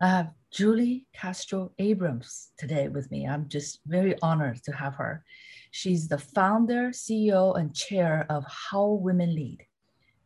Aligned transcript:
I 0.00 0.06
have 0.06 0.30
Julie 0.52 1.06
Castro 1.12 1.72
Abrams 1.80 2.52
today 2.56 2.86
with 2.86 3.10
me. 3.10 3.26
I'm 3.26 3.48
just 3.48 3.80
very 3.84 4.14
honored 4.22 4.62
to 4.62 4.70
have 4.70 4.94
her. 4.94 5.24
She's 5.72 6.06
the 6.06 6.18
founder, 6.18 6.90
CEO, 6.90 7.58
and 7.58 7.74
chair 7.74 8.24
of 8.30 8.44
How 8.46 8.90
Women 8.90 9.34
Lead, 9.34 9.66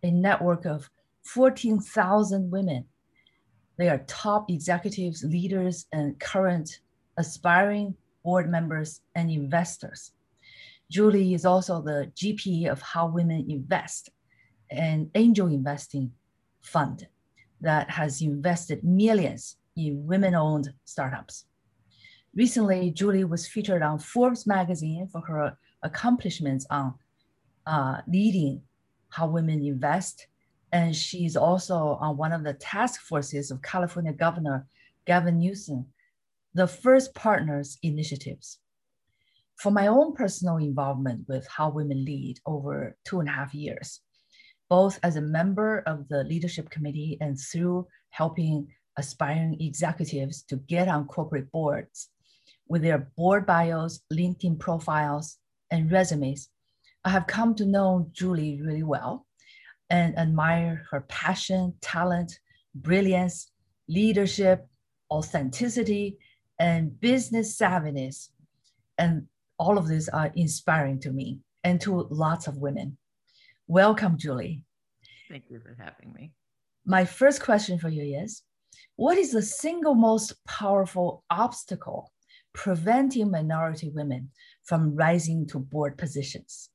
a 0.02 0.10
network 0.10 0.66
of 0.66 0.90
14,000 1.24 2.50
women. 2.50 2.84
They 3.78 3.88
are 3.88 4.04
top 4.06 4.50
executives, 4.50 5.24
leaders, 5.24 5.86
and 5.90 6.20
current 6.20 6.80
aspiring 7.16 7.94
board 8.22 8.50
members 8.50 9.00
and 9.14 9.30
investors. 9.30 10.12
Julie 10.90 11.32
is 11.32 11.46
also 11.46 11.80
the 11.80 12.12
GP 12.14 12.70
of 12.70 12.82
How 12.82 13.06
Women 13.06 13.46
Invest, 13.48 14.10
an 14.70 15.10
angel 15.14 15.46
investing 15.46 16.12
fund 16.60 17.06
that 17.62 17.88
has 17.88 18.20
invested 18.20 18.84
millions 18.84 19.56
in 19.76 20.06
women 20.06 20.34
owned 20.34 20.72
startups. 20.84 21.46
Recently, 22.34 22.90
Julie 22.90 23.24
was 23.24 23.46
featured 23.46 23.82
on 23.82 23.98
Forbes 23.98 24.46
magazine 24.46 25.06
for 25.06 25.20
her 25.20 25.56
accomplishments 25.82 26.66
on 26.70 26.94
uh, 27.66 28.00
leading 28.08 28.62
how 29.10 29.26
women 29.26 29.64
invest. 29.64 30.26
And 30.72 30.96
she's 30.96 31.36
also 31.36 31.98
on 32.00 32.16
one 32.16 32.32
of 32.32 32.44
the 32.44 32.54
task 32.54 33.02
forces 33.02 33.50
of 33.50 33.60
California 33.60 34.12
Governor 34.12 34.66
Gavin 35.06 35.38
Newsom, 35.38 35.86
the 36.54 36.66
First 36.66 37.14
Partners 37.14 37.78
initiatives. 37.82 38.58
For 39.56 39.70
my 39.70 39.86
own 39.88 40.14
personal 40.14 40.56
involvement 40.56 41.28
with 41.28 41.46
How 41.46 41.70
Women 41.70 42.04
Lead 42.04 42.40
over 42.46 42.96
two 43.04 43.20
and 43.20 43.28
a 43.28 43.32
half 43.32 43.54
years, 43.54 44.00
both 44.70 44.98
as 45.02 45.16
a 45.16 45.20
member 45.20 45.80
of 45.80 46.08
the 46.08 46.24
leadership 46.24 46.70
committee 46.70 47.18
and 47.20 47.38
through 47.38 47.86
helping 48.08 48.68
aspiring 48.96 49.56
executives 49.60 50.42
to 50.44 50.56
get 50.56 50.88
on 50.88 51.06
corporate 51.06 51.50
boards 51.50 52.08
with 52.68 52.82
their 52.82 53.10
board 53.16 53.46
bios, 53.46 54.00
LinkedIn 54.12 54.58
profiles, 54.58 55.38
and 55.70 55.90
resumes. 55.90 56.48
I 57.04 57.10
have 57.10 57.26
come 57.26 57.54
to 57.56 57.66
know 57.66 58.08
Julie 58.12 58.60
really 58.62 58.82
well 58.82 59.26
and 59.90 60.16
admire 60.18 60.86
her 60.90 61.02
passion, 61.02 61.74
talent, 61.80 62.38
brilliance, 62.74 63.50
leadership, 63.88 64.66
authenticity, 65.10 66.16
and 66.58 66.98
business 67.00 67.58
savviness. 67.58 68.28
And 68.98 69.26
all 69.58 69.78
of 69.78 69.88
these 69.88 70.08
are 70.08 70.32
inspiring 70.34 71.00
to 71.00 71.10
me 71.10 71.40
and 71.64 71.80
to 71.82 72.06
lots 72.10 72.46
of 72.46 72.58
women. 72.58 72.96
Welcome, 73.66 74.16
Julie. 74.16 74.64
Thank 75.28 75.44
you 75.50 75.60
for 75.60 75.76
having 75.78 76.12
me. 76.12 76.32
My 76.84 77.04
first 77.04 77.42
question 77.42 77.78
for 77.78 77.88
you 77.88 78.22
is 78.22 78.42
what 78.96 79.18
is 79.18 79.32
the 79.32 79.42
single 79.42 79.94
most 79.94 80.34
powerful 80.46 81.24
obstacle 81.30 82.12
preventing 82.52 83.30
minority 83.30 83.90
women 83.90 84.30
from 84.64 84.94
rising 84.94 85.46
to 85.46 85.58
board 85.58 85.96
positions? 85.96 86.68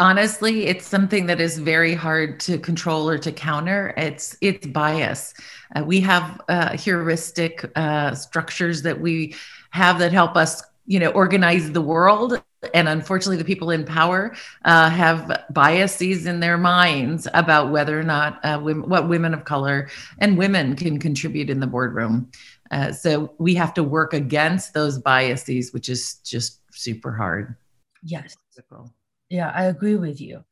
honestly 0.00 0.66
it's 0.66 0.86
something 0.86 1.26
that 1.26 1.40
is 1.40 1.58
very 1.58 1.94
hard 1.94 2.40
to 2.40 2.58
control 2.58 3.08
or 3.08 3.18
to 3.18 3.30
counter. 3.30 3.94
It's 3.96 4.36
it's 4.40 4.66
bias. 4.66 5.34
Uh, 5.76 5.84
we 5.84 6.00
have 6.00 6.40
uh, 6.48 6.76
heuristic 6.76 7.70
uh, 7.76 8.14
structures 8.14 8.82
that 8.82 9.00
we 9.00 9.36
have 9.70 9.98
that 10.00 10.12
help 10.12 10.36
us 10.36 10.62
you 10.86 10.98
know 10.98 11.10
organize 11.10 11.70
the 11.70 11.82
world 11.82 12.42
and 12.74 12.88
unfortunately 12.88 13.36
the 13.36 13.44
people 13.44 13.70
in 13.70 13.84
power 13.84 14.34
uh, 14.64 14.90
have 14.90 15.44
biases 15.50 16.26
in 16.26 16.40
their 16.40 16.58
minds 16.58 17.26
about 17.34 17.70
whether 17.70 17.98
or 17.98 18.02
not 18.02 18.44
uh, 18.44 18.60
women, 18.62 18.88
what 18.88 19.08
women 19.08 19.34
of 19.34 19.44
color 19.44 19.88
and 20.18 20.36
women 20.36 20.76
can 20.76 20.98
contribute 20.98 21.50
in 21.50 21.60
the 21.60 21.66
boardroom. 21.66 22.30
Uh, 22.70 22.92
so 22.92 23.34
we 23.38 23.54
have 23.54 23.74
to 23.74 23.82
work 23.82 24.12
against 24.12 24.74
those 24.74 24.98
biases 24.98 25.72
which 25.72 25.88
is 25.88 26.16
just 26.24 26.60
super 26.72 27.12
hard. 27.12 27.56
Yes. 28.02 28.36
Yeah 29.28 29.50
i 29.54 29.64
agree 29.64 29.96
with 29.96 30.20
you. 30.20 30.44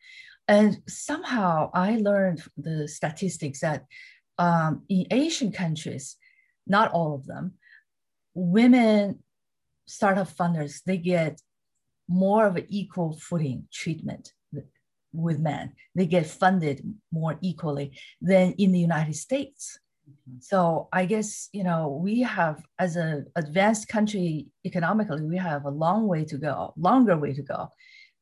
And 0.46 0.80
somehow 0.88 1.70
i 1.74 1.96
learned 1.96 2.42
the 2.56 2.88
statistics 2.88 3.60
that 3.60 3.84
um, 4.38 4.82
in 4.88 5.06
asian 5.10 5.52
countries 5.52 6.16
not 6.66 6.92
all 6.92 7.14
of 7.14 7.26
them 7.26 7.54
women 8.34 9.18
startup 9.88 10.28
funders, 10.28 10.82
they 10.84 10.98
get 10.98 11.40
more 12.08 12.46
of 12.46 12.56
an 12.56 12.66
equal 12.68 13.18
footing 13.18 13.68
treatment 13.72 14.32
with 15.12 15.38
men. 15.38 15.72
They 15.94 16.06
get 16.06 16.26
funded 16.26 16.82
more 17.12 17.38
equally 17.40 17.98
than 18.20 18.52
in 18.52 18.72
the 18.72 18.78
United 18.78 19.16
States. 19.16 19.78
Mm-hmm. 20.08 20.38
So 20.40 20.88
I 20.92 21.04
guess 21.04 21.48
you 21.52 21.64
know 21.64 22.00
we 22.02 22.20
have, 22.22 22.62
as 22.78 22.96
an 22.96 23.26
advanced 23.36 23.88
country 23.88 24.46
economically, 24.64 25.22
we 25.22 25.36
have 25.36 25.64
a 25.64 25.70
long 25.70 26.06
way 26.06 26.24
to 26.26 26.36
go, 26.36 26.72
longer 26.76 27.16
way 27.16 27.32
to 27.34 27.42
go 27.42 27.68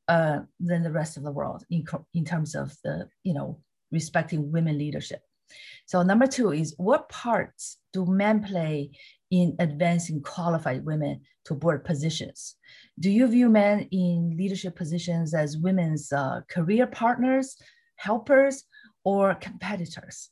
uh, 0.08 0.40
than 0.60 0.82
the 0.82 0.92
rest 0.92 1.16
of 1.16 1.22
the 1.22 1.32
world 1.32 1.64
in 1.70 1.84
in 2.14 2.24
terms 2.24 2.54
of 2.54 2.72
the 2.84 3.08
you 3.22 3.34
know 3.34 3.60
respecting 3.92 4.50
women 4.52 4.78
leadership. 4.78 5.20
So 5.86 6.02
number 6.02 6.26
two 6.26 6.52
is 6.52 6.74
what 6.76 7.08
parts 7.08 7.78
do 7.92 8.04
men 8.04 8.42
play 8.42 8.90
in 9.30 9.54
advancing 9.60 10.20
qualified 10.22 10.84
women 10.84 11.20
to 11.44 11.54
board 11.54 11.84
positions. 11.84 12.56
Do 12.98 13.10
you 13.10 13.26
view 13.26 13.50
men 13.50 13.88
in 13.90 14.36
leadership 14.36 14.74
positions 14.74 15.34
as 15.34 15.58
women's 15.58 16.12
uh, 16.12 16.40
career 16.48 16.86
partners, 16.86 17.56
helpers, 17.96 18.64
or 19.04 19.34
competitors? 19.34 20.30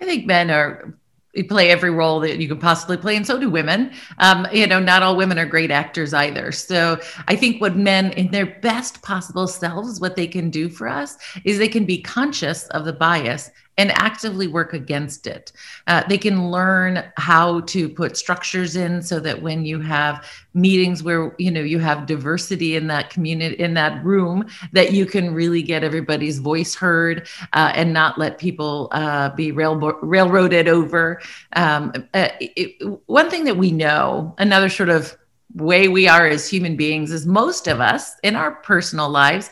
I 0.00 0.04
think 0.04 0.26
men 0.26 0.50
are 0.50 0.96
play 1.42 1.70
every 1.70 1.90
role 1.90 2.20
that 2.20 2.38
you 2.38 2.48
could 2.48 2.60
possibly 2.60 2.96
play, 2.96 3.16
and 3.16 3.26
so 3.26 3.38
do 3.38 3.50
women. 3.50 3.92
Um, 4.18 4.46
you 4.52 4.66
know, 4.66 4.80
not 4.80 5.02
all 5.02 5.16
women 5.16 5.38
are 5.38 5.46
great 5.46 5.70
actors 5.70 6.14
either. 6.14 6.52
So 6.52 6.98
I 7.28 7.36
think 7.36 7.60
what 7.60 7.76
men, 7.76 8.12
in 8.12 8.30
their 8.30 8.46
best 8.46 9.02
possible 9.02 9.46
selves, 9.46 10.00
what 10.00 10.16
they 10.16 10.26
can 10.26 10.50
do 10.50 10.68
for 10.68 10.88
us 10.88 11.18
is 11.44 11.58
they 11.58 11.68
can 11.68 11.84
be 11.84 12.00
conscious 12.00 12.66
of 12.68 12.84
the 12.84 12.92
bias 12.92 13.50
and 13.78 13.90
actively 13.92 14.46
work 14.46 14.72
against 14.72 15.26
it. 15.26 15.52
Uh, 15.86 16.02
they 16.08 16.18
can 16.18 16.50
learn 16.50 17.04
how 17.16 17.60
to 17.60 17.88
put 17.88 18.16
structures 18.16 18.76
in 18.76 19.02
so 19.02 19.20
that 19.20 19.40
when 19.42 19.64
you 19.64 19.80
have 19.80 20.26
meetings 20.54 21.02
where 21.02 21.34
you 21.38 21.50
know 21.50 21.60
you 21.60 21.78
have 21.78 22.06
diversity 22.06 22.76
in 22.76 22.86
that 22.86 23.10
community 23.10 23.54
in 23.62 23.74
that 23.74 24.02
room, 24.04 24.46
that 24.72 24.92
you 24.92 25.04
can 25.04 25.34
really 25.34 25.62
get 25.62 25.84
everybody's 25.84 26.38
voice 26.38 26.74
heard 26.74 27.28
uh, 27.52 27.72
and 27.74 27.92
not 27.92 28.18
let 28.18 28.38
people 28.38 28.88
uh, 28.92 29.28
be 29.30 29.52
rail- 29.52 29.76
railroaded 30.02 30.68
over. 30.68 31.20
Um, 31.54 31.92
uh, 32.14 32.28
it, 32.40 32.82
one 33.06 33.28
thing 33.30 33.44
that 33.44 33.56
we 33.56 33.72
know, 33.72 34.34
another 34.38 34.68
sort 34.68 34.88
of 34.88 35.16
way 35.54 35.88
we 35.88 36.08
are 36.08 36.26
as 36.26 36.48
human 36.48 36.76
beings, 36.76 37.10
is 37.12 37.26
most 37.26 37.66
of 37.66 37.80
us 37.80 38.16
in 38.22 38.36
our 38.36 38.52
personal 38.52 39.08
lives 39.08 39.50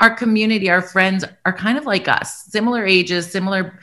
our 0.00 0.14
community, 0.14 0.70
our 0.70 0.82
friends 0.82 1.24
are 1.44 1.52
kind 1.52 1.78
of 1.78 1.86
like 1.86 2.08
us, 2.08 2.44
similar 2.44 2.84
ages, 2.84 3.30
similar 3.30 3.78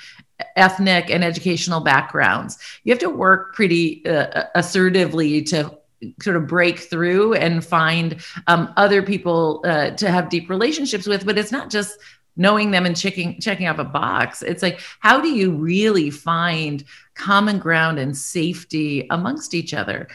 ethnic 0.55 1.09
and 1.09 1.23
educational 1.23 1.81
backgrounds. 1.81 2.57
You 2.83 2.91
have 2.91 2.99
to 2.99 3.09
work 3.09 3.53
pretty 3.53 4.05
uh, 4.05 4.45
assertively 4.55 5.41
to 5.43 5.77
sort 6.21 6.35
of 6.35 6.47
break 6.47 6.79
through 6.79 7.35
and 7.35 7.63
find 7.63 8.21
um, 8.47 8.73
other 8.75 9.03
people 9.03 9.61
uh, 9.65 9.91
to 9.91 10.09
have 10.09 10.29
deep 10.29 10.49
relationships 10.49 11.05
with. 11.05 11.25
But 11.25 11.37
it's 11.37 11.51
not 11.51 11.69
just 11.69 11.99
knowing 12.37 12.71
them 12.71 12.85
and 12.85 12.95
checking 12.95 13.39
checking 13.39 13.67
off 13.67 13.77
a 13.77 13.83
box. 13.83 14.41
It's 14.41 14.63
like 14.63 14.79
how 14.99 15.21
do 15.21 15.29
you 15.29 15.51
really 15.51 16.09
find 16.09 16.83
common 17.13 17.59
ground 17.59 17.99
and 17.99 18.17
safety 18.17 19.05
amongst 19.09 19.53
each 19.53 19.73
other? 19.73 20.07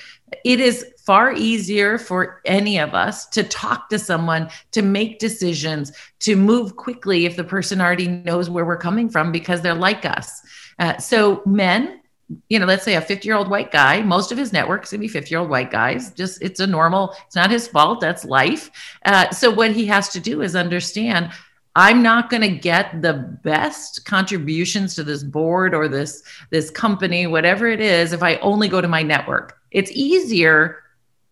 It 0.44 0.60
is 0.60 0.84
far 1.06 1.32
easier 1.32 1.98
for 1.98 2.42
any 2.44 2.78
of 2.78 2.92
us 2.92 3.26
to 3.26 3.44
talk 3.44 3.88
to 3.88 3.98
someone, 3.98 4.50
to 4.72 4.82
make 4.82 5.20
decisions, 5.20 5.92
to 6.18 6.34
move 6.34 6.74
quickly 6.74 7.24
if 7.24 7.36
the 7.36 7.44
person 7.44 7.80
already 7.80 8.08
knows 8.08 8.50
where 8.50 8.64
we're 8.64 8.76
coming 8.76 9.08
from 9.08 9.30
because 9.30 9.62
they're 9.62 9.74
like 9.74 10.04
us. 10.04 10.42
Uh, 10.80 10.98
so, 10.98 11.42
men, 11.46 12.00
you 12.48 12.58
know, 12.58 12.66
let's 12.66 12.82
say 12.82 12.96
a 12.96 13.00
50 13.00 13.26
year 13.26 13.36
old 13.36 13.48
white 13.48 13.70
guy, 13.70 14.02
most 14.02 14.32
of 14.32 14.38
his 14.38 14.52
network's 14.52 14.90
gonna 14.90 15.00
be 15.00 15.08
50 15.08 15.30
year 15.30 15.38
old 15.38 15.48
white 15.48 15.70
guys. 15.70 16.10
Just 16.10 16.42
it's 16.42 16.58
a 16.58 16.66
normal, 16.66 17.14
it's 17.24 17.36
not 17.36 17.52
his 17.52 17.68
fault, 17.68 18.00
that's 18.00 18.24
life. 18.24 18.70
Uh, 19.04 19.30
so, 19.30 19.48
what 19.48 19.70
he 19.70 19.86
has 19.86 20.08
to 20.08 20.20
do 20.20 20.42
is 20.42 20.56
understand 20.56 21.30
I'm 21.78 22.02
not 22.02 22.30
going 22.30 22.40
to 22.40 22.48
get 22.48 23.02
the 23.02 23.12
best 23.44 24.06
contributions 24.06 24.94
to 24.94 25.04
this 25.04 25.22
board 25.22 25.74
or 25.74 25.88
this 25.88 26.22
this 26.48 26.70
company, 26.70 27.26
whatever 27.26 27.66
it 27.66 27.80
is, 27.80 28.14
if 28.14 28.22
I 28.22 28.36
only 28.36 28.66
go 28.66 28.80
to 28.80 28.88
my 28.88 29.02
network. 29.02 29.58
It's 29.70 29.90
easier 29.92 30.82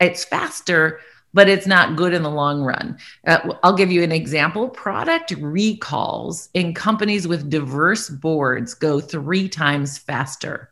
it's 0.01 0.25
faster 0.25 1.01
but 1.35 1.49
it's 1.49 1.67
not 1.67 1.97
good 1.97 2.15
in 2.15 2.23
the 2.23 2.31
long 2.31 2.63
run. 2.63 2.97
Uh, 3.27 3.55
I'll 3.63 3.77
give 3.77 3.91
you 3.91 4.03
an 4.03 4.13
example. 4.13 4.69
Product 4.69 5.33
recalls 5.33 6.49
in 6.55 6.73
companies 6.73 7.27
with 7.27 7.51
diverse 7.51 8.09
boards 8.09 8.73
go 8.73 9.01
three 9.01 9.49
times 9.49 9.99
faster. 9.99 10.71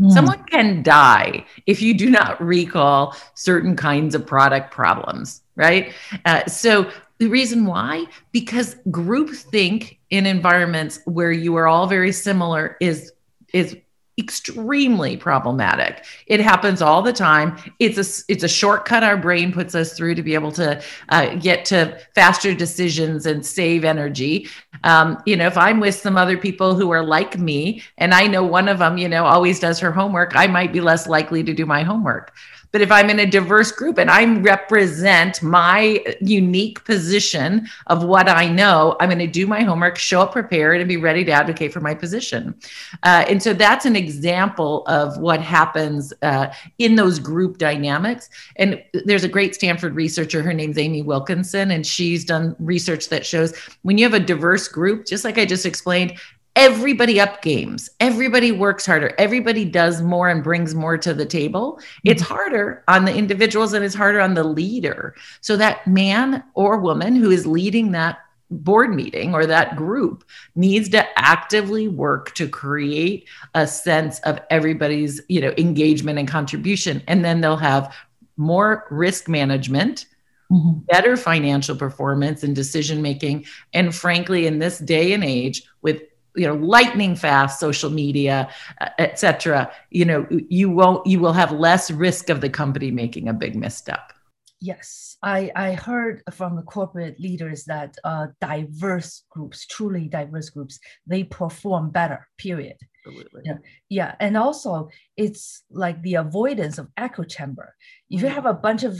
Mm. 0.00 0.12
Someone 0.12 0.44
can 0.44 0.82
die 0.82 1.44
if 1.66 1.82
you 1.82 1.92
do 1.92 2.08
not 2.08 2.40
recall 2.40 3.16
certain 3.34 3.74
kinds 3.76 4.14
of 4.14 4.26
product 4.26 4.70
problems, 4.70 5.42
right? 5.56 5.92
Uh, 6.24 6.46
so 6.46 6.88
the 7.18 7.26
reason 7.26 7.66
why, 7.66 8.04
because 8.30 8.76
group 8.90 9.30
think 9.30 9.98
in 10.10 10.26
environments 10.26 11.00
where 11.06 11.32
you 11.32 11.56
are 11.56 11.66
all 11.66 11.86
very 11.86 12.12
similar 12.12 12.76
is 12.80 13.12
is 13.52 13.76
extremely 14.18 15.16
problematic. 15.16 16.04
It 16.26 16.40
happens 16.40 16.80
all 16.80 17.02
the 17.02 17.12
time. 17.12 17.58
It's 17.78 17.98
a 17.98 18.32
it's 18.32 18.44
a 18.44 18.48
shortcut 18.48 19.02
our 19.02 19.16
brain 19.16 19.52
puts 19.52 19.74
us 19.74 19.92
through 19.92 20.14
to 20.14 20.22
be 20.22 20.34
able 20.34 20.52
to 20.52 20.82
uh, 21.10 21.34
get 21.34 21.64
to 21.66 21.98
faster 22.14 22.54
decisions 22.54 23.26
and 23.26 23.44
save 23.44 23.84
energy. 23.84 24.48
Um, 24.84 25.22
you 25.26 25.36
know, 25.36 25.46
if 25.46 25.58
I'm 25.58 25.80
with 25.80 25.94
some 25.94 26.16
other 26.16 26.38
people 26.38 26.74
who 26.74 26.90
are 26.90 27.04
like 27.04 27.38
me, 27.38 27.82
and 27.98 28.14
I 28.14 28.26
know 28.26 28.42
one 28.42 28.68
of 28.68 28.78
them, 28.78 28.96
you 28.96 29.08
know, 29.08 29.26
always 29.26 29.60
does 29.60 29.78
her 29.80 29.92
homework, 29.92 30.32
I 30.34 30.46
might 30.46 30.72
be 30.72 30.80
less 30.80 31.06
likely 31.06 31.44
to 31.44 31.52
do 31.52 31.66
my 31.66 31.82
homework. 31.82 32.32
But 32.72 32.80
if 32.80 32.90
I'm 32.90 33.10
in 33.10 33.20
a 33.20 33.26
diverse 33.26 33.72
group 33.72 33.98
and 33.98 34.10
I 34.10 34.24
represent 34.40 35.42
my 35.42 36.04
unique 36.20 36.84
position 36.84 37.68
of 37.86 38.04
what 38.04 38.28
I 38.28 38.48
know, 38.48 38.96
I'm 39.00 39.08
going 39.08 39.18
to 39.18 39.26
do 39.26 39.46
my 39.46 39.62
homework, 39.62 39.98
show 39.98 40.22
up 40.22 40.32
prepared, 40.32 40.80
and 40.80 40.88
be 40.88 40.96
ready 40.96 41.24
to 41.24 41.32
advocate 41.32 41.72
for 41.72 41.80
my 41.80 41.94
position. 41.94 42.54
Uh, 43.02 43.24
and 43.28 43.42
so 43.42 43.52
that's 43.52 43.86
an 43.86 43.96
example 43.96 44.86
of 44.86 45.18
what 45.18 45.40
happens 45.40 46.12
uh, 46.22 46.52
in 46.78 46.96
those 46.96 47.18
group 47.18 47.58
dynamics. 47.58 48.28
And 48.56 48.82
there's 48.92 49.24
a 49.24 49.28
great 49.28 49.54
Stanford 49.54 49.94
researcher, 49.94 50.42
her 50.42 50.52
name's 50.52 50.78
Amy 50.78 51.02
Wilkinson, 51.02 51.70
and 51.70 51.86
she's 51.86 52.24
done 52.24 52.54
research 52.58 53.08
that 53.08 53.24
shows 53.24 53.56
when 53.82 53.98
you 53.98 54.04
have 54.04 54.14
a 54.14 54.20
diverse 54.20 54.68
group, 54.68 55.06
just 55.06 55.24
like 55.24 55.38
I 55.38 55.44
just 55.44 55.66
explained, 55.66 56.18
everybody 56.56 57.20
up 57.20 57.42
games. 57.42 57.90
Everybody 58.00 58.50
works 58.50 58.86
harder. 58.86 59.14
Everybody 59.18 59.66
does 59.66 60.00
more 60.00 60.28
and 60.28 60.42
brings 60.42 60.74
more 60.74 60.96
to 60.98 61.12
the 61.12 61.26
table. 61.26 61.78
It's 62.02 62.22
mm-hmm. 62.22 62.34
harder 62.34 62.82
on 62.88 63.04
the 63.04 63.14
individuals 63.14 63.74
and 63.74 63.84
it's 63.84 63.94
harder 63.94 64.20
on 64.20 64.34
the 64.34 64.42
leader. 64.42 65.14
So 65.42 65.56
that 65.58 65.86
man 65.86 66.42
or 66.54 66.78
woman 66.78 67.14
who 67.14 67.30
is 67.30 67.46
leading 67.46 67.92
that 67.92 68.18
board 68.50 68.94
meeting 68.94 69.34
or 69.34 69.44
that 69.44 69.76
group 69.76 70.24
needs 70.54 70.88
to 70.88 71.04
actively 71.18 71.88
work 71.88 72.32
to 72.36 72.48
create 72.48 73.28
a 73.54 73.66
sense 73.66 74.20
of 74.20 74.38
everybody's 74.50 75.20
you 75.28 75.40
know 75.40 75.52
engagement 75.58 76.18
and 76.18 76.26
contribution. 76.26 77.02
And 77.06 77.24
then 77.24 77.42
they'll 77.42 77.56
have 77.56 77.94
more 78.36 78.86
risk 78.90 79.28
management 79.28 80.06
Mm-hmm. 80.48 80.78
better 80.86 81.16
financial 81.16 81.74
performance 81.74 82.44
and 82.44 82.54
decision 82.54 83.02
making. 83.02 83.46
And 83.72 83.92
frankly 83.92 84.46
in 84.46 84.60
this 84.60 84.78
day 84.78 85.12
and 85.12 85.24
age 85.24 85.64
with 85.82 86.02
you 86.36 86.46
know 86.46 86.54
lightning 86.54 87.16
fast 87.16 87.58
social 87.60 87.90
media 87.90 88.48
uh, 88.80 88.88
etc 88.98 89.70
you 89.90 90.04
know 90.04 90.26
you 90.30 90.70
won't 90.70 91.06
you 91.06 91.18
will 91.18 91.32
have 91.32 91.52
less 91.52 91.90
risk 91.90 92.28
of 92.30 92.40
the 92.40 92.50
company 92.50 92.90
making 92.90 93.28
a 93.28 93.32
big 93.32 93.56
misstep. 93.56 94.12
Yes. 94.60 95.16
I 95.22 95.50
i 95.56 95.72
heard 95.72 96.22
from 96.32 96.56
the 96.56 96.62
corporate 96.62 97.18
leaders 97.18 97.64
that 97.64 97.96
uh, 98.04 98.28
diverse 98.40 99.24
groups 99.30 99.66
truly 99.66 100.08
diverse 100.08 100.50
groups 100.50 100.78
they 101.06 101.24
perform 101.24 101.90
better 101.90 102.28
period. 102.38 102.76
Absolutely. 103.06 103.42
Yeah, 103.44 103.58
yeah, 103.88 104.14
and 104.18 104.36
also 104.36 104.88
it's 105.16 105.62
like 105.70 106.02
the 106.02 106.16
avoidance 106.16 106.78
of 106.78 106.88
echo 106.96 107.22
chamber. 107.22 107.74
If 108.10 108.20
you 108.20 108.28
have 108.28 108.46
a 108.46 108.54
bunch 108.54 108.82
of 108.82 108.98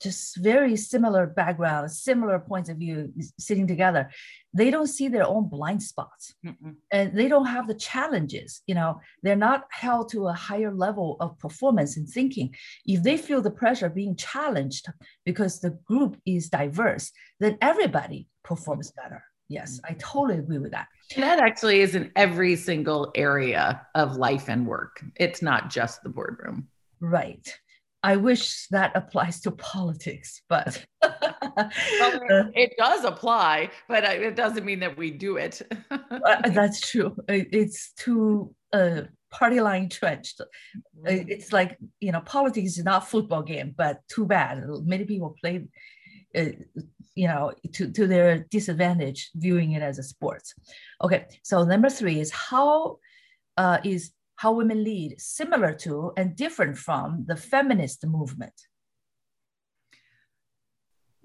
just 0.00 0.36
very 0.36 0.76
similar 0.76 1.26
backgrounds, 1.26 2.00
similar 2.00 2.38
points 2.38 2.68
of 2.68 2.76
view 2.76 3.12
sitting 3.38 3.66
together, 3.66 4.10
they 4.56 4.70
don't 4.70 4.86
see 4.86 5.08
their 5.08 5.26
own 5.26 5.48
blind 5.48 5.82
spots. 5.82 6.34
Mm-mm. 6.44 6.74
and 6.92 7.16
they 7.16 7.28
don't 7.28 7.46
have 7.46 7.66
the 7.66 7.74
challenges 7.74 8.62
you 8.66 8.74
know 8.74 9.00
they're 9.22 9.44
not 9.50 9.64
held 9.70 10.10
to 10.10 10.26
a 10.26 10.32
higher 10.32 10.72
level 10.72 11.16
of 11.20 11.38
performance 11.38 11.96
and 11.96 12.08
thinking. 12.08 12.54
If 12.84 13.02
they 13.02 13.16
feel 13.16 13.42
the 13.42 13.50
pressure 13.50 13.86
of 13.86 13.94
being 13.94 14.16
challenged 14.16 14.86
because 15.24 15.60
the 15.60 15.78
group 15.90 16.16
is 16.26 16.48
diverse 16.48 17.12
then 17.40 17.58
everybody 17.60 18.28
performs 18.42 18.92
better. 18.92 19.22
Yes 19.48 19.80
i 19.88 19.92
totally 19.98 20.38
agree 20.38 20.58
with 20.58 20.72
that. 20.72 20.88
And 21.14 21.22
that 21.22 21.38
actually 21.38 21.80
is 21.80 21.94
in 21.94 22.10
every 22.16 22.56
single 22.56 23.12
area 23.14 23.86
of 23.94 24.16
life 24.16 24.48
and 24.48 24.66
work. 24.66 25.02
It's 25.16 25.42
not 25.42 25.70
just 25.70 26.02
the 26.02 26.08
boardroom. 26.08 26.68
Right. 27.00 27.46
I 28.02 28.16
wish 28.16 28.66
that 28.68 28.92
applies 28.94 29.40
to 29.42 29.50
politics, 29.74 30.42
but 30.48 30.84
it 31.42 32.74
does 32.78 33.04
apply, 33.04 33.70
but 33.88 34.04
it 34.04 34.36
doesn't 34.36 34.64
mean 34.64 34.80
that 34.80 34.96
we 34.96 35.10
do 35.10 35.36
it. 35.36 35.62
Uh, 36.26 36.48
that's 36.50 36.80
true. 36.90 37.14
It's 37.28 37.92
too 37.92 38.52
uh, 38.72 39.02
party 39.30 39.60
line 39.60 39.84
entrenched. 39.84 40.40
Mm-hmm. 40.40 41.28
It's 41.28 41.52
like 41.52 41.78
you 42.00 42.12
know, 42.12 42.20
politics 42.20 42.78
is 42.78 42.84
not 42.84 43.08
football 43.08 43.42
game, 43.42 43.74
but 43.76 44.00
too 44.08 44.26
bad. 44.26 44.64
Many 44.84 45.04
people 45.04 45.36
play, 45.40 45.66
uh, 46.36 46.44
you 47.14 47.28
know, 47.28 47.52
to 47.74 47.92
to 47.92 48.06
their 48.06 48.40
disadvantage, 48.50 49.30
viewing 49.34 49.72
it 49.72 49.82
as 49.82 49.98
a 49.98 50.02
sport. 50.02 50.42
Okay, 51.02 51.26
so 51.42 51.64
number 51.64 51.90
three 51.90 52.20
is 52.20 52.30
how 52.30 52.98
uh, 53.56 53.78
is 53.84 54.12
how 54.36 54.52
women 54.52 54.84
lead 54.84 55.20
similar 55.20 55.72
to 55.72 56.12
and 56.16 56.36
different 56.36 56.76
from 56.76 57.24
the 57.26 57.36
feminist 57.36 58.06
movement? 58.06 58.54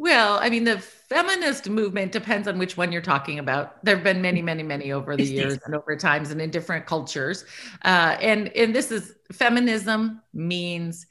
Well, 0.02 0.40
I 0.42 0.50
mean, 0.50 0.64
the 0.64 0.80
feminist 0.80 1.70
movement 1.70 2.12
depends 2.12 2.48
on 2.48 2.58
which 2.58 2.76
one 2.76 2.92
you're 2.92 3.04
talking 3.04 3.38
about. 3.38 3.86
There 3.86 3.94
have 3.94 4.04
been 4.04 4.20
many, 4.20 4.42
many, 4.42 4.64
many 4.64 4.92
over 4.92 5.16
the 5.16 5.24
years 5.24 5.60
and 5.64 5.76
over 5.76 5.96
times 5.96 6.32
and 6.32 6.42
in 6.42 6.50
different 6.50 6.88
cultures. 6.88 7.46
Uh, 7.86 8.18
and 8.20 8.48
and 8.56 8.74
this 8.74 8.92
is 8.92 9.14
feminism 9.32 10.20
means 10.34 11.06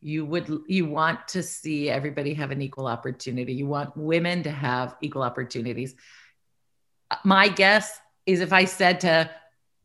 you 0.00 0.24
would 0.24 0.48
you 0.68 0.86
want 0.86 1.26
to 1.28 1.42
see 1.42 1.90
everybody 1.90 2.32
have 2.34 2.52
an 2.52 2.62
equal 2.62 2.86
opportunity. 2.86 3.54
You 3.54 3.66
want 3.66 3.96
women 3.96 4.44
to 4.44 4.52
have 4.52 4.94
equal 5.00 5.24
opportunities. 5.24 5.96
My 7.24 7.48
guess 7.48 7.98
is 8.24 8.40
if 8.40 8.52
I 8.52 8.66
said 8.66 9.00
to 9.00 9.28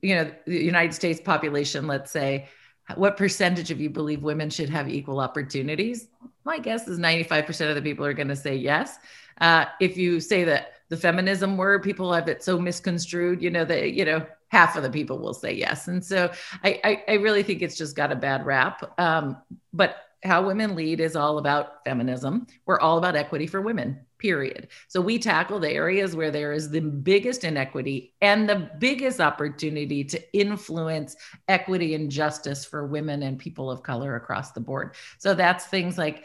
you 0.04 0.14
know 0.14 0.32
the 0.46 0.64
united 0.64 0.94
states 0.94 1.20
population 1.20 1.88
let's 1.88 2.12
say 2.12 2.48
what 2.96 3.18
percentage 3.18 3.72
of 3.72 3.82
you 3.82 3.90
believe 3.90 4.24
women 4.24 4.50
should 4.50 4.70
have 4.70 4.90
equal 4.90 5.20
opportunities? 5.20 6.08
My 6.46 6.60
guess 6.60 6.88
is 6.88 7.00
95% 7.00 7.70
of 7.70 7.76
the 7.76 7.82
people 7.82 8.06
are 8.06 8.14
going 8.14 8.30
to 8.30 8.36
say 8.36 8.56
yes. 8.56 8.98
Uh, 9.42 9.66
if 9.80 9.98
you 9.98 10.20
say 10.20 10.44
that 10.46 10.74
the 10.90 10.98
feminism 10.98 11.58
word 11.58 11.84
people 11.84 12.14
have 12.14 12.30
it 12.30 12.42
so 12.42 12.58
misconstrued 12.58 13.42
you 13.42 13.50
know 13.50 13.66
that 13.66 13.92
you 13.92 14.06
know 14.06 14.26
half 14.48 14.78
of 14.78 14.84
the 14.84 14.90
people 14.90 15.20
will 15.20 15.34
say 15.34 15.54
yes. 15.54 15.90
And 15.90 16.04
so 16.04 16.32
i 16.64 16.80
i, 16.84 17.04
I 17.10 17.14
really 17.16 17.44
think 17.44 17.62
it's 17.62 17.78
just 17.78 17.96
got 17.96 18.12
a 18.12 18.16
bad 18.16 18.46
rap. 18.46 18.94
Um, 18.98 19.38
but 19.74 19.98
how 20.24 20.46
women 20.46 20.76
lead 20.76 21.00
is 21.00 21.16
all 21.16 21.38
about 21.38 21.84
feminism. 21.84 22.48
We're 22.66 22.80
all 22.80 22.98
about 22.98 23.16
equity 23.16 23.48
for 23.48 23.62
women 23.62 24.07
period. 24.18 24.68
So 24.88 25.02
we 25.02 25.20
tackle 25.20 25.60
the 25.60 25.72
areas 25.72 26.16
where 26.16 26.32
there 26.32 26.54
is 26.54 26.70
the 26.70 26.82
biggest 26.82 27.44
inequity 27.44 28.14
and 28.22 28.48
the 28.48 28.70
biggest 28.80 29.20
opportunity 29.20 30.04
to 30.06 30.38
influence 30.38 31.16
equity 31.48 31.96
and 31.96 32.10
justice 32.10 32.66
for 32.66 32.88
women 32.88 33.24
and 33.24 33.38
people 33.38 33.70
of 33.70 33.84
color 33.84 34.16
across 34.16 34.52
the 34.52 34.60
board. 34.60 34.96
So 35.18 35.34
that's 35.34 35.66
things 35.66 35.98
like 35.98 36.24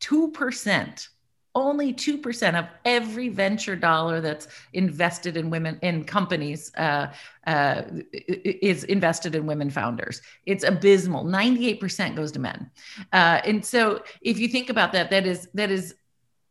2%. 0.00 1.08
Only 1.54 1.94
2% 1.94 2.58
of 2.58 2.66
every 2.84 3.30
venture 3.30 3.76
dollar 3.76 4.20
that's 4.20 4.46
invested 4.74 5.38
in 5.38 5.48
women 5.48 5.78
in 5.80 6.04
companies 6.04 6.70
uh, 6.76 7.10
uh, 7.46 7.82
is 8.12 8.84
invested 8.84 9.34
in 9.34 9.46
women 9.46 9.70
founders. 9.70 10.20
It's 10.44 10.64
abysmal. 10.64 11.24
98% 11.24 12.14
goes 12.14 12.30
to 12.32 12.40
men. 12.40 12.70
Uh, 13.10 13.40
and 13.42 13.64
so 13.64 14.02
if 14.20 14.38
you 14.38 14.48
think 14.48 14.68
about 14.68 14.92
that, 14.92 15.08
that 15.08 15.26
is 15.26 15.48
that 15.54 15.70
is 15.70 15.94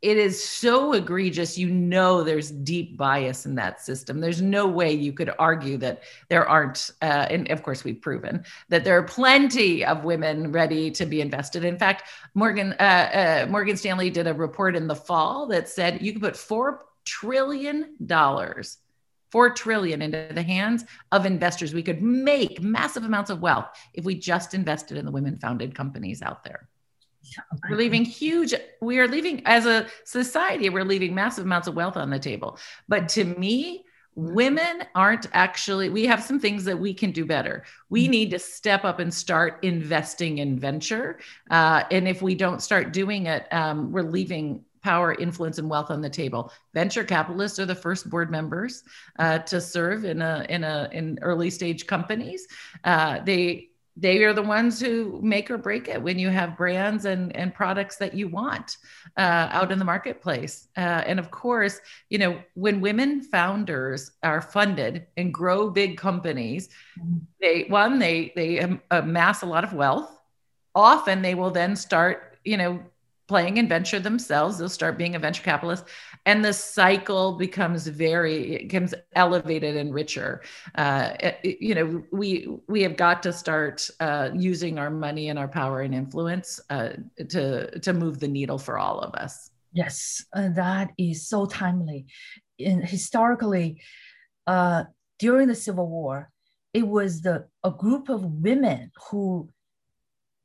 it 0.01 0.17
is 0.17 0.43
so 0.43 0.93
egregious. 0.93 1.57
You 1.57 1.69
know 1.69 2.23
there's 2.23 2.51
deep 2.51 2.97
bias 2.97 3.45
in 3.45 3.55
that 3.55 3.81
system. 3.81 4.19
There's 4.19 4.41
no 4.41 4.67
way 4.67 4.93
you 4.93 5.13
could 5.13 5.31
argue 5.39 5.77
that 5.77 6.03
there 6.29 6.47
aren't 6.47 6.91
uh, 7.01 7.27
and 7.29 7.49
of 7.49 7.63
course 7.63 7.83
we've 7.83 8.01
proven 8.01 8.43
that 8.69 8.83
there 8.83 8.97
are 8.97 9.03
plenty 9.03 9.85
of 9.85 10.03
women 10.03 10.51
ready 10.51 10.91
to 10.91 11.05
be 11.05 11.21
invested. 11.21 11.65
In 11.65 11.77
fact 11.77 12.03
morgan 12.33 12.73
uh, 12.79 12.83
uh, 13.43 13.47
morgan 13.49 13.77
stanley 13.77 14.09
did 14.09 14.27
a 14.27 14.33
report 14.33 14.75
in 14.75 14.87
the 14.87 14.95
fall 14.95 15.47
that 15.47 15.69
said 15.69 16.01
you 16.01 16.13
could 16.13 16.21
put 16.21 16.37
four 16.37 16.85
trillion 17.05 17.95
dollars 18.05 18.77
four 19.31 19.49
trillion 19.49 20.01
into 20.01 20.29
the 20.33 20.41
hands 20.41 20.85
of 21.11 21.25
investors. 21.25 21.73
We 21.73 21.83
could 21.83 22.01
make 22.01 22.61
massive 22.61 23.03
amounts 23.03 23.29
of 23.29 23.41
wealth 23.41 23.65
if 23.93 24.05
we 24.05 24.15
just 24.15 24.53
invested 24.53 24.97
in 24.97 25.03
the 25.03 25.11
women 25.11 25.37
founded 25.37 25.75
companies 25.75 26.21
out 26.21 26.43
there 26.45 26.69
we're 27.69 27.77
leaving 27.77 28.05
huge, 28.05 28.53
we 28.81 28.99
are 28.99 29.07
leaving 29.07 29.41
as 29.45 29.65
a 29.65 29.87
society, 30.03 30.69
we're 30.69 30.83
leaving 30.83 31.13
massive 31.13 31.45
amounts 31.45 31.67
of 31.67 31.75
wealth 31.75 31.97
on 31.97 32.09
the 32.09 32.19
table. 32.19 32.57
But 32.87 33.09
to 33.09 33.23
me, 33.23 33.85
women 34.15 34.83
aren't 34.95 35.27
actually, 35.33 35.89
we 35.89 36.05
have 36.05 36.23
some 36.23 36.39
things 36.39 36.63
that 36.65 36.79
we 36.79 36.93
can 36.93 37.11
do 37.11 37.25
better. 37.25 37.63
We 37.89 38.03
mm-hmm. 38.03 38.11
need 38.11 38.31
to 38.31 38.39
step 38.39 38.85
up 38.85 38.99
and 38.99 39.13
start 39.13 39.59
investing 39.63 40.37
in 40.37 40.57
venture. 40.57 41.19
Uh, 41.49 41.83
and 41.91 42.07
if 42.07 42.21
we 42.21 42.35
don't 42.35 42.61
start 42.61 42.93
doing 42.93 43.25
it, 43.25 43.51
um, 43.51 43.91
we're 43.91 44.03
leaving 44.03 44.63
power, 44.81 45.15
influence, 45.15 45.57
and 45.57 45.67
wealth 45.67 45.89
on 45.89 45.99
the 45.99 46.09
table. 46.09 46.51
Venture 46.73 47.03
capitalists 47.03 47.59
are 47.59 47.65
the 47.65 47.75
first 47.75 48.07
board 48.07 48.29
members 48.29 48.83
uh, 49.17 49.39
to 49.39 49.59
serve 49.59 50.05
in 50.05 50.21
a 50.21 50.45
in 50.47 50.63
a 50.63 50.87
in 50.91 51.17
early 51.23 51.49
stage 51.49 51.87
companies. 51.87 52.47
Uh, 52.83 53.19
they 53.25 53.69
they 53.97 54.23
are 54.23 54.33
the 54.33 54.41
ones 54.41 54.79
who 54.79 55.19
make 55.21 55.49
or 55.49 55.57
break 55.57 55.87
it 55.87 56.01
when 56.01 56.19
you 56.19 56.29
have 56.29 56.57
brands 56.57 57.05
and, 57.05 57.33
and 57.35 57.53
products 57.53 57.95
that 57.97 58.13
you 58.13 58.27
want 58.27 58.77
uh, 59.17 59.47
out 59.51 59.71
in 59.71 59.79
the 59.79 59.85
marketplace. 59.85 60.67
Uh, 60.75 61.03
and 61.05 61.17
of 61.17 61.31
course, 61.31 61.79
you 62.09 62.17
know, 62.17 62.37
when 62.55 62.81
women 62.81 63.21
founders 63.21 64.11
are 64.21 64.41
funded 64.41 65.07
and 65.15 65.33
grow 65.33 65.69
big 65.69 65.97
companies, 65.97 66.67
mm-hmm. 66.99 67.19
they 67.39 67.63
one 67.69 67.97
they 67.99 68.33
they 68.35 68.79
amass 68.91 69.43
a 69.43 69.45
lot 69.45 69.63
of 69.63 69.73
wealth. 69.73 70.11
Often 70.73 71.21
they 71.21 71.35
will 71.35 71.51
then 71.51 71.77
start, 71.77 72.37
you 72.43 72.57
know, 72.57 72.83
playing 73.27 73.57
in 73.57 73.67
venture 73.67 73.99
themselves. 73.99 74.57
They'll 74.57 74.69
start 74.69 74.97
being 74.97 75.15
a 75.15 75.19
venture 75.19 75.43
capitalist, 75.43 75.85
and 76.25 76.43
the 76.43 76.53
cycle 76.53 77.37
becomes 77.37 77.87
very 77.87 78.55
it 78.55 78.61
becomes 78.69 78.93
elevated 79.15 79.75
and 79.75 79.93
richer. 79.93 80.41
Uh, 80.75 81.11
it, 81.19 81.57
you 81.61 81.75
know, 81.75 82.03
we 82.11 82.47
we 82.67 82.81
have 82.83 82.97
got 82.97 83.23
to 83.23 83.33
start 83.33 83.89
uh, 83.99 84.29
using 84.33 84.79
our 84.79 84.89
money 84.89 85.29
and 85.29 85.39
our 85.39 85.47
power 85.47 85.81
and 85.81 85.93
influence 85.93 86.59
uh, 86.69 86.89
to 87.29 87.79
to 87.79 87.93
move 87.93 88.19
the 88.19 88.27
needle 88.27 88.57
for 88.57 88.77
all 88.77 88.99
of 88.99 89.13
us. 89.15 89.49
Yes, 89.73 90.23
uh, 90.33 90.49
that 90.55 90.91
is 90.97 91.27
so 91.27 91.45
timely. 91.45 92.05
In 92.57 92.81
historically, 92.81 93.81
uh, 94.47 94.85
during 95.19 95.47
the 95.47 95.55
Civil 95.55 95.89
War, 95.89 96.31
it 96.73 96.87
was 96.87 97.21
the 97.21 97.47
a 97.63 97.71
group 97.71 98.09
of 98.09 98.23
women 98.23 98.91
who 99.09 99.49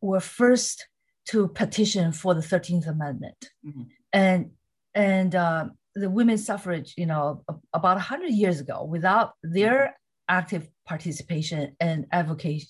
were 0.00 0.20
first 0.20 0.87
to 1.28 1.48
petition 1.48 2.12
for 2.12 2.34
the 2.34 2.40
13th 2.40 2.88
Amendment. 2.88 3.50
Mm-hmm. 3.66 3.82
And, 4.12 4.50
and 4.94 5.34
uh, 5.34 5.66
the 5.94 6.10
women's 6.10 6.44
suffrage, 6.44 6.94
you 6.96 7.06
know, 7.06 7.44
about 7.72 7.96
100 7.96 8.30
years 8.30 8.60
ago, 8.60 8.84
without 8.84 9.34
their 9.42 9.96
active 10.28 10.68
participation 10.86 11.76
and 11.80 12.06
advocation, 12.12 12.68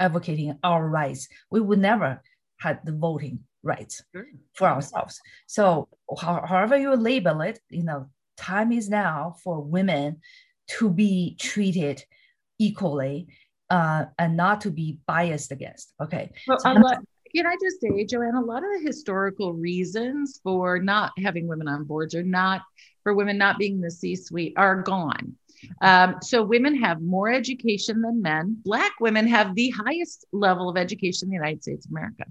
advocating 0.00 0.58
our 0.62 0.88
rights, 0.88 1.28
we 1.50 1.60
would 1.60 1.78
never 1.78 2.22
had 2.58 2.80
the 2.84 2.92
voting 2.92 3.40
rights 3.62 4.02
sure. 4.14 4.26
for 4.54 4.68
ourselves. 4.68 5.20
So 5.46 5.88
however 6.20 6.76
you 6.76 6.94
label 6.96 7.40
it, 7.40 7.58
you 7.70 7.84
know, 7.84 8.06
time 8.36 8.72
is 8.72 8.88
now 8.88 9.36
for 9.42 9.60
women 9.60 10.20
to 10.78 10.90
be 10.90 11.36
treated 11.38 12.02
equally 12.58 13.28
uh, 13.70 14.06
and 14.18 14.36
not 14.36 14.60
to 14.62 14.70
be 14.70 15.00
biased 15.06 15.52
against. 15.52 15.92
Okay. 16.00 16.30
Well, 16.46 16.58
so 16.58 16.74
can 17.36 17.46
I 17.46 17.56
just 17.62 17.80
say, 17.80 18.04
Joanne, 18.04 18.34
a 18.34 18.40
lot 18.40 18.64
of 18.64 18.70
the 18.72 18.86
historical 18.86 19.52
reasons 19.52 20.40
for 20.42 20.78
not 20.78 21.12
having 21.22 21.46
women 21.46 21.68
on 21.68 21.84
boards 21.84 22.14
or 22.14 22.22
not 22.22 22.62
for 23.02 23.14
women 23.14 23.36
not 23.36 23.58
being 23.58 23.80
the 23.80 23.90
C 23.90 24.16
suite 24.16 24.54
are 24.56 24.82
gone. 24.82 25.36
Um, 25.80 26.16
so 26.22 26.42
women 26.42 26.76
have 26.76 27.00
more 27.00 27.30
education 27.30 28.00
than 28.00 28.22
men. 28.22 28.56
Black 28.64 28.92
women 29.00 29.26
have 29.28 29.54
the 29.54 29.70
highest 29.70 30.26
level 30.32 30.68
of 30.68 30.76
education 30.76 31.26
in 31.26 31.30
the 31.30 31.36
United 31.36 31.62
States 31.62 31.86
of 31.86 31.92
America. 31.92 32.24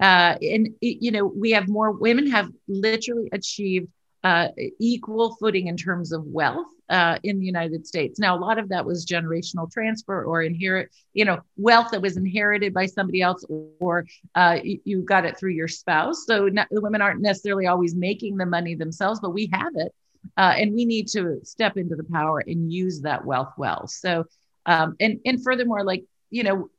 Uh, 0.00 0.36
and, 0.42 0.70
you 0.80 1.10
know, 1.10 1.26
we 1.26 1.50
have 1.50 1.68
more 1.68 1.92
women 1.92 2.30
have 2.30 2.48
literally 2.66 3.28
achieved 3.32 3.88
uh, 4.24 4.48
equal 4.78 5.36
footing 5.36 5.66
in 5.66 5.76
terms 5.76 6.12
of 6.12 6.24
wealth 6.24 6.66
uh, 6.90 7.16
in 7.22 7.38
the 7.38 7.46
United 7.46 7.86
States. 7.86 8.18
Now, 8.18 8.36
a 8.36 8.40
lot 8.40 8.58
of 8.58 8.68
that 8.68 8.84
was 8.84 9.06
generational 9.06 9.70
transfer 9.70 10.24
or 10.24 10.42
inherit, 10.42 10.90
you 11.14 11.24
know, 11.24 11.38
wealth 11.56 11.92
that 11.92 12.02
was 12.02 12.16
inherited 12.16 12.74
by 12.74 12.86
somebody 12.86 13.22
else, 13.22 13.44
or 13.78 14.06
uh, 14.34 14.58
you, 14.62 15.02
got 15.02 15.24
it 15.24 15.38
through 15.38 15.52
your 15.52 15.68
spouse. 15.68 16.26
So 16.26 16.48
not, 16.48 16.66
the 16.70 16.80
women 16.80 17.00
aren't 17.00 17.22
necessarily 17.22 17.66
always 17.66 17.94
making 17.94 18.36
the 18.36 18.46
money 18.46 18.74
themselves, 18.74 19.20
but 19.20 19.30
we 19.30 19.48
have 19.52 19.72
it, 19.76 19.94
uh, 20.36 20.54
and 20.56 20.74
we 20.74 20.84
need 20.84 21.06
to 21.08 21.40
step 21.44 21.76
into 21.76 21.94
the 21.94 22.04
power 22.04 22.42
and 22.46 22.72
use 22.72 23.00
that 23.02 23.24
wealth 23.24 23.52
well. 23.56 23.86
So, 23.86 24.24
um, 24.66 24.96
and 25.00 25.20
and 25.24 25.42
furthermore, 25.42 25.84
like 25.84 26.04
you 26.30 26.42
know, 26.42 26.70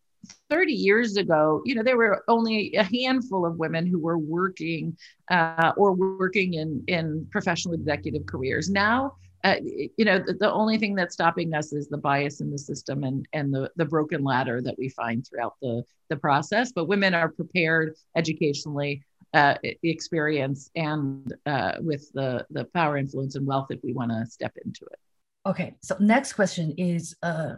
30 0.50 0.74
years 0.74 1.18
ago, 1.18 1.62
you 1.66 1.74
know, 1.74 1.84
there 1.84 1.98
were 1.98 2.24
only 2.28 2.76
a 2.76 2.84
handful 2.84 3.46
of 3.46 3.58
women 3.58 3.88
who 3.88 4.00
were 4.00 4.18
working 4.18 4.98
uh, 5.30 5.72
or 5.78 5.94
working 5.94 6.56
in, 6.56 6.84
in 6.88 7.28
professional 7.32 7.74
executive 7.74 8.26
careers. 8.26 8.70
Now, 8.70 9.16
uh, 9.44 9.56
you 9.98 10.06
know, 10.06 10.20
the, 10.20 10.34
the, 10.34 10.52
only 10.52 10.78
thing 10.78 10.96
that's 10.96 11.14
stopping 11.14 11.54
us 11.54 11.74
is 11.74 11.88
the 11.88 11.98
bias 11.98 12.42
in 12.42 12.52
the 12.52 12.58
system 12.58 13.04
and, 13.04 13.28
and 13.34 13.54
the, 13.54 13.72
the 13.76 13.86
broken 13.86 14.24
ladder 14.24 14.62
that 14.62 14.76
we 14.78 14.90
find 14.90 15.26
throughout 15.26 15.56
the, 15.62 15.84
the 16.10 16.16
process. 16.16 16.72
But 16.72 16.86
women 16.86 17.14
are 17.14 17.30
prepared 17.30 17.96
educationally, 18.16 19.04
uh, 19.34 19.56
experience, 19.84 20.70
and 20.76 21.34
uh, 21.46 21.74
with 21.80 22.12
the, 22.14 22.46
the 22.52 22.66
power, 22.66 22.98
influence, 22.98 23.36
and 23.36 23.48
wealth 23.48 23.68
if 23.70 23.80
we 23.84 23.94
want 23.94 24.12
to 24.12 24.26
step 24.30 24.54
into 24.64 24.86
it. 24.92 25.00
Okay, 25.46 25.76
so 25.82 25.96
next 26.00 26.34
question 26.34 26.76
is 26.78 27.16
uh, 27.24 27.54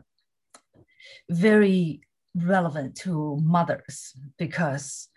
very 1.30 2.02
relevant 2.36 2.96
to 2.96 3.38
mothers 3.44 4.14
because 4.38 5.10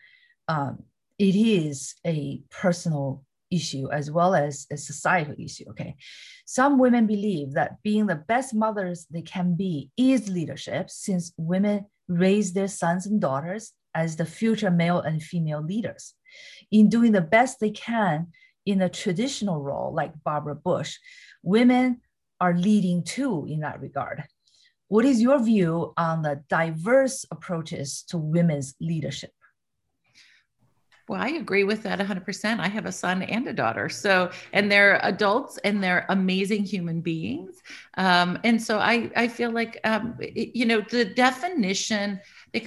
um, 0.48 0.82
it 1.18 1.36
is 1.36 1.94
a 2.06 2.42
personal 2.50 3.24
issue 3.50 3.90
as 3.90 4.10
well 4.10 4.34
as 4.34 4.66
a 4.70 4.76
societal 4.76 5.34
issue. 5.38 5.64
Okay. 5.70 5.96
Some 6.44 6.78
women 6.78 7.06
believe 7.06 7.52
that 7.52 7.82
being 7.82 8.06
the 8.06 8.16
best 8.16 8.54
mothers 8.54 9.06
they 9.10 9.22
can 9.22 9.54
be 9.54 9.90
is 9.96 10.28
leadership 10.28 10.90
since 10.90 11.32
women 11.36 11.86
raise 12.08 12.52
their 12.52 12.68
sons 12.68 13.06
and 13.06 13.20
daughters 13.20 13.72
as 13.94 14.16
the 14.16 14.26
future 14.26 14.70
male 14.70 15.00
and 15.00 15.22
female 15.22 15.62
leaders. 15.62 16.14
In 16.70 16.88
doing 16.88 17.12
the 17.12 17.20
best 17.20 17.60
they 17.60 17.70
can 17.70 18.28
in 18.64 18.82
a 18.82 18.88
traditional 18.88 19.62
role 19.62 19.94
like 19.94 20.12
Barbara 20.24 20.54
Bush, 20.54 20.98
women 21.42 22.00
are 22.40 22.54
leading 22.54 23.02
too 23.02 23.46
in 23.48 23.60
that 23.60 23.80
regard. 23.80 24.24
What 24.88 25.04
is 25.04 25.20
your 25.20 25.42
view 25.42 25.94
on 25.96 26.22
the 26.22 26.44
diverse 26.48 27.24
approaches 27.30 28.04
to 28.08 28.18
women's 28.18 28.74
leadership? 28.80 29.32
Well, 31.08 31.20
I 31.20 31.28
agree 31.28 31.62
with 31.62 31.84
that 31.84 31.98
100%. 31.98 32.60
I 32.60 32.66
have 32.68 32.84
a 32.84 32.90
son 32.92 33.22
and 33.22 33.46
a 33.46 33.52
daughter. 33.52 33.88
So, 33.88 34.30
and 34.52 34.70
they're 34.70 34.98
adults 35.04 35.56
and 35.58 35.82
they're 35.82 36.04
amazing 36.08 36.64
human 36.64 37.00
beings. 37.00 37.62
Um, 37.96 38.38
and 38.42 38.60
so 38.60 38.78
I, 38.78 39.10
I 39.14 39.28
feel 39.28 39.52
like, 39.52 39.78
um, 39.84 40.16
it, 40.18 40.56
you 40.56 40.66
know, 40.66 40.80
the 40.80 41.04
definition, 41.04 42.20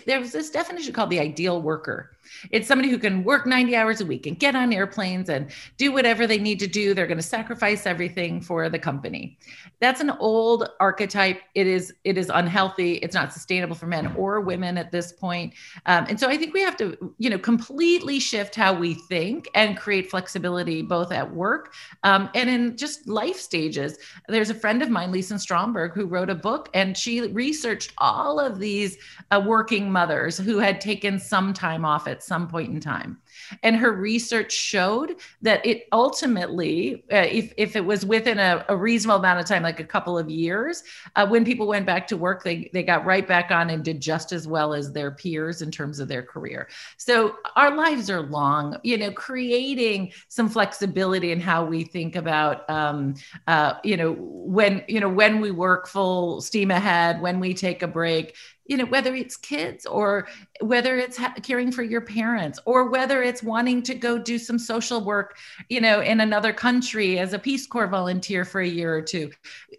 there 0.05 0.21
was 0.21 0.31
this 0.31 0.51
definition 0.51 0.93
called 0.93 1.09
the 1.09 1.19
ideal 1.19 1.61
worker. 1.61 2.11
It's 2.51 2.67
somebody 2.67 2.89
who 2.89 2.97
can 2.97 3.23
work 3.23 3.45
90 3.45 3.75
hours 3.75 4.01
a 4.01 4.05
week 4.05 4.25
and 4.25 4.39
get 4.39 4.55
on 4.55 4.73
airplanes 4.73 5.29
and 5.29 5.49
do 5.77 5.91
whatever 5.91 6.27
they 6.27 6.37
need 6.37 6.59
to 6.59 6.67
do. 6.67 6.93
They're 6.93 7.07
going 7.07 7.17
to 7.17 7.23
sacrifice 7.23 7.85
everything 7.85 8.41
for 8.41 8.69
the 8.69 8.79
company. 8.79 9.37
That's 9.79 10.01
an 10.01 10.11
old 10.11 10.69
archetype. 10.79 11.41
It 11.55 11.67
is 11.67 11.93
it 12.03 12.17
is 12.17 12.31
unhealthy. 12.33 12.95
It's 12.95 13.15
not 13.15 13.33
sustainable 13.33 13.75
for 13.75 13.87
men 13.87 14.07
or 14.17 14.41
women 14.41 14.77
at 14.77 14.91
this 14.91 15.11
point. 15.11 15.53
Um, 15.85 16.05
and 16.09 16.19
so 16.19 16.27
I 16.27 16.37
think 16.37 16.53
we 16.53 16.61
have 16.61 16.77
to, 16.77 17.13
you 17.17 17.29
know, 17.29 17.37
completely 17.37 18.19
shift 18.19 18.55
how 18.55 18.73
we 18.73 18.93
think 18.93 19.49
and 19.55 19.77
create 19.77 20.09
flexibility 20.09 20.81
both 20.81 21.11
at 21.11 21.33
work 21.33 21.73
um, 22.03 22.29
and 22.35 22.49
in 22.49 22.77
just 22.77 23.07
life 23.07 23.37
stages. 23.37 23.97
There's 24.27 24.49
a 24.49 24.55
friend 24.55 24.81
of 24.81 24.89
mine, 24.89 25.11
Lisa 25.11 25.39
Stromberg, 25.39 25.93
who 25.93 26.05
wrote 26.05 26.29
a 26.29 26.35
book 26.35 26.69
and 26.73 26.97
she 26.97 27.21
researched 27.21 27.93
all 27.97 28.39
of 28.39 28.59
these 28.59 28.97
uh, 29.31 29.41
working 29.45 29.91
mothers 29.91 30.37
who 30.37 30.59
had 30.59 30.81
taken 30.81 31.19
some 31.19 31.53
time 31.53 31.85
off 31.85 32.07
at 32.07 32.18
at 32.19 32.23
some 32.23 32.49
point 32.49 32.69
in 32.69 32.81
time. 32.81 33.17
And 33.63 33.77
her 33.77 33.93
research 33.93 34.51
showed 34.51 35.15
that 35.41 35.65
it 35.65 35.87
ultimately, 35.93 37.05
uh, 37.13 37.27
if, 37.31 37.53
if 37.55 37.77
it 37.77 37.85
was 37.85 38.05
within 38.05 38.39
a, 38.39 38.65
a, 38.67 38.75
reasonable 38.75 39.19
amount 39.19 39.39
of 39.39 39.45
time, 39.45 39.63
like 39.63 39.79
a 39.79 39.85
couple 39.85 40.17
of 40.17 40.29
years, 40.29 40.83
uh, 41.15 41.25
when 41.25 41.45
people 41.45 41.65
went 41.65 41.85
back 41.85 42.07
to 42.07 42.17
work, 42.17 42.43
they, 42.43 42.69
they 42.73 42.83
got 42.83 43.05
right 43.05 43.25
back 43.25 43.51
on 43.51 43.69
and 43.69 43.85
did 43.85 44.01
just 44.01 44.33
as 44.33 44.49
well 44.49 44.73
as 44.73 44.91
their 44.91 45.11
peers 45.11 45.61
in 45.61 45.71
terms 45.71 46.01
of 46.01 46.09
their 46.09 46.21
career. 46.21 46.67
So 46.97 47.37
our 47.55 47.73
lives 47.73 48.09
are 48.09 48.21
long, 48.21 48.77
you 48.83 48.97
know, 48.97 49.11
creating 49.11 50.11
some 50.27 50.49
flexibility 50.49 51.31
in 51.31 51.39
how 51.39 51.63
we 51.63 51.85
think 51.85 52.17
about, 52.17 52.69
um, 52.69 53.15
uh, 53.47 53.75
you 53.85 53.95
know, 53.95 54.17
when, 54.19 54.83
you 54.89 54.99
know, 54.99 55.09
when 55.09 55.39
we 55.39 55.51
work 55.51 55.87
full 55.87 56.41
steam 56.41 56.69
ahead, 56.69 57.21
when 57.21 57.39
we 57.39 57.53
take 57.53 57.81
a 57.81 57.87
break, 57.87 58.35
you 58.69 58.77
know 58.77 58.85
whether 58.85 59.13
it's 59.15 59.35
kids 59.35 59.85
or 59.85 60.27
whether 60.61 60.95
it's 60.97 61.17
ha- 61.17 61.33
caring 61.43 61.71
for 61.71 61.83
your 61.83 62.01
parents 62.01 62.59
or 62.65 62.89
whether 62.89 63.23
it's 63.23 63.43
wanting 63.43 63.81
to 63.81 63.95
go 63.95 64.17
do 64.17 64.37
some 64.37 64.59
social 64.59 65.03
work 65.03 65.37
you 65.67 65.81
know 65.81 66.01
in 66.01 66.21
another 66.21 66.53
country 66.53 67.19
as 67.19 67.33
a 67.33 67.39
peace 67.39 67.67
corps 67.67 67.87
volunteer 67.87 68.45
for 68.45 68.61
a 68.61 68.67
year 68.67 68.95
or 68.95 69.01
two. 69.01 69.31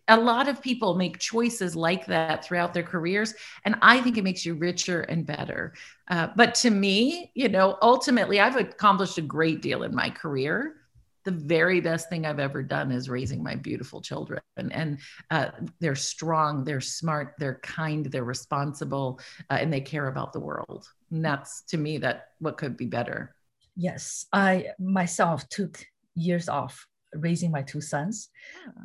A 0.08 0.16
lot 0.16 0.48
of 0.48 0.60
people 0.60 0.96
make 0.96 1.18
choices 1.18 1.76
like 1.76 2.04
that 2.06 2.44
throughout 2.44 2.74
their 2.74 2.82
careers 2.82 3.32
and 3.64 3.76
i 3.80 4.00
think 4.00 4.18
it 4.18 4.24
makes 4.24 4.44
you 4.44 4.54
richer 4.54 5.02
and 5.02 5.24
better. 5.24 5.72
Uh, 6.08 6.28
but 6.34 6.54
to 6.56 6.70
me 6.70 7.30
you 7.34 7.48
know 7.48 7.78
ultimately 7.80 8.40
i've 8.40 8.56
accomplished 8.56 9.16
a 9.18 9.22
great 9.22 9.62
deal 9.62 9.84
in 9.84 9.94
my 9.94 10.10
career 10.10 10.79
the 11.24 11.30
very 11.30 11.80
best 11.80 12.08
thing 12.08 12.26
I've 12.26 12.38
ever 12.38 12.62
done 12.62 12.90
is 12.92 13.08
raising 13.08 13.42
my 13.42 13.54
beautiful 13.54 14.00
children. 14.00 14.40
And, 14.56 14.72
and 14.72 14.98
uh, 15.30 15.50
they're 15.80 15.94
strong, 15.94 16.64
they're 16.64 16.80
smart, 16.80 17.34
they're 17.38 17.60
kind, 17.62 18.06
they're 18.06 18.24
responsible, 18.24 19.20
uh, 19.50 19.58
and 19.60 19.72
they 19.72 19.80
care 19.80 20.08
about 20.08 20.32
the 20.32 20.40
world. 20.40 20.86
And 21.10 21.24
that's 21.24 21.62
to 21.62 21.76
me 21.76 21.98
that 21.98 22.28
what 22.38 22.56
could 22.56 22.76
be 22.76 22.86
better. 22.86 23.34
Yes, 23.76 24.26
I 24.32 24.68
myself 24.78 25.48
took 25.48 25.84
years 26.14 26.48
off 26.48 26.86
raising 27.14 27.50
my 27.50 27.62
two 27.62 27.80
sons, 27.80 28.28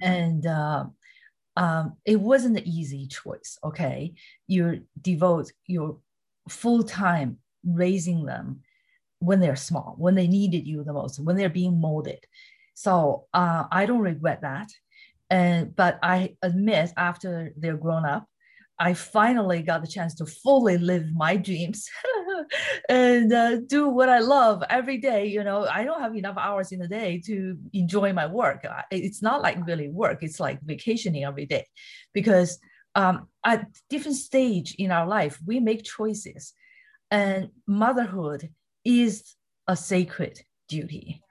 yeah. 0.02 0.10
and 0.10 0.46
uh, 0.46 0.86
um, 1.58 1.98
it 2.06 2.20
wasn't 2.20 2.58
an 2.58 2.68
easy 2.68 3.08
choice. 3.08 3.58
Okay, 3.64 4.14
you 4.48 4.84
devote 5.02 5.52
your 5.68 5.98
full 6.50 6.84
time 6.84 7.40
raising 7.64 8.26
them 8.26 8.62
when 9.26 9.40
they're 9.40 9.56
small, 9.56 9.96
when 9.98 10.16
they 10.16 10.28
needed 10.28 10.68
you 10.68 10.84
the 10.84 10.94
most, 10.94 11.20
when 11.20 11.36
they're 11.36 11.50
being 11.50 11.80
molded. 11.80 12.20
So 12.74 13.26
uh, 13.34 13.66
I 13.72 13.86
don't 13.86 14.00
regret 14.00 14.42
that. 14.42 14.70
And 15.30 15.76
but 15.76 15.98
I 16.04 16.36
admit 16.42 16.92
after 16.98 17.52
they're 17.58 17.78
grown 17.78 18.06
up, 18.06 18.28
I 18.78 18.94
finally 18.94 19.62
got 19.62 19.82
the 19.82 19.88
chance 19.88 20.14
to 20.16 20.26
fully 20.26 20.78
live 20.78 21.06
my 21.16 21.38
dreams 21.38 21.90
and 22.90 23.32
uh, 23.32 23.58
do 23.68 23.88
what 23.88 24.10
I 24.10 24.20
love 24.20 24.64
every 24.70 24.98
day. 24.98 25.28
You 25.28 25.44
know, 25.44 25.66
I 25.66 25.84
don't 25.86 26.02
have 26.02 26.16
enough 26.16 26.38
hours 26.38 26.72
in 26.72 26.80
the 26.80 26.88
day 26.88 27.22
to 27.26 27.58
enjoy 27.74 28.12
my 28.12 28.28
work. 28.28 28.66
It's 28.92 29.22
not 29.22 29.42
like 29.42 29.66
really 29.66 29.90
work, 29.90 30.22
it's 30.22 30.40
like 30.40 30.60
vacationing 30.62 31.24
every 31.24 31.46
day 31.46 31.66
because 32.14 32.60
um, 32.96 33.28
at 33.46 33.68
different 33.90 34.18
stage 34.18 34.76
in 34.78 34.92
our 34.92 35.08
life, 35.08 35.40
we 35.46 35.60
make 35.60 35.84
choices 35.84 36.54
and 37.12 37.50
motherhood 37.68 38.50
is 38.86 39.36
a 39.68 39.76
sacred 39.76 40.40
duty. 40.70 41.22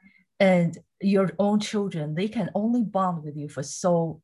And 0.41 0.77
your 1.01 1.31
own 1.39 1.61
children, 1.61 2.15
they 2.15 2.29
can 2.29 2.51
only 2.55 2.83
bond 2.83 3.25
with 3.25 3.37
you 3.37 3.49
for 3.49 3.63
so 3.63 4.21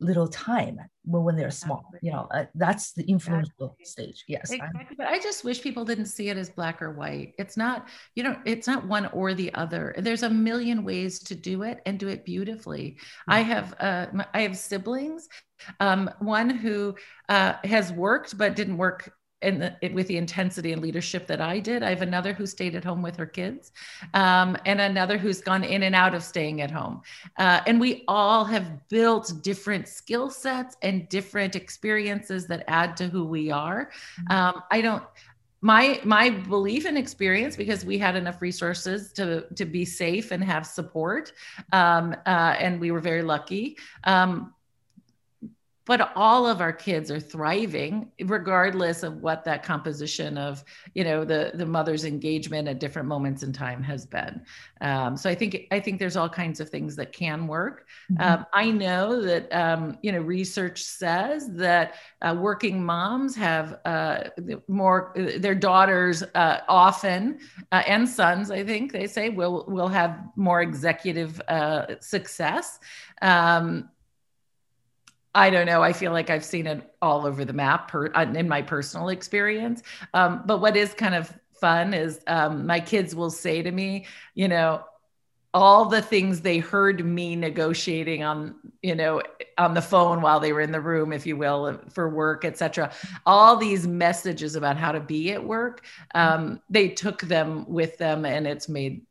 little 0.00 0.28
time 0.28 0.78
when, 1.04 1.24
when 1.24 1.36
they're 1.36 1.50
small 1.50 1.84
you 2.02 2.12
know 2.12 2.28
uh, 2.32 2.44
that's 2.54 2.92
the 2.92 3.02
influential 3.04 3.76
exactly. 3.80 3.84
stage 3.84 4.24
yes 4.28 4.52
exactly. 4.52 4.94
but 4.96 5.08
i 5.08 5.18
just 5.18 5.44
wish 5.44 5.60
people 5.60 5.84
didn't 5.84 6.06
see 6.06 6.28
it 6.28 6.36
as 6.36 6.50
black 6.50 6.80
or 6.80 6.92
white 6.92 7.34
it's 7.36 7.56
not 7.56 7.88
you 8.14 8.22
know 8.22 8.36
it's 8.44 8.66
not 8.66 8.86
one 8.86 9.06
or 9.06 9.34
the 9.34 9.52
other 9.54 9.94
there's 9.98 10.22
a 10.22 10.30
million 10.30 10.84
ways 10.84 11.18
to 11.18 11.34
do 11.34 11.62
it 11.64 11.80
and 11.84 11.98
do 11.98 12.08
it 12.08 12.24
beautifully 12.24 12.96
mm-hmm. 13.00 13.32
i 13.32 13.40
have 13.40 13.74
uh, 13.80 14.06
i 14.34 14.42
have 14.42 14.56
siblings 14.56 15.28
um, 15.80 16.08
one 16.20 16.50
who 16.50 16.94
uh, 17.28 17.54
has 17.64 17.92
worked 17.92 18.38
but 18.38 18.54
didn't 18.54 18.76
work 18.76 19.12
and 19.42 19.62
the, 19.62 19.90
with 19.92 20.08
the 20.08 20.16
intensity 20.16 20.72
and 20.72 20.82
leadership 20.82 21.26
that 21.26 21.40
I 21.40 21.60
did. 21.60 21.82
I 21.82 21.90
have 21.90 22.02
another 22.02 22.32
who 22.32 22.46
stayed 22.46 22.74
at 22.74 22.84
home 22.84 23.02
with 23.02 23.16
her 23.16 23.26
kids, 23.26 23.72
um, 24.14 24.56
and 24.66 24.80
another 24.80 25.18
who's 25.18 25.40
gone 25.40 25.64
in 25.64 25.84
and 25.84 25.94
out 25.94 26.14
of 26.14 26.22
staying 26.22 26.60
at 26.60 26.70
home. 26.70 27.02
Uh, 27.36 27.60
and 27.66 27.80
we 27.80 28.04
all 28.08 28.44
have 28.44 28.88
built 28.88 29.32
different 29.42 29.86
skill 29.88 30.30
sets 30.30 30.76
and 30.82 31.08
different 31.08 31.54
experiences 31.54 32.46
that 32.46 32.64
add 32.68 32.96
to 32.96 33.08
who 33.08 33.24
we 33.24 33.50
are. 33.50 33.90
Mm-hmm. 34.20 34.32
Um, 34.32 34.62
I 34.70 34.80
don't. 34.80 35.02
My 35.60 36.00
my 36.04 36.30
belief 36.30 36.84
and 36.84 36.96
experience, 36.96 37.56
because 37.56 37.84
we 37.84 37.98
had 37.98 38.14
enough 38.14 38.40
resources 38.40 39.12
to 39.14 39.44
to 39.56 39.64
be 39.64 39.84
safe 39.84 40.30
and 40.30 40.42
have 40.44 40.64
support, 40.64 41.32
um, 41.72 42.14
uh, 42.26 42.54
and 42.60 42.80
we 42.80 42.92
were 42.92 43.00
very 43.00 43.22
lucky 43.22 43.76
um, 44.04 44.54
but 45.88 46.12
all 46.14 46.46
of 46.46 46.60
our 46.60 46.72
kids 46.72 47.10
are 47.10 47.18
thriving 47.18 48.12
regardless 48.26 49.02
of 49.02 49.22
what 49.22 49.42
that 49.44 49.62
composition 49.64 50.36
of 50.38 50.62
you 50.94 51.02
know 51.02 51.24
the 51.24 51.50
the 51.54 51.66
mother's 51.66 52.04
engagement 52.04 52.68
at 52.68 52.78
different 52.78 53.08
moments 53.08 53.42
in 53.42 53.52
time 53.52 53.82
has 53.82 54.06
been. 54.06 54.40
Um, 54.82 55.16
so 55.16 55.28
i 55.28 55.34
think 55.34 55.66
i 55.72 55.80
think 55.80 55.98
there's 55.98 56.16
all 56.16 56.28
kinds 56.28 56.60
of 56.60 56.68
things 56.68 56.94
that 56.96 57.12
can 57.12 57.48
work. 57.48 57.88
Mm-hmm. 58.12 58.22
um, 58.22 58.46
i 58.52 58.70
know 58.70 59.20
that 59.22 59.52
um, 59.52 59.98
you 60.02 60.12
know 60.12 60.20
research 60.20 60.82
says 60.84 61.50
that 61.54 61.94
uh, 62.22 62.36
working 62.38 62.84
moms 62.84 63.34
have 63.34 63.80
uh, 63.84 64.24
more 64.68 65.12
their 65.16 65.54
daughters 65.54 66.22
uh, 66.34 66.60
often 66.68 67.38
uh, 67.72 67.82
and 67.86 68.08
sons 68.08 68.50
i 68.50 68.62
think 68.62 68.92
they 68.92 69.06
say 69.06 69.30
will 69.30 69.64
will 69.68 69.88
have 69.88 70.20
more 70.36 70.60
executive 70.60 71.40
uh, 71.48 71.98
success. 72.00 72.78
Um, 73.22 73.88
I 75.38 75.50
don't 75.50 75.66
know. 75.66 75.82
I 75.82 75.92
feel 75.92 76.10
like 76.10 76.30
I've 76.30 76.44
seen 76.44 76.66
it 76.66 76.82
all 77.00 77.24
over 77.24 77.44
the 77.44 77.52
map 77.52 77.88
per, 77.88 78.10
uh, 78.12 78.26
in 78.34 78.48
my 78.48 78.60
personal 78.60 79.08
experience. 79.08 79.82
Um, 80.12 80.42
but 80.44 80.60
what 80.60 80.76
is 80.76 80.92
kind 80.94 81.14
of 81.14 81.32
fun 81.60 81.94
is 81.94 82.20
um, 82.26 82.66
my 82.66 82.80
kids 82.80 83.14
will 83.14 83.30
say 83.30 83.62
to 83.62 83.70
me, 83.70 84.06
you 84.34 84.48
know, 84.48 84.82
all 85.54 85.86
the 85.86 86.02
things 86.02 86.40
they 86.40 86.58
heard 86.58 87.04
me 87.04 87.36
negotiating 87.36 88.24
on, 88.24 88.56
you 88.82 88.96
know, 88.96 89.22
on 89.56 89.74
the 89.74 89.82
phone 89.82 90.20
while 90.20 90.40
they 90.40 90.52
were 90.52 90.60
in 90.60 90.72
the 90.72 90.80
room, 90.80 91.12
if 91.12 91.24
you 91.24 91.36
will, 91.36 91.80
for 91.90 92.08
work, 92.08 92.44
etc. 92.44 92.92
All 93.24 93.56
these 93.56 93.86
messages 93.86 94.56
about 94.56 94.76
how 94.76 94.92
to 94.92 95.00
be 95.00 95.32
at 95.32 95.42
work, 95.42 95.84
um, 96.14 96.60
they 96.68 96.88
took 96.88 97.22
them 97.22 97.64
with 97.66 97.96
them, 97.96 98.24
and 98.26 98.46
it's 98.46 98.68
made 98.68 99.06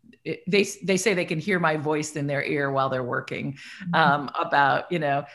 they 0.48 0.66
they 0.84 0.98
say 0.98 1.14
they 1.14 1.26
can 1.26 1.40
hear 1.40 1.60
my 1.60 1.78
voice 1.78 2.16
in 2.16 2.28
their 2.28 2.44
ear 2.44 2.72
while 2.72 2.90
they're 2.90 3.04
working 3.04 3.54
mm-hmm. 3.54 3.96
um, 3.96 4.30
about 4.40 4.92
you 4.92 5.00
know 5.00 5.26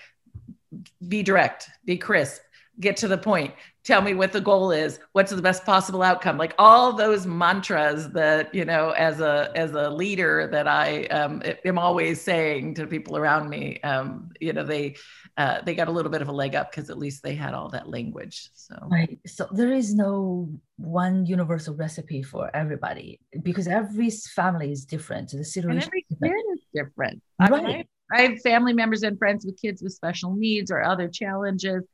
be 1.08 1.22
direct, 1.22 1.68
be 1.84 1.96
crisp, 1.96 2.40
get 2.80 2.96
to 2.98 3.08
the 3.08 3.18
point. 3.18 3.54
Tell 3.84 4.00
me 4.00 4.14
what 4.14 4.32
the 4.32 4.40
goal 4.40 4.70
is. 4.70 5.00
What's 5.12 5.32
the 5.32 5.42
best 5.42 5.66
possible 5.66 6.02
outcome? 6.02 6.38
Like 6.38 6.54
all 6.56 6.92
those 6.92 7.26
mantras 7.26 8.10
that 8.10 8.54
you 8.54 8.64
know, 8.64 8.90
as 8.90 9.20
a 9.20 9.50
as 9.56 9.72
a 9.72 9.90
leader, 9.90 10.48
that 10.52 10.68
I 10.68 11.06
um, 11.06 11.42
am 11.64 11.78
always 11.78 12.20
saying 12.20 12.74
to 12.74 12.86
people 12.86 13.16
around 13.16 13.48
me. 13.48 13.80
Um, 13.82 14.30
you 14.40 14.52
know, 14.52 14.62
they 14.62 14.94
uh, 15.36 15.62
they 15.62 15.74
got 15.74 15.88
a 15.88 15.90
little 15.90 16.12
bit 16.12 16.22
of 16.22 16.28
a 16.28 16.32
leg 16.32 16.54
up 16.54 16.70
because 16.70 16.90
at 16.90 16.98
least 16.98 17.24
they 17.24 17.34
had 17.34 17.54
all 17.54 17.70
that 17.70 17.88
language. 17.88 18.50
So 18.54 18.76
right. 18.88 19.18
So 19.26 19.48
there 19.50 19.72
is 19.72 19.94
no 19.94 20.48
one 20.76 21.26
universal 21.26 21.74
recipe 21.74 22.22
for 22.22 22.54
everybody 22.54 23.18
because 23.42 23.66
every 23.66 24.10
family 24.10 24.70
is 24.70 24.84
different. 24.84 25.30
The 25.30 25.44
situation 25.44 25.78
and 25.78 25.86
every 25.88 26.06
kid 26.08 26.52
is 26.54 26.60
different. 26.72 27.20
Right. 27.40 27.52
I 27.52 27.62
mean, 27.62 27.84
I 28.12 28.22
have 28.22 28.40
family 28.40 28.72
members 28.72 29.02
and 29.02 29.18
friends 29.18 29.44
with 29.44 29.60
kids 29.60 29.82
with 29.82 29.92
special 29.92 30.34
needs 30.34 30.70
or 30.70 30.82
other 30.82 31.08
challenges. 31.08 31.84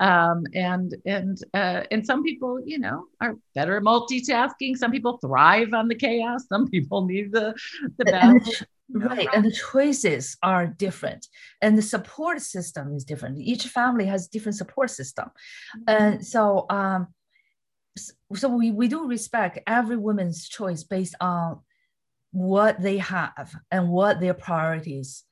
Um, 0.00 0.44
and 0.54 0.94
and 1.06 1.38
uh, 1.54 1.82
and 1.90 2.06
some 2.06 2.22
people, 2.22 2.60
you 2.64 2.78
know, 2.78 3.06
are 3.20 3.34
better 3.54 3.76
at 3.76 3.82
multitasking. 3.82 4.76
Some 4.76 4.92
people 4.92 5.18
thrive 5.18 5.74
on 5.74 5.88
the 5.88 5.96
chaos. 5.96 6.46
Some 6.48 6.68
people 6.68 7.04
need 7.04 7.32
the 7.32 7.54
the 7.96 8.04
balance. 8.04 8.62
right 8.90 9.28
and 9.34 9.44
the 9.44 9.52
choices 9.52 10.38
are 10.42 10.66
different 10.66 11.26
and 11.60 11.76
the 11.76 11.82
support 11.82 12.40
system 12.40 12.94
is 12.94 13.04
different 13.04 13.36
each 13.38 13.66
family 13.66 14.06
has 14.06 14.28
different 14.28 14.56
support 14.56 14.88
system 14.88 15.26
mm-hmm. 15.26 15.82
and 15.88 16.26
so 16.26 16.64
um 16.70 17.06
so 18.34 18.48
we, 18.48 18.70
we 18.70 18.88
do 18.88 19.06
respect 19.06 19.58
every 19.66 19.96
woman's 19.96 20.48
choice 20.48 20.84
based 20.84 21.14
on 21.20 21.60
what 22.30 22.80
they 22.80 22.98
have 22.98 23.54
and 23.70 23.88
what 23.88 24.20
their 24.20 24.34
priorities 24.34 25.24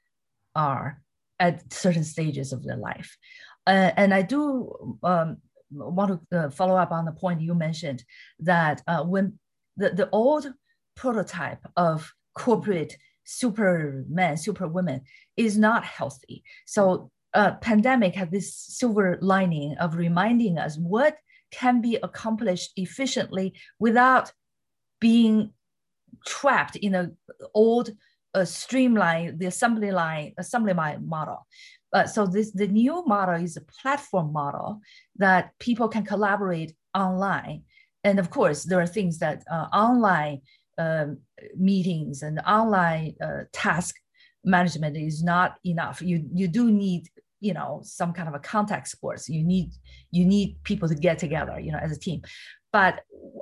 are 0.56 1.00
at 1.38 1.72
certain 1.72 2.04
stages 2.04 2.52
of 2.52 2.64
their 2.64 2.76
life. 2.76 3.16
Uh, 3.66 3.90
and 3.96 4.14
I 4.14 4.22
do 4.22 4.98
um, 5.02 5.38
want 5.70 6.20
to 6.30 6.38
uh, 6.38 6.50
follow 6.50 6.76
up 6.76 6.92
on 6.92 7.04
the 7.04 7.12
point 7.12 7.40
you 7.40 7.54
mentioned 7.54 8.04
that 8.40 8.82
uh, 8.86 9.04
when 9.04 9.38
the, 9.76 9.90
the 9.90 10.08
old 10.10 10.52
prototype 10.94 11.64
of 11.76 12.12
corporate 12.34 12.96
supermen, 13.24 14.36
superwomen 14.36 15.02
is 15.36 15.58
not 15.58 15.84
healthy. 15.84 16.44
So 16.66 17.10
uh, 17.34 17.52
pandemic 17.56 18.14
had 18.14 18.30
this 18.30 18.54
silver 18.54 19.18
lining 19.20 19.76
of 19.78 19.96
reminding 19.96 20.58
us 20.58 20.78
what 20.78 21.16
can 21.50 21.80
be 21.80 21.98
accomplished 22.02 22.72
efficiently 22.76 23.54
without 23.78 24.32
being 25.00 25.52
trapped 26.24 26.76
in 26.76 26.94
an 26.94 27.16
old 27.54 27.90
uh, 28.36 28.44
streamline 28.44 29.38
the 29.38 29.46
assembly 29.46 29.90
line 29.90 30.34
assembly 30.38 30.74
line 30.74 31.08
model. 31.08 31.46
Uh, 31.92 32.06
so 32.06 32.26
this 32.26 32.50
the 32.52 32.68
new 32.68 33.02
model 33.06 33.42
is 33.42 33.56
a 33.56 33.62
platform 33.80 34.32
model 34.32 34.80
that 35.16 35.50
people 35.58 35.88
can 35.88 36.04
collaborate 36.04 36.74
online. 36.94 37.62
And 38.04 38.18
of 38.18 38.30
course, 38.30 38.64
there 38.64 38.80
are 38.80 38.86
things 38.86 39.18
that 39.18 39.42
uh, 39.50 39.66
online 39.72 40.42
um, 40.78 41.18
meetings 41.56 42.22
and 42.22 42.38
online 42.46 43.14
uh, 43.22 43.44
task 43.52 43.94
management 44.44 44.96
is 44.96 45.22
not 45.22 45.56
enough. 45.64 46.02
You 46.02 46.28
you 46.32 46.48
do 46.48 46.70
need 46.70 47.08
you 47.40 47.54
know 47.54 47.80
some 47.82 48.12
kind 48.12 48.28
of 48.28 48.34
a 48.34 48.38
contact 48.38 48.88
sports. 48.88 49.28
You 49.28 49.42
need 49.42 49.72
you 50.10 50.24
need 50.24 50.62
people 50.64 50.88
to 50.88 50.94
get 50.94 51.18
together 51.18 51.58
you 51.58 51.72
know 51.72 51.78
as 51.78 51.92
a 51.92 51.98
team. 51.98 52.20
But 52.76 52.94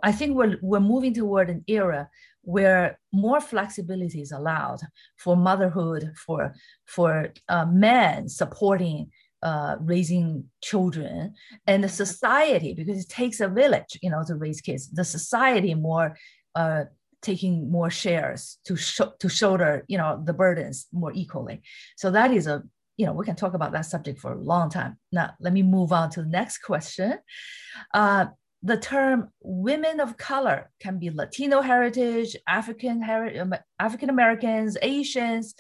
I 0.09 0.13
think 0.13 0.37
we're 0.37 0.59
we're 0.63 0.89
moving 0.93 1.13
toward 1.13 1.51
an 1.51 1.65
era 1.67 2.09
where 2.43 3.01
more 3.13 3.41
flexibility 3.41 4.21
is 4.21 4.31
allowed 4.31 4.81
for 5.17 5.35
motherhood, 5.37 6.13
for 6.25 6.55
for 6.87 7.33
uh, 7.49 7.67
men 7.67 8.29
supporting 8.29 9.11
uh, 9.43 9.75
raising 9.81 10.45
children, 10.63 11.35
and 11.67 11.83
the 11.83 11.89
society 11.89 12.75
because 12.75 12.99
it 13.05 13.09
takes 13.09 13.41
a 13.41 13.49
village, 13.49 13.99
you 14.03 14.11
know, 14.11 14.23
to 14.25 14.37
raise 14.37 14.61
kids. 14.61 14.89
The 14.93 15.05
society 15.05 15.75
more 15.75 16.17
uh, 16.55 16.85
taking 17.21 17.73
more 17.73 17.91
shares 17.91 18.59
to 18.67 18.77
sh- 18.77 19.13
to 19.19 19.29
shoulder, 19.29 19.85
you 19.89 19.99
know, 19.99 20.23
the 20.25 20.37
burdens 20.43 20.87
more 20.93 21.13
equally. 21.13 21.63
So 21.97 22.13
that 22.13 22.31
is 22.31 22.47
a 22.47 22.63
you 22.97 23.05
know 23.07 23.15
we 23.15 23.25
can 23.25 23.35
talk 23.35 23.55
about 23.55 23.73
that 23.73 23.87
subject 23.87 24.21
for 24.21 24.33
a 24.33 24.41
long 24.53 24.71
time. 24.71 24.93
Now 25.11 25.35
let 25.41 25.53
me 25.53 25.65
move 25.65 25.91
on 25.91 26.11
to 26.11 26.23
the 26.23 26.29
next 26.41 26.59
question. 26.59 27.19
Uh, 27.93 28.27
the 28.65 28.79
term 28.79 29.29
women 29.43 30.01
of 30.01 30.17
color 30.17 30.71
can 30.81 30.99
be 30.99 31.11
Latino 31.11 31.61
heritage, 31.61 32.35
African 32.49 33.03
heritage, 33.03 33.39
um, 33.39 33.55
African 33.79 34.09
Americans, 34.09 34.79
Asians, 34.81 35.55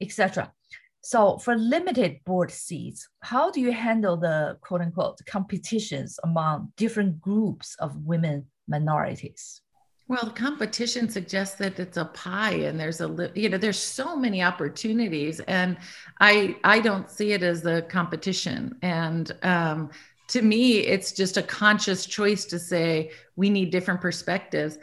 etc. 0.00 0.52
So 1.00 1.38
for 1.38 1.56
limited 1.56 2.18
board 2.26 2.50
seats, 2.50 3.08
how 3.20 3.52
do 3.52 3.60
you 3.60 3.70
handle 3.70 4.16
the 4.16 4.58
quote 4.62 4.80
unquote 4.80 5.18
competitions 5.26 6.18
among 6.24 6.72
different 6.76 7.20
groups 7.20 7.76
of 7.78 7.96
women 8.04 8.46
minorities? 8.66 9.62
Well, 10.08 10.24
the 10.24 10.32
competition 10.32 11.08
suggests 11.08 11.54
that 11.58 11.78
it's 11.78 11.96
a 11.96 12.06
pie 12.06 12.54
and 12.66 12.80
there's 12.80 13.00
a 13.00 13.30
you 13.36 13.48
know 13.48 13.58
there's 13.58 13.78
so 13.78 14.16
many 14.16 14.42
opportunities 14.42 15.38
and 15.46 15.76
I 16.18 16.56
I 16.64 16.80
don't 16.80 17.08
see 17.08 17.30
it 17.30 17.44
as 17.44 17.64
a 17.64 17.82
competition 17.82 18.76
and 18.82 19.30
um, 19.44 19.90
to 20.30 20.42
me 20.42 20.78
it's 20.78 21.12
just 21.12 21.36
a 21.36 21.42
conscious 21.42 22.06
choice 22.06 22.44
to 22.46 22.58
say 22.58 23.10
we 23.36 23.50
need 23.50 23.70
different 23.70 24.00
perspectives. 24.00 24.78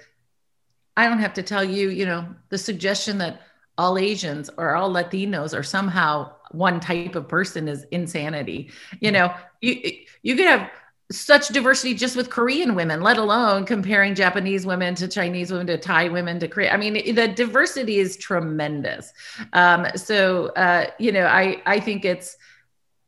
I 0.96 1.08
don't 1.08 1.20
have 1.20 1.34
to 1.36 1.44
tell 1.44 1.64
you, 1.64 1.90
you 1.90 2.06
know, 2.06 2.28
the 2.50 2.58
suggestion 2.58 3.20
that 3.20 3.42
all 3.78 3.98
Asians 3.98 4.50
or 4.58 4.76
all 4.76 4.92
Latinos 4.92 5.58
are 5.58 5.64
somehow 5.64 6.34
one 6.52 6.80
type 6.80 7.16
of 7.16 7.28
person 7.28 7.68
is 7.68 7.86
insanity. 7.92 8.72
You 9.00 9.12
know, 9.12 9.34
you 9.62 9.94
you 10.24 10.36
could 10.36 10.48
have 10.48 10.70
such 11.12 11.48
diversity 11.50 11.94
just 11.94 12.18
with 12.18 12.30
Korean 12.30 12.76
women, 12.76 13.02
let 13.02 13.18
alone 13.18 13.66
comparing 13.66 14.14
Japanese 14.16 14.66
women 14.66 14.96
to 14.96 15.08
Chinese 15.08 15.52
women 15.52 15.68
to 15.68 15.78
Thai 15.78 16.10
women 16.10 16.40
to 16.40 16.50
Korea. 16.50 16.74
I 16.74 16.78
mean, 16.78 17.16
the 17.16 17.30
diversity 17.30 18.00
is 18.00 18.18
tremendous. 18.18 19.14
Um, 19.54 19.88
so 19.96 20.48
uh, 20.58 20.88
you 21.00 21.12
know, 21.12 21.26
I 21.26 21.62
I 21.66 21.80
think 21.80 22.04
it's 22.04 22.36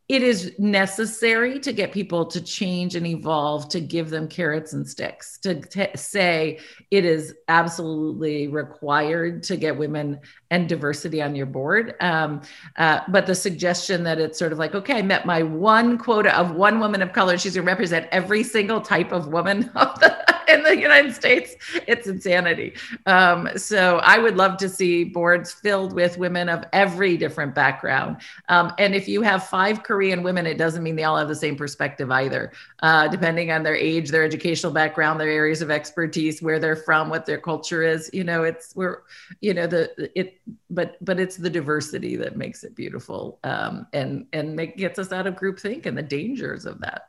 it 0.10 0.24
is 0.24 0.54
necessary 0.58 1.60
to 1.60 1.72
get 1.72 1.92
people 1.92 2.26
to 2.26 2.42
change 2.42 2.96
and 2.96 3.06
evolve 3.06 3.70
to 3.70 3.80
give 3.80 4.10
them 4.10 4.28
carrots 4.28 4.74
and 4.74 4.88
sticks 4.88 5.38
to 5.38 5.62
t- 5.62 5.88
say 5.96 6.60
it 6.90 7.06
is 7.06 7.36
absolutely 7.48 8.48
required 8.48 9.44
to 9.44 9.56
get 9.56 9.78
women 9.78 10.20
and 10.50 10.68
diversity 10.68 11.22
on 11.22 11.36
your 11.36 11.46
board. 11.46 11.94
Um, 12.02 12.42
uh, 12.76 13.02
but 13.08 13.28
the 13.28 13.36
suggestion 13.36 14.04
that 14.04 14.20
it's 14.20 14.40
sort 14.40 14.52
of 14.52 14.58
like 14.58 14.76
okay 14.76 14.98
i 14.98 15.02
met 15.02 15.26
my 15.26 15.44
one 15.44 15.98
quota 15.98 16.38
of 16.38 16.52
one 16.52 16.80
woman 16.80 17.02
of 17.02 17.14
color 17.14 17.38
she's 17.38 17.56
going 17.56 17.66
to 17.66 17.72
represent 17.72 18.08
every 18.12 18.44
single 18.44 18.82
type 18.82 19.12
of 19.12 19.28
woman 19.28 19.72
in 20.54 20.64
the 20.64 20.78
united 20.78 21.14
states 21.14 21.56
it's 21.88 22.08
insanity 22.08 22.74
um, 23.06 23.50
so 23.56 23.98
i 24.00 24.18
would 24.18 24.38
love 24.38 24.58
to 24.58 24.70
see 24.70 25.04
boards 25.04 25.52
filled 25.52 25.94
with 25.94 26.18
women 26.18 26.50
of 26.50 26.64
every 26.74 27.18
different 27.18 27.54
background 27.54 28.18
um, 28.48 28.74
and 28.78 28.96
if 28.96 29.08
you 29.08 29.22
have 29.22 29.48
five 29.48 29.84
Korean 29.84 30.24
women, 30.24 30.46
it 30.46 30.58
doesn't 30.58 30.84
mean 30.84 30.96
they 30.96 31.04
all 31.04 31.18
have 31.18 31.28
the 31.28 31.36
same 31.36 31.56
perspective 31.56 32.12
either. 32.12 32.52
Uh, 32.82 33.08
depending 33.08 33.52
on 33.52 33.64
their 33.64 33.76
age, 33.76 34.10
their 34.10 34.24
educational 34.24 34.72
background, 34.72 35.20
their 35.20 35.30
areas 35.30 35.62
of 35.62 35.72
expertise, 35.72 36.42
where 36.42 36.60
they're 36.60 36.76
from, 36.76 37.10
what 37.10 37.26
their 37.26 37.40
culture 37.40 37.84
is. 37.84 38.10
You 38.14 38.24
know, 38.24 38.44
it's 38.44 38.76
we're, 38.76 39.04
you 39.42 39.54
know, 39.54 39.68
the 39.68 40.10
it, 40.20 40.40
but 40.70 40.98
but 41.04 41.20
it's 41.20 41.38
the 41.38 41.50
diversity 41.50 42.16
that 42.18 42.38
makes 42.38 42.64
it 42.64 42.76
beautiful, 42.76 43.40
um, 43.44 43.88
and 43.94 44.26
and 44.34 44.56
make, 44.56 44.78
gets 44.78 45.00
us 45.00 45.12
out 45.12 45.28
of 45.28 45.36
groupthink 45.36 45.86
and 45.86 45.98
the 45.98 46.04
dangers 46.04 46.66
of 46.66 46.80
that. 46.82 47.09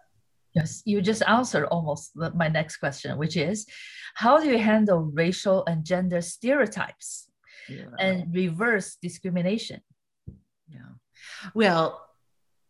Yes, 0.54 0.82
you 0.84 1.00
just 1.00 1.22
answered 1.26 1.66
almost 1.66 2.12
my 2.16 2.48
next 2.48 2.78
question, 2.78 3.16
which 3.18 3.36
is, 3.36 3.66
how 4.14 4.40
do 4.40 4.48
you 4.48 4.58
handle 4.58 5.00
racial 5.00 5.64
and 5.66 5.84
gender 5.84 6.20
stereotypes 6.20 7.30
yeah. 7.68 7.84
and 7.98 8.34
reverse 8.34 8.96
discrimination? 9.00 9.80
Yeah. 10.68 10.94
Well, 11.54 12.04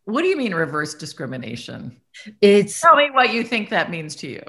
what 0.05 0.21
do 0.21 0.27
you 0.27 0.37
mean 0.37 0.53
reverse 0.53 0.93
discrimination? 0.93 2.01
It's 2.41 2.79
tell 2.79 2.95
me 2.95 3.09
what 3.11 3.33
you 3.33 3.43
think 3.43 3.69
that 3.69 3.89
means 3.89 4.15
to 4.17 4.27
you. 4.27 4.43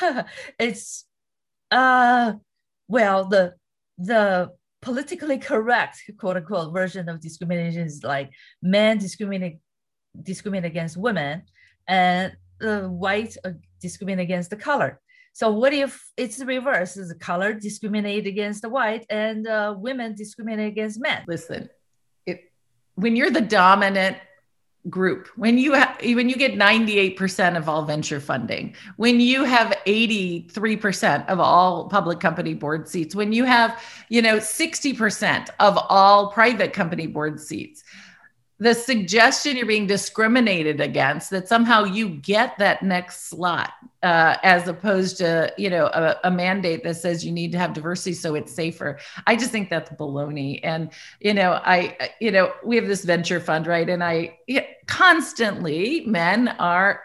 it's 0.58 1.04
uh 1.70 2.32
well 2.88 3.24
the 3.26 3.54
the 3.98 4.50
politically 4.80 5.38
correct 5.38 5.98
quote 6.18 6.36
unquote 6.36 6.72
version 6.72 7.08
of 7.08 7.20
discrimination 7.20 7.82
is 7.82 8.02
like 8.02 8.30
men 8.62 8.98
discriminate 8.98 9.58
discriminate 10.22 10.70
against 10.70 10.96
women 10.96 11.42
and 11.88 12.36
the 12.58 12.88
white 12.88 13.36
uh, 13.44 13.50
discriminate 13.80 14.22
against 14.22 14.50
the 14.50 14.56
color. 14.56 15.00
So 15.32 15.50
what 15.50 15.74
if 15.74 16.02
it's 16.16 16.38
the 16.38 16.46
reverse? 16.46 16.96
Is 16.96 17.10
the 17.10 17.14
color 17.14 17.52
discriminate 17.52 18.26
against 18.26 18.62
the 18.62 18.70
white 18.70 19.04
and 19.10 19.46
uh, 19.46 19.74
women 19.76 20.14
discriminate 20.14 20.68
against 20.68 21.00
men? 21.00 21.24
Listen 21.26 21.68
it 22.26 22.52
when 22.94 23.16
you're 23.16 23.30
the 23.30 23.40
dominant 23.40 24.16
group 24.88 25.26
when 25.34 25.58
you 25.58 25.72
have 25.72 25.96
when 26.00 26.28
you 26.28 26.36
get 26.36 26.54
98% 26.54 27.56
of 27.56 27.68
all 27.68 27.84
venture 27.84 28.20
funding 28.20 28.72
when 28.96 29.18
you 29.18 29.42
have 29.42 29.76
83% 29.84 31.28
of 31.28 31.40
all 31.40 31.88
public 31.88 32.20
company 32.20 32.54
board 32.54 32.88
seats 32.88 33.12
when 33.12 33.32
you 33.32 33.44
have 33.44 33.82
you 34.10 34.22
know 34.22 34.36
60% 34.36 35.48
of 35.58 35.76
all 35.88 36.30
private 36.30 36.72
company 36.72 37.08
board 37.08 37.40
seats 37.40 37.82
the 38.58 38.74
suggestion 38.74 39.56
you're 39.56 39.66
being 39.66 39.86
discriminated 39.86 40.80
against 40.80 41.30
that 41.30 41.46
somehow 41.46 41.84
you 41.84 42.08
get 42.08 42.56
that 42.58 42.82
next 42.82 43.28
slot 43.28 43.72
uh, 44.02 44.36
as 44.42 44.66
opposed 44.66 45.18
to 45.18 45.52
you 45.58 45.68
know 45.68 45.86
a, 45.86 46.16
a, 46.24 46.30
mandate 46.30 46.82
that 46.82 46.94
says 46.94 47.24
you 47.24 47.32
need 47.32 47.52
to 47.52 47.58
have 47.58 47.72
diversity 47.74 48.14
so 48.14 48.34
it's 48.34 48.52
safer. 48.52 48.98
I 49.26 49.36
just 49.36 49.50
think 49.50 49.68
that's 49.68 49.90
baloney. 49.90 50.60
And 50.62 50.90
you 51.20 51.34
know 51.34 51.60
i 51.64 52.10
you 52.20 52.30
know 52.30 52.52
we 52.64 52.76
have 52.76 52.86
this 52.86 53.04
venture 53.04 53.40
fund 53.40 53.66
right? 53.66 53.88
And 53.88 54.02
i 54.02 54.38
constantly 54.86 56.04
men 56.06 56.48
are 56.48 57.02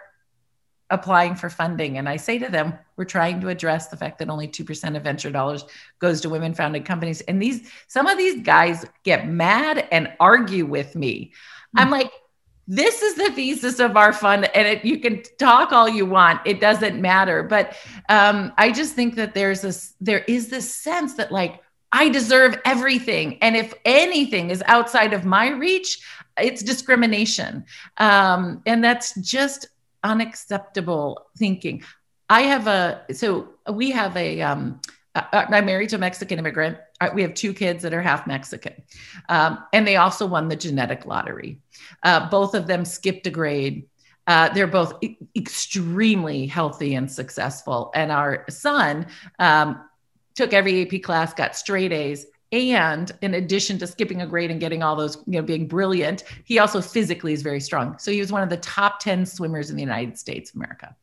applying 0.91 1.35
for 1.35 1.49
funding. 1.49 1.97
And 1.97 2.07
I 2.07 2.17
say 2.17 2.37
to 2.37 2.49
them, 2.49 2.73
we're 2.97 3.05
trying 3.05 3.41
to 3.41 3.49
address 3.49 3.87
the 3.87 3.97
fact 3.97 4.19
that 4.19 4.29
only 4.29 4.47
2% 4.47 4.95
of 4.95 5.03
venture 5.03 5.31
dollars 5.31 5.65
goes 5.99 6.21
to 6.21 6.29
women 6.29 6.53
founded 6.53 6.85
companies. 6.85 7.21
And 7.21 7.41
these, 7.41 7.71
some 7.87 8.05
of 8.05 8.17
these 8.17 8.43
guys 8.43 8.85
get 9.03 9.27
mad 9.27 9.87
and 9.91 10.11
argue 10.19 10.65
with 10.65 10.95
me. 10.95 11.31
Mm-hmm. 11.75 11.79
I'm 11.79 11.89
like, 11.89 12.11
this 12.67 13.01
is 13.01 13.15
the 13.15 13.31
thesis 13.31 13.79
of 13.79 13.97
our 13.97 14.13
fund 14.13 14.49
and 14.55 14.67
it, 14.67 14.85
you 14.85 14.99
can 14.99 15.21
talk 15.37 15.71
all 15.71 15.89
you 15.89 16.05
want 16.05 16.39
it 16.45 16.61
doesn't 16.61 17.01
matter 17.01 17.43
but 17.43 17.75
um, 18.07 18.53
i 18.57 18.71
just 18.71 18.93
think 18.93 19.15
that 19.15 19.33
there's 19.33 19.61
this 19.61 19.95
there 19.99 20.19
is 20.19 20.49
this 20.49 20.73
sense 20.73 21.15
that 21.15 21.31
like 21.31 21.61
i 21.91 22.07
deserve 22.07 22.55
everything 22.63 23.37
and 23.41 23.57
if 23.57 23.73
anything 23.83 24.51
is 24.51 24.63
outside 24.67 25.11
of 25.11 25.25
my 25.25 25.49
reach 25.49 26.01
it's 26.37 26.61
discrimination 26.61 27.65
um, 27.97 28.61
and 28.65 28.83
that's 28.83 29.19
just 29.19 29.67
unacceptable 30.03 31.27
thinking. 31.37 31.83
I 32.29 32.41
have 32.43 32.67
a, 32.67 33.05
so 33.13 33.49
we 33.71 33.91
have 33.91 34.15
a, 34.15 34.41
um, 34.41 34.79
I'm 35.13 35.65
married 35.65 35.89
to 35.89 35.97
a 35.97 35.99
Mexican 35.99 36.39
immigrant. 36.39 36.77
We 37.13 37.21
have 37.23 37.33
two 37.33 37.53
kids 37.53 37.83
that 37.83 37.93
are 37.93 38.01
half 38.01 38.27
Mexican. 38.27 38.81
Um, 39.27 39.59
and 39.73 39.85
they 39.85 39.97
also 39.97 40.25
won 40.25 40.47
the 40.47 40.55
genetic 40.55 41.05
lottery. 41.05 41.59
Uh, 42.03 42.29
both 42.29 42.55
of 42.55 42.67
them 42.67 42.85
skipped 42.85 43.27
a 43.27 43.29
grade. 43.29 43.87
Uh, 44.25 44.49
they're 44.53 44.67
both 44.67 44.93
e- 45.03 45.17
extremely 45.35 46.47
healthy 46.47 46.95
and 46.95 47.11
successful. 47.11 47.91
And 47.93 48.11
our 48.11 48.45
son 48.49 49.07
um, 49.39 49.83
took 50.35 50.53
every 50.53 50.83
AP 50.83 51.01
class, 51.01 51.33
got 51.33 51.57
straight 51.57 51.91
A's, 51.91 52.25
and 52.51 53.11
in 53.21 53.33
addition 53.35 53.77
to 53.77 53.87
skipping 53.87 54.21
a 54.21 54.27
grade 54.27 54.51
and 54.51 54.59
getting 54.59 54.83
all 54.83 54.95
those, 54.95 55.15
you 55.25 55.39
know, 55.39 55.41
being 55.41 55.67
brilliant, 55.67 56.25
he 56.43 56.59
also 56.59 56.81
physically 56.81 57.31
is 57.31 57.41
very 57.41 57.61
strong. 57.61 57.97
So 57.97 58.11
he 58.11 58.19
was 58.19 58.31
one 58.31 58.43
of 58.43 58.49
the 58.49 58.57
top 58.57 58.99
10 58.99 59.25
swimmers 59.25 59.69
in 59.69 59.77
the 59.77 59.81
United 59.81 60.17
States 60.17 60.49
of 60.49 60.57
America. 60.57 60.93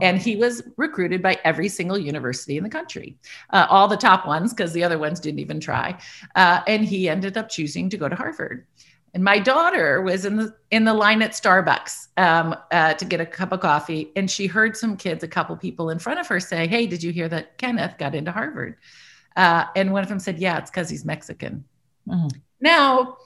And 0.00 0.18
he 0.18 0.36
was 0.36 0.62
recruited 0.78 1.22
by 1.22 1.38
every 1.44 1.68
single 1.68 1.98
university 1.98 2.56
in 2.56 2.64
the 2.64 2.70
country, 2.70 3.16
uh, 3.50 3.66
all 3.68 3.86
the 3.86 3.98
top 3.98 4.26
ones, 4.26 4.54
because 4.54 4.72
the 4.72 4.82
other 4.82 4.98
ones 4.98 5.20
didn't 5.20 5.40
even 5.40 5.60
try. 5.60 5.98
Uh, 6.34 6.62
and 6.66 6.84
he 6.84 7.08
ended 7.08 7.36
up 7.36 7.50
choosing 7.50 7.90
to 7.90 7.98
go 7.98 8.08
to 8.08 8.16
Harvard. 8.16 8.66
And 9.12 9.22
my 9.22 9.38
daughter 9.38 10.02
was 10.02 10.24
in 10.24 10.36
the 10.36 10.52
in 10.72 10.84
the 10.84 10.92
line 10.92 11.22
at 11.22 11.30
Starbucks 11.30 12.08
um, 12.16 12.56
uh, 12.72 12.94
to 12.94 13.04
get 13.04 13.20
a 13.20 13.26
cup 13.26 13.52
of 13.52 13.60
coffee, 13.60 14.10
and 14.16 14.28
she 14.28 14.48
heard 14.48 14.76
some 14.76 14.96
kids, 14.96 15.22
a 15.22 15.28
couple 15.28 15.56
people 15.56 15.90
in 15.90 16.00
front 16.00 16.18
of 16.18 16.26
her, 16.26 16.40
say, 16.40 16.66
"Hey, 16.66 16.88
did 16.88 17.00
you 17.00 17.12
hear 17.12 17.28
that 17.28 17.56
Kenneth 17.56 17.96
got 17.96 18.16
into 18.16 18.32
Harvard?" 18.32 18.76
Uh, 19.36 19.64
and 19.74 19.92
one 19.92 20.02
of 20.02 20.08
them 20.08 20.18
said, 20.18 20.38
Yeah, 20.38 20.58
it's 20.58 20.70
because 20.70 20.88
he's 20.88 21.04
Mexican. 21.04 21.64
Mm-hmm. 22.08 22.38
Now, 22.60 23.16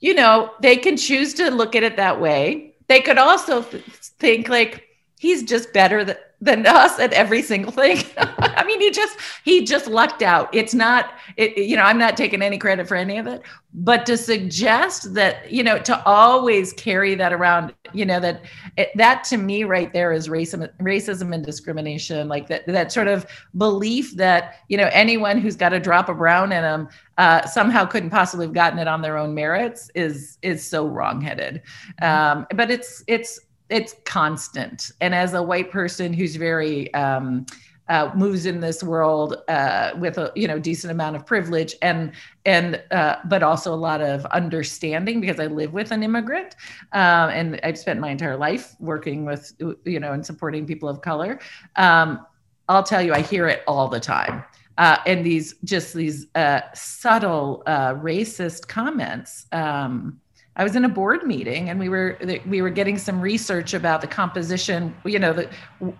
you 0.00 0.14
know, 0.14 0.52
they 0.60 0.76
can 0.76 0.96
choose 0.96 1.34
to 1.34 1.50
look 1.50 1.74
at 1.74 1.82
it 1.82 1.96
that 1.96 2.20
way. 2.20 2.74
They 2.88 3.00
could 3.00 3.18
also 3.18 3.62
th- 3.62 3.82
think, 3.84 4.48
like, 4.48 4.84
he's 5.24 5.42
just 5.42 5.72
better 5.72 6.04
than, 6.04 6.16
than 6.42 6.66
us 6.66 6.98
at 6.98 7.10
every 7.14 7.40
single 7.40 7.72
thing. 7.72 8.04
I 8.18 8.62
mean, 8.64 8.78
he 8.78 8.90
just 8.90 9.18
he 9.42 9.64
just 9.64 9.86
lucked 9.86 10.20
out. 10.20 10.54
It's 10.54 10.74
not, 10.74 11.14
it, 11.38 11.56
you 11.56 11.76
know, 11.76 11.82
I'm 11.82 11.96
not 11.96 12.14
taking 12.14 12.42
any 12.42 12.58
credit 12.58 12.86
for 12.86 12.94
any 12.94 13.16
of 13.16 13.26
it, 13.26 13.40
but 13.72 14.04
to 14.04 14.18
suggest 14.18 15.14
that, 15.14 15.50
you 15.50 15.62
know, 15.62 15.78
to 15.78 16.04
always 16.04 16.74
carry 16.74 17.14
that 17.14 17.32
around, 17.32 17.72
you 17.94 18.04
know, 18.04 18.20
that 18.20 18.42
it, 18.76 18.90
that 18.96 19.24
to 19.24 19.38
me 19.38 19.64
right 19.64 19.90
there 19.94 20.12
is 20.12 20.28
racism, 20.28 20.70
racism 20.78 21.34
and 21.34 21.42
discrimination, 21.42 22.28
like 22.28 22.46
that 22.48 22.66
that 22.66 22.92
sort 22.92 23.08
of 23.08 23.24
belief 23.56 24.14
that 24.16 24.56
you 24.68 24.76
know 24.76 24.90
anyone 24.92 25.38
who's 25.38 25.56
got 25.56 25.72
a 25.72 25.80
drop 25.80 26.10
of 26.10 26.18
brown 26.18 26.52
in 26.52 26.60
them 26.60 26.88
uh, 27.16 27.46
somehow 27.46 27.84
couldn't 27.84 28.10
possibly 28.10 28.46
have 28.46 28.54
gotten 28.54 28.78
it 28.78 28.88
on 28.88 29.00
their 29.00 29.16
own 29.16 29.34
merits 29.34 29.90
is 29.94 30.38
is 30.42 30.68
so 30.68 30.86
wrongheaded. 30.86 31.62
Um, 32.02 32.46
but 32.54 32.70
it's 32.70 33.04
it's 33.06 33.40
it's 33.68 33.94
constant. 34.04 34.90
And 35.00 35.14
as 35.14 35.34
a 35.34 35.42
white 35.42 35.70
person 35.70 36.12
who's 36.12 36.36
very 36.36 36.92
um, 36.94 37.46
uh, 37.88 38.10
moves 38.14 38.46
in 38.46 38.60
this 38.60 38.82
world 38.82 39.42
uh, 39.48 39.92
with 39.98 40.16
a 40.16 40.32
you 40.34 40.48
know 40.48 40.58
decent 40.58 40.90
amount 40.90 41.16
of 41.16 41.26
privilege 41.26 41.74
and 41.82 42.12
and 42.46 42.82
uh, 42.90 43.16
but 43.26 43.42
also 43.42 43.74
a 43.74 43.76
lot 43.76 44.00
of 44.00 44.24
understanding 44.26 45.20
because 45.20 45.38
I 45.38 45.46
live 45.46 45.72
with 45.72 45.90
an 45.90 46.02
immigrant 46.02 46.56
um, 46.92 47.30
and 47.30 47.60
I've 47.62 47.78
spent 47.78 48.00
my 48.00 48.10
entire 48.10 48.36
life 48.36 48.74
working 48.80 49.24
with 49.24 49.52
you 49.84 50.00
know 50.00 50.12
and 50.12 50.24
supporting 50.24 50.66
people 50.66 50.88
of 50.88 51.02
color. 51.02 51.38
Um, 51.76 52.24
I'll 52.68 52.82
tell 52.82 53.02
you, 53.02 53.12
I 53.12 53.20
hear 53.20 53.46
it 53.48 53.62
all 53.66 53.88
the 53.88 54.00
time. 54.00 54.42
Uh, 54.78 54.96
and 55.06 55.24
these 55.24 55.54
just 55.62 55.94
these 55.94 56.26
uh, 56.34 56.62
subtle 56.74 57.62
uh, 57.66 57.94
racist 57.94 58.66
comments. 58.66 59.46
Um, 59.52 60.20
I 60.56 60.62
was 60.62 60.76
in 60.76 60.84
a 60.84 60.88
board 60.88 61.24
meeting 61.24 61.68
and 61.68 61.80
we 61.80 61.88
were 61.88 62.16
we 62.46 62.62
were 62.62 62.70
getting 62.70 62.96
some 62.96 63.20
research 63.20 63.74
about 63.74 64.00
the 64.00 64.06
composition, 64.06 64.94
you 65.04 65.18
know, 65.18 65.32
the 65.32 65.50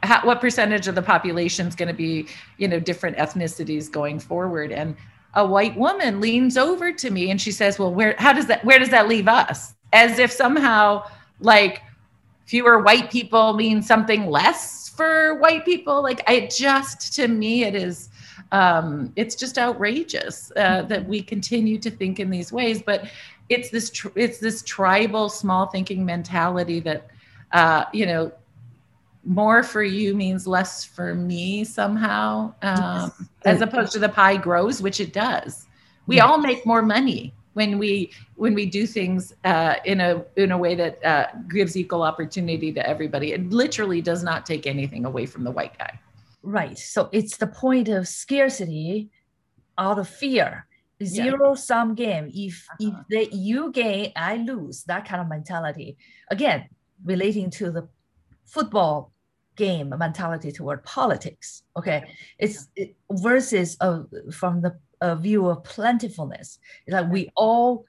how, 0.05 0.25
what 0.25 0.41
percentage 0.41 0.87
of 0.87 0.95
the 0.95 1.03
population 1.03 1.67
is 1.67 1.75
going 1.75 1.89
to 1.89 1.95
be, 1.95 2.29
you 2.59 2.69
know, 2.69 2.79
different 2.79 3.17
ethnicities 3.17 3.91
going 3.91 4.21
forward. 4.21 4.71
And 4.71 4.97
a 5.35 5.45
white 5.45 5.77
woman 5.77 6.21
leans 6.21 6.57
over 6.57 6.93
to 6.93 7.11
me 7.11 7.31
and 7.31 7.41
she 7.41 7.51
says, 7.51 7.79
"Well, 7.81 7.93
where 7.93 8.15
how 8.19 8.33
does 8.33 8.47
that 8.47 8.65
where 8.65 8.79
does 8.79 8.91
that 8.91 9.09
leave 9.09 9.27
us?" 9.27 9.75
As 9.93 10.21
if 10.21 10.31
somehow 10.31 11.05
like 11.41 11.83
fewer 12.47 12.79
white 12.79 13.11
people 13.11 13.55
means 13.55 13.89
something 13.89 14.31
less 14.31 14.89
for 14.89 15.35
white 15.41 15.65
people. 15.65 16.01
Like 16.01 16.23
I 16.29 16.49
just 16.49 17.13
to 17.15 17.27
me 17.27 17.65
it 17.65 17.75
is 17.75 18.09
um, 18.53 19.13
it's 19.17 19.35
just 19.35 19.59
outrageous 19.59 20.53
uh, 20.57 20.83
that 20.83 21.09
we 21.09 21.21
continue 21.21 21.77
to 21.79 21.91
think 21.91 22.21
in 22.21 22.31
these 22.31 22.53
ways. 22.53 22.83
But 22.83 23.07
it's 23.49 23.71
this 23.71 23.91
tr- 23.91 24.17
it's 24.17 24.39
this 24.39 24.63
tribal 24.63 25.29
small 25.29 25.67
thinking 25.67 26.05
mentality 26.05 26.81
that 26.81 27.09
uh, 27.53 27.85
you 27.93 28.07
know 28.07 28.33
more 29.25 29.63
for 29.63 29.83
you 29.83 30.15
means 30.15 30.47
less 30.47 30.85
for 30.85 31.15
me 31.15 31.65
somehow 31.65 32.53
um, 32.63 33.11
as 33.45 33.63
opposed 33.63 33.93
to 33.93 33.99
the 33.99 34.09
pie 34.09 34.37
grows 34.37 34.83
which 34.83 35.01
it 35.01 35.13
does. 35.13 35.67
We 36.07 36.21
all 36.21 36.37
make 36.37 36.67
more 36.67 36.83
money 36.83 37.33
when 37.55 37.79
we 37.79 38.11
when 38.37 38.55
we 38.55 38.67
do 38.67 38.87
things 38.87 39.33
uh, 39.45 39.77
in 39.85 40.01
a 40.01 40.25
in 40.37 40.53
a 40.53 40.59
way 40.59 40.75
that 40.75 41.03
uh, 41.05 41.27
gives 41.49 41.77
equal 41.77 42.03
opportunity 42.03 42.73
to 42.73 42.87
everybody. 42.87 43.33
It 43.33 43.51
literally 43.51 44.03
does 44.03 44.23
not 44.23 44.45
take 44.45 44.67
anything 44.67 45.07
away 45.07 45.25
from 45.27 45.45
the 45.45 45.51
white 45.51 45.77
guy. 45.79 45.99
Right. 46.43 46.79
So 46.79 47.09
it's 47.13 47.39
the 47.39 47.47
point 47.47 47.89
of 47.89 48.07
scarcity 48.07 49.11
out 49.79 49.99
of 49.99 50.09
fear 50.09 50.67
zero 51.03 51.51
yeah. 51.51 51.55
sum 51.55 51.95
game. 51.95 52.31
If 52.33 52.67
uh-huh. 52.71 52.91
if 52.91 52.95
they 53.09 53.37
you 53.37 53.73
gain, 53.73 54.13
I 54.17 54.37
lose. 54.37 54.85
That 54.85 55.07
kind 55.07 55.21
of 55.21 55.29
mentality. 55.29 55.97
Again, 56.31 56.69
relating 57.05 57.51
to 57.51 57.71
the 57.71 57.89
football 58.47 59.13
game 59.57 59.95
mentality 59.97 60.53
toward 60.53 60.83
politics. 60.85 61.63
Okay, 61.77 62.05
it's 62.39 62.69
it, 62.77 62.97
versus 63.11 63.77
uh, 63.81 64.03
from 64.33 64.61
the 64.61 64.77
uh, 65.01 65.15
view 65.15 65.47
of 65.49 65.65
plentifulness. 65.65 66.59
It's 66.87 66.95
like 66.95 67.11
we 67.11 67.31
all 67.37 67.85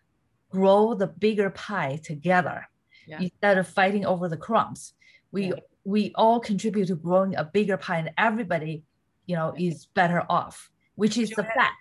grow 0.49 0.93
the 0.93 1.07
bigger 1.07 1.49
pie 1.49 1.99
together 2.03 2.67
yeah. 3.07 3.19
instead 3.19 3.57
of 3.57 3.67
fighting 3.67 4.05
over 4.05 4.29
the 4.29 4.37
crumbs. 4.37 4.93
We 5.31 5.47
yeah. 5.47 5.53
we 5.83 6.11
all 6.15 6.39
contribute 6.39 6.87
to 6.87 6.95
growing 6.95 7.35
a 7.35 7.43
bigger 7.43 7.77
pie, 7.77 7.99
and 7.99 8.11
everybody, 8.17 8.83
you 9.25 9.35
know, 9.35 9.53
is 9.57 9.87
better 9.87 10.23
off. 10.29 10.69
Which 10.95 11.17
is 11.17 11.29
the 11.31 11.43
fact 11.43 11.75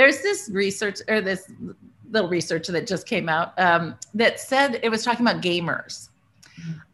there's 0.00 0.22
this 0.22 0.48
research 0.50 1.00
or 1.08 1.20
this 1.20 1.52
little 2.10 2.30
research 2.30 2.68
that 2.68 2.86
just 2.86 3.06
came 3.06 3.28
out 3.28 3.52
um, 3.58 3.94
that 4.14 4.40
said 4.40 4.80
it 4.82 4.88
was 4.88 5.04
talking 5.04 5.26
about 5.26 5.42
gamers. 5.42 6.08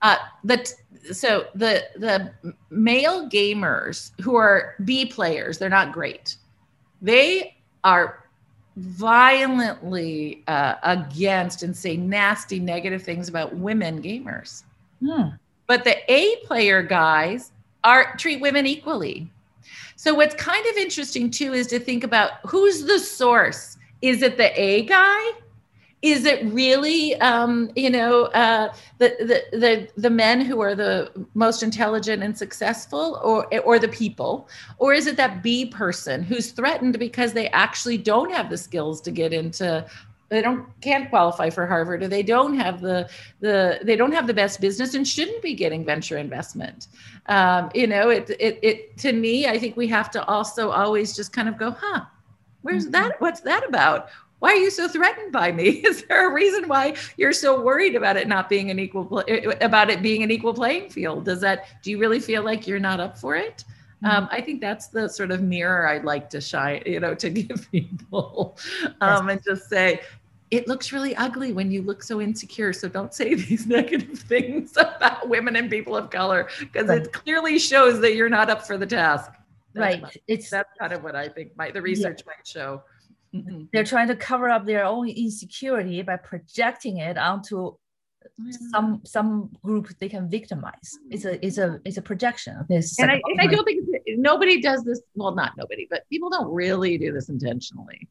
Uh, 0.03 0.17
that 0.43 0.73
so 1.13 1.47
the 1.55 1.85
the 1.95 2.33
male 2.71 3.31
gamers 3.31 4.11
who 4.21 4.35
are 4.35 4.75
B 4.85 5.07
players, 5.07 5.57
they're 5.57 5.69
not 5.69 5.93
great. 5.93 6.37
They 7.01 7.55
are 7.85 8.25
violently 8.75 10.43
uh, 10.49 10.75
against 10.83 11.63
and 11.63 11.77
say 11.77 11.97
nasty 11.97 12.59
negative 12.59 13.05
things 13.05 13.29
about 13.29 13.55
women 13.55 14.03
gamers. 14.03 14.65
Hmm. 14.99 15.29
But 15.69 15.85
the 15.85 15.97
A 16.13 16.45
player 16.45 16.83
guys 16.83 17.53
are 17.85 18.17
treat 18.17 18.41
women 18.41 18.67
equally. 18.67 19.31
So 19.97 20.15
what's 20.15 20.35
kind 20.35 20.65
of 20.67 20.77
interesting 20.77 21.31
too 21.31 21.55
is 21.55 21.67
to 21.69 21.81
think 21.81 22.05
about 22.05 22.33
who's 22.47 22.85
the 22.85 22.99
source. 22.99 23.79
Is 24.03 24.23
it 24.23 24.37
the 24.37 24.59
A 24.61 24.85
guy? 24.85 25.31
Is 26.03 26.27
it 26.27 26.45
really, 26.53 27.17
um, 27.17 27.71
you 27.75 27.89
know, 27.89 28.25
uh, 28.27 28.73
the, 28.99 29.17
the 29.19 29.59
the 29.59 29.89
the 29.97 30.11
men 30.11 30.43
who 30.43 30.61
are 30.61 30.75
the 30.75 31.11
most 31.35 31.63
intelligent 31.63 32.23
and 32.23 32.37
successful, 32.37 33.19
or 33.25 33.49
or 33.61 33.79
the 33.79 33.89
people, 33.89 34.49
or 34.79 34.93
is 34.93 35.07
it 35.07 35.17
that 35.17 35.43
B 35.43 35.67
person 35.67 36.23
who's 36.23 36.53
threatened 36.53 36.99
because 36.99 37.33
they 37.33 37.49
actually 37.49 37.97
don't 37.97 38.31
have 38.31 38.51
the 38.51 38.59
skills 38.59 39.01
to 39.01 39.11
get 39.11 39.33
into 39.33 39.87
they 40.29 40.43
don't 40.43 40.69
can't 40.81 41.09
qualify 41.09 41.51
for 41.51 41.67
Harvard 41.67 42.03
or 42.03 42.09
they 42.09 42.23
don't 42.23 42.59
have 42.59 42.81
the 42.81 43.09
the 43.41 43.79
they 43.83 43.97
don't 43.97 44.13
have 44.13 44.27
the 44.27 44.35
best 44.35 44.61
business 44.61 44.95
and 44.95 45.07
shouldn't 45.07 45.43
be 45.43 45.55
getting 45.55 45.85
venture 45.85 46.19
investment. 46.19 46.89
Um, 47.27 47.71
you 47.75 47.87
know, 47.87 48.11
it 48.11 48.31
it 48.41 48.59
it 48.63 48.97
to 48.99 49.13
me, 49.13 49.47
I 49.47 49.59
think 49.59 49.77
we 49.77 49.87
have 49.89 50.11
to 50.13 50.25
also 50.27 50.71
always 50.71 51.15
just 51.15 51.33
kind 51.33 51.49
of 51.49 51.59
go, 51.59 51.71
huh, 51.71 52.05
where's 52.63 52.85
mm-hmm. 52.85 52.93
that? 52.93 53.21
What's 53.21 53.41
that 53.43 53.67
about? 53.69 54.09
Why 54.41 54.51
are 54.51 54.57
you 54.57 54.71
so 54.71 54.87
threatened 54.87 55.33
by 55.33 55.51
me? 55.53 55.69
Is 55.85 56.05
there 56.05 56.29
a 56.31 56.35
reason 56.35 56.69
why 56.69 56.97
you're 57.17 57.33
so 57.33 57.61
worried 57.61 57.95
about 57.95 58.17
it 58.17 58.29
not 58.29 58.49
being 58.49 58.71
an 58.71 58.79
equal 58.79 59.25
about 59.61 59.91
it 59.91 60.03
being 60.03 60.23
an 60.23 60.31
equal 60.31 60.55
playing 60.55 60.91
field? 60.91 61.25
Does 61.25 61.41
that 61.41 61.67
do 61.83 61.91
you 61.91 61.99
really 61.99 62.21
feel 62.21 62.43
like 62.43 62.67
you're 62.67 62.81
not 62.81 63.01
up 63.01 63.17
for 63.17 63.37
it? 63.37 63.65
Mm-hmm. 64.05 64.17
Um, 64.17 64.29
I 64.31 64.41
think 64.41 64.61
that's 64.61 64.89
the 64.89 65.09
sort 65.09 65.31
of 65.31 65.43
mirror 65.43 65.89
I'd 65.89 66.05
like 66.05 66.29
to 66.31 66.41
shine, 66.41 66.83
you 66.85 67.01
know, 67.01 67.15
to 67.15 67.31
give 67.43 67.71
people 67.71 68.59
um, 69.01 69.29
and 69.29 69.43
just 69.43 69.69
say, 69.69 70.03
it 70.51 70.69
looks 70.69 70.93
really 70.93 71.15
ugly 71.17 71.53
when 71.53 71.71
you 71.71 71.83
look 71.83 72.03
so 72.03 72.21
insecure. 72.21 72.73
So 72.73 72.89
don't 72.89 73.13
say 73.13 73.35
these 73.35 73.67
negative 73.67 74.19
things 74.19 74.77
about 74.77 75.29
women 75.29 75.57
and 75.57 75.71
people 75.71 75.97
of 75.97 76.11
color 76.11 76.49
because 76.61 76.89
right. 76.89 77.03
it 77.03 77.13
clearly 77.13 77.59
shows 77.59 78.01
that 78.01 78.15
you're 78.15 78.29
not 78.29 78.51
up 78.51 78.67
for 78.67 78.77
the 78.77 78.87
task. 78.87 79.33
That's 79.75 80.03
right. 80.03 80.23
It's 80.27 80.49
that's 80.49 80.71
kind 80.79 80.93
of 80.93 81.03
what 81.03 81.15
I 81.15 81.29
think 81.29 81.57
my 81.57 81.71
the 81.71 81.83
research 81.83 82.23
yeah. 82.25 82.33
might 82.35 82.47
show. 82.47 82.83
Mm-hmm. 83.35 83.65
They're 83.73 83.85
trying 83.85 84.09
to 84.09 84.17
cover 84.17 84.49
up 84.49 84.65
their 84.65 84.85
own 84.85 85.09
insecurity 85.09 86.01
by 86.03 86.17
projecting 86.17 86.99
it 86.99 87.19
onto 87.19 87.77
some 88.71 89.01
some 89.05 89.51
group 89.63 89.89
they 89.99 90.09
can 90.09 90.29
victimize. 90.29 90.99
It's 91.11 91.25
a 91.25 91.45
it's 91.45 91.59
a 91.59 91.81
it's 91.85 91.97
a 91.97 92.03
projection. 92.03 92.57
Of 92.57 92.69
this 92.69 92.99
and 92.99 93.11
I, 93.11 93.21
and 93.25 93.41
I 93.41 93.47
don't 93.47 93.65
think 93.65 93.87
nobody 94.09 94.61
does 94.61 94.85
this. 94.85 95.01
Well, 95.15 95.35
not 95.35 95.53
nobody, 95.57 95.87
but 95.89 96.03
people 96.11 96.31
don't 96.31 96.53
really 96.53 96.99
do 96.99 97.13
this 97.13 97.29
intentionally. 97.29 98.09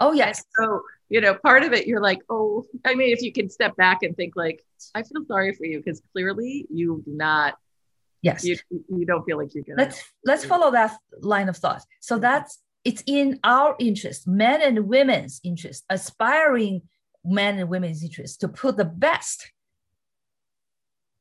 Oh 0.00 0.12
yes. 0.12 0.44
And 0.56 0.66
so 0.66 0.82
you 1.08 1.20
know, 1.20 1.34
part 1.34 1.62
of 1.62 1.72
it 1.72 1.86
you're 1.86 2.02
like, 2.02 2.20
oh, 2.28 2.66
I 2.84 2.94
mean, 2.94 3.12
if 3.12 3.22
you 3.22 3.32
can 3.32 3.48
step 3.48 3.76
back 3.76 4.02
and 4.02 4.16
think 4.16 4.34
like, 4.36 4.62
I 4.94 5.02
feel 5.02 5.24
sorry 5.26 5.54
for 5.54 5.64
you 5.64 5.78
because 5.78 6.02
clearly 6.12 6.66
you 6.70 7.02
do 7.04 7.12
not. 7.12 7.54
Yes. 8.20 8.44
You, 8.44 8.56
you 8.70 9.06
don't 9.06 9.24
feel 9.24 9.38
like 9.38 9.54
you're 9.54 9.64
gonna. 9.64 9.78
Let's 9.78 10.02
let's 10.24 10.44
follow 10.44 10.72
that 10.72 10.96
line 11.20 11.48
of 11.48 11.56
thought. 11.56 11.82
So 12.00 12.18
that's 12.18 12.60
it's 12.84 13.02
in 13.06 13.38
our 13.44 13.76
interest, 13.78 14.26
men 14.26 14.60
and 14.60 14.88
women's 14.88 15.40
interest, 15.44 15.84
aspiring 15.88 16.82
men 17.24 17.58
and 17.58 17.68
women's 17.68 18.02
interest 18.02 18.40
to 18.40 18.48
put 18.48 18.76
the 18.76 18.84
best 18.84 19.52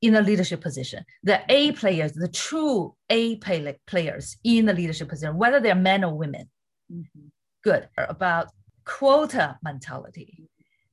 in 0.02 0.16
a 0.16 0.22
leadership 0.22 0.62
position. 0.62 1.04
The 1.24 1.42
A 1.50 1.72
players, 1.74 2.14
the 2.14 2.28
true 2.28 2.96
A 3.10 3.38
play, 3.38 3.78
players 3.88 4.38
in 4.44 4.66
the 4.66 4.74
leadership 4.74 5.10
position, 5.10 5.38
whether 5.38 5.60
they're 5.60 5.76
men 5.76 6.04
or 6.04 6.16
women. 6.16 6.50
Mm-hmm. 6.92 7.28
Good. 7.64 7.90
About 7.98 8.50
quota 8.86 9.58
mentality. 9.64 10.48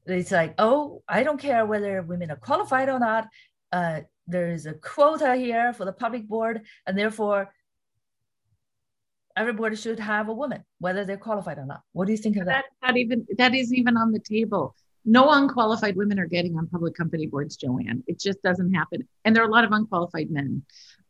It's 0.07 0.33
like, 0.33 0.55
oh, 0.59 1.03
I 1.09 1.23
don't 1.23 1.41
care 1.41 1.65
whether 1.65 2.03
women 2.03 2.31
are 2.31 2.37
qualified 2.37 2.89
or 2.89 2.99
not. 2.99 3.29
Uh, 3.73 4.01
there's 4.27 4.67
a 4.67 4.75
quota 4.75 5.37
here 5.37 5.73
for 5.73 5.85
the 5.85 5.93
public 5.93 6.27
board, 6.27 6.63
and 6.87 6.99
therefore 6.99 7.53
everybody 9.37 9.77
should 9.77 9.99
have 9.99 10.29
a 10.29 10.33
woman, 10.33 10.65
whether 10.79 11.05
they're 11.05 11.17
qualified 11.17 11.59
or 11.59 11.67
not. 11.67 11.83
What 11.93 12.07
do 12.07 12.13
you 12.13 12.19
think 12.19 12.37
of 12.37 12.47
that? 12.47 12.65
That, 12.83 12.93
that 12.95 12.97
even 12.97 13.27
that 13.37 13.55
isn't 13.55 13.77
even 13.77 13.97
on 13.97 14.13
the 14.13 14.21
table. 14.21 14.75
No 15.05 15.31
unqualified 15.31 15.97
women 15.97 16.19
are 16.19 16.27
getting 16.27 16.57
on 16.57 16.67
public 16.67 16.95
company 16.95 17.27
boards, 17.27 17.57
Joanne. 17.57 18.03
It 18.07 18.19
just 18.19 18.43
doesn't 18.43 18.73
happen, 18.73 19.07
and 19.25 19.35
there 19.35 19.43
are 19.43 19.49
a 19.49 19.53
lot 19.53 19.65
of 19.65 19.73
unqualified 19.73 20.31
men. 20.31 20.63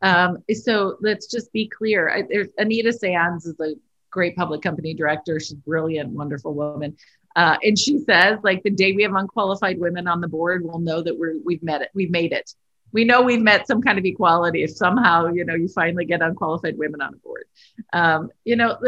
Um, 0.02 0.38
so 0.52 0.96
let's 1.00 1.26
just 1.26 1.52
be 1.52 1.68
clear. 1.68 2.10
I, 2.10 2.24
Anita 2.58 2.92
Sands 2.92 3.46
is 3.46 3.58
a 3.60 3.74
great 4.10 4.36
public 4.36 4.62
company 4.62 4.94
director. 4.94 5.40
She's 5.40 5.54
brilliant, 5.54 6.10
wonderful 6.10 6.54
woman. 6.54 6.96
Uh, 7.36 7.56
and 7.62 7.78
she 7.78 7.98
says, 7.98 8.38
like 8.44 8.62
the 8.62 8.70
day 8.70 8.92
we 8.92 9.02
have 9.02 9.14
unqualified 9.14 9.78
women 9.78 10.06
on 10.06 10.20
the 10.20 10.28
board, 10.28 10.62
we'll 10.64 10.78
know 10.78 11.02
that 11.02 11.18
we're 11.18 11.36
we've 11.44 11.62
met 11.62 11.82
it. 11.82 11.90
We've 11.94 12.10
made 12.10 12.32
it. 12.32 12.52
We 12.92 13.04
know 13.04 13.22
we've 13.22 13.42
met 13.42 13.66
some 13.66 13.82
kind 13.82 13.98
of 13.98 14.04
equality 14.04 14.62
if 14.62 14.70
somehow 14.70 15.32
you 15.32 15.44
know 15.44 15.54
you 15.54 15.66
finally 15.68 16.04
get 16.04 16.22
unqualified 16.22 16.78
women 16.78 17.00
on 17.00 17.12
the 17.12 17.18
board. 17.18 17.44
Um, 17.92 18.30
you 18.44 18.54
know, 18.54 18.78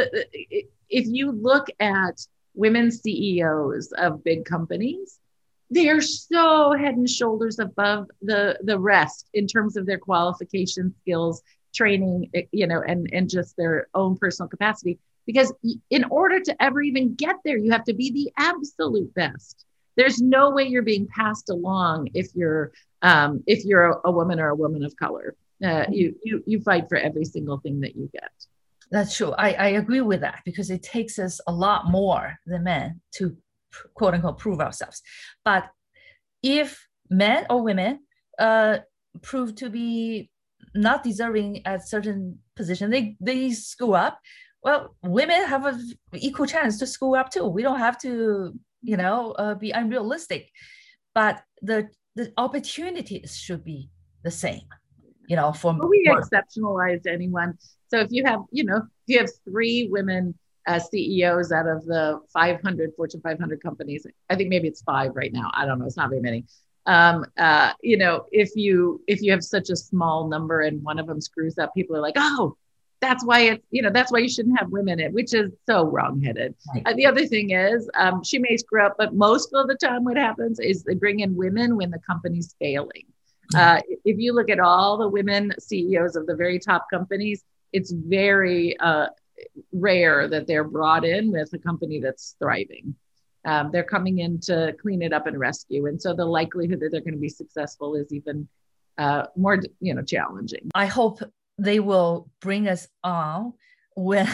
if 0.89 1.07
you 1.07 1.33
look 1.33 1.67
at 1.81 2.25
women 2.57 2.91
CEOs 2.91 3.93
of 3.93 4.25
big 4.25 4.45
companies, 4.45 5.19
they 5.71 5.89
are 5.89 6.01
so 6.01 6.73
head 6.73 6.95
and 6.95 7.09
shoulders 7.09 7.59
above 7.59 8.09
the 8.23 8.59
the 8.63 8.79
rest 8.79 9.29
in 9.35 9.47
terms 9.47 9.77
of 9.77 9.87
their 9.87 9.99
qualification 9.99 10.95
skills 11.01 11.43
training, 11.75 12.31
eh, 12.35 12.43
you 12.53 12.67
know, 12.67 12.83
and 12.87 13.09
and 13.13 13.29
just 13.29 13.57
their 13.57 13.89
own 13.95 14.17
personal 14.17 14.49
capacity. 14.49 14.99
Because 15.27 15.53
in 15.91 16.05
order 16.05 16.41
to 16.41 16.63
ever 16.63 16.81
even 16.81 17.15
get 17.15 17.37
there, 17.45 17.57
you 17.57 17.73
have 17.73 17.85
to 17.85 17.95
be 17.95 18.13
the 18.13 18.33
absolute 18.39 19.13
best. 19.15 19.65
There's 19.97 20.21
no 20.21 20.51
way 20.51 20.65
you're 20.65 20.83
being 20.83 21.09
passed 21.09 21.51
along 21.51 22.11
if 22.15 22.29
you're 22.35 22.73
um, 23.03 23.43
if 23.47 23.65
you're 23.65 23.91
a, 23.91 24.01
a, 24.05 24.11
woman 24.13 24.39
or 24.39 24.49
a 24.49 24.55
woman 24.55 24.85
of 24.85 24.95
color. 24.97 25.35
Uh, 25.65 25.87
you 25.91 26.15
you 26.23 26.45
you 26.47 26.61
fight 26.61 26.89
for 26.89 26.97
every 26.97 27.25
single 27.25 27.59
thing 27.59 27.81
that 27.81 27.97
you 27.97 28.09
get. 28.13 28.31
That's 28.91 29.17
true. 29.17 29.33
I, 29.33 29.53
I 29.53 29.67
agree 29.69 30.01
with 30.01 30.21
that 30.21 30.41
because 30.45 30.71
it 30.71 30.83
takes 30.83 31.19
us 31.19 31.41
a 31.47 31.53
lot 31.53 31.91
more 31.91 32.37
than 32.47 32.65
men 32.65 33.01
to 33.17 33.37
quote 33.95 34.15
unquote 34.15 34.39
prove 34.39 34.61
ourselves. 34.61 35.03
But 35.45 35.69
if 36.43 36.87
men 37.11 37.47
or 37.51 37.63
women 37.63 38.01
uh, 38.39 38.79
prove 39.23 39.55
to 39.57 39.71
be 39.71 40.31
not 40.75 41.03
deserving 41.03 41.67
at 41.67 41.89
certain 41.89 42.39
position, 42.55 42.91
they 42.91 43.17
they 43.21 43.51
screw 43.51 43.95
up. 43.95 44.21
Well, 44.63 44.97
women 45.03 45.47
have 45.47 45.67
an 45.67 45.95
equal 46.15 46.47
chance 46.47 46.79
to 46.79 46.87
screw 46.87 47.15
up 47.17 47.31
too. 47.31 47.47
We 47.47 47.63
don't 47.63 47.79
have 47.79 47.99
to, 48.03 48.53
you 48.83 48.97
know, 48.97 49.33
uh, 49.33 49.55
be 49.55 49.71
unrealistic, 49.71 50.51
but 51.15 51.43
the 51.63 51.89
the 52.15 52.33
opportunities 52.37 53.37
should 53.37 53.65
be 53.65 53.91
the 54.23 54.31
same. 54.31 54.69
You 55.29 55.37
know, 55.37 55.53
for 55.53 55.75
we 55.89 56.07
exceptionalize 56.09 57.07
anyone 57.07 57.59
so 57.89 58.01
if 58.01 58.09
you 58.11 58.25
have, 58.25 58.41
you 58.51 58.65
know, 58.65 58.79
if 58.79 58.83
you 59.07 59.19
have 59.19 59.31
three 59.45 59.89
women 59.91 60.35
uh, 60.67 60.79
CEOs 60.79 61.53
out 61.53 61.69
of 61.69 61.85
the 61.85 62.21
500 62.33 62.93
Fortune 62.97 63.21
500 63.21 63.63
companies, 63.63 64.07
I 64.29 64.35
think 64.35 64.49
maybe 64.49 64.69
it's 64.69 64.83
five 64.83 65.13
right 65.15 65.33
now. 65.33 65.51
I 65.55 65.67
don't 65.67 65.79
know. 65.79 65.87
It's 65.87 65.97
not 65.97 66.11
very 66.11 66.23
many. 66.23 66.45
Um, 66.87 67.25
uh, 67.37 67.73
you 67.83 67.97
know, 67.97 68.27
if 68.31 68.55
you 68.55 69.03
if 69.09 69.21
you 69.21 69.33
have 69.33 69.43
such 69.43 69.71
a 69.71 69.77
small 69.77 70.29
number 70.29 70.61
and 70.61 70.83
one 70.83 70.99
of 70.99 71.07
them 71.07 71.21
screws 71.21 71.59
up, 71.59 71.75
people 71.75 71.97
are 71.97 72.01
like, 72.01 72.15
oh, 72.17 72.57
that's 73.01 73.25
why 73.25 73.41
it's 73.41 73.67
you 73.71 73.83
know 73.83 73.91
that's 73.91 74.13
why 74.13 74.19
you 74.19 74.29
shouldn't 74.29 74.59
have 74.59 74.71
women 74.71 75.01
in 75.01 75.07
it, 75.07 75.13
which 75.13 75.35
is 75.35 75.53
so 75.67 75.85
wrongheaded. 75.85 76.55
Right. 76.73 76.83
Uh, 76.87 76.95
the 76.95 77.07
other 77.07 77.27
thing 77.27 77.51
is, 77.51 77.91
um, 77.95 78.23
she 78.23 78.39
may 78.39 78.57
screw 78.57 78.87
up, 78.87 78.95
but 78.99 79.15
most 79.15 79.53
of 79.53 79.67
the 79.67 79.75
time, 79.75 80.05
what 80.05 80.17
happens 80.17 80.61
is 80.61 80.85
they 80.85 80.95
bring 80.95 81.21
in 81.21 81.35
women 81.35 81.77
when 81.77 81.91
the 81.91 81.99
company's 81.99 82.55
failing. 82.61 83.07
Uh, 83.55 83.81
if 84.05 84.19
you 84.19 84.33
look 84.33 84.51
at 84.51 84.61
all 84.61 84.97
the 84.97 85.09
women 85.09 85.53
CEOs 85.59 86.17
of 86.17 86.27
the 86.27 86.35
very 86.35 86.59
top 86.59 86.87
companies, 86.93 87.45
it's 87.73 87.93
very 87.93 88.79
uh, 88.79 89.09
rare 89.73 90.29
that 90.29 90.47
they're 90.47 90.65
brought 90.65 91.05
in 91.05 91.31
with 91.31 91.53
a 91.53 91.59
company 91.59 92.01
that's 92.01 92.37
thriving. 92.39 92.95
Um, 93.45 93.71
they're 93.73 93.85
coming 93.85 94.19
in 94.19 94.41
to 94.41 94.75
clean 94.81 95.03
it 95.03 95.13
up 95.13 95.27
and 95.27 95.39
rescue, 95.39 95.87
and 95.87 96.01
so 96.01 96.15
the 96.15 96.25
likelihood 96.25 96.81
that 96.81 96.91
they're 96.91 97.01
going 97.01 97.15
to 97.15 97.21
be 97.21 97.29
successful 97.29 97.95
is 97.95 98.13
even 98.13 98.49
uh, 98.99 99.27
more, 99.37 99.61
you 99.81 99.95
know, 99.95 100.03
challenging. 100.03 100.71
I 100.75 100.87
hope 100.87 101.21
they 101.59 101.79
will 101.79 102.29
bring 102.41 102.69
us 102.69 102.89
on 103.05 103.55
when 103.95 104.29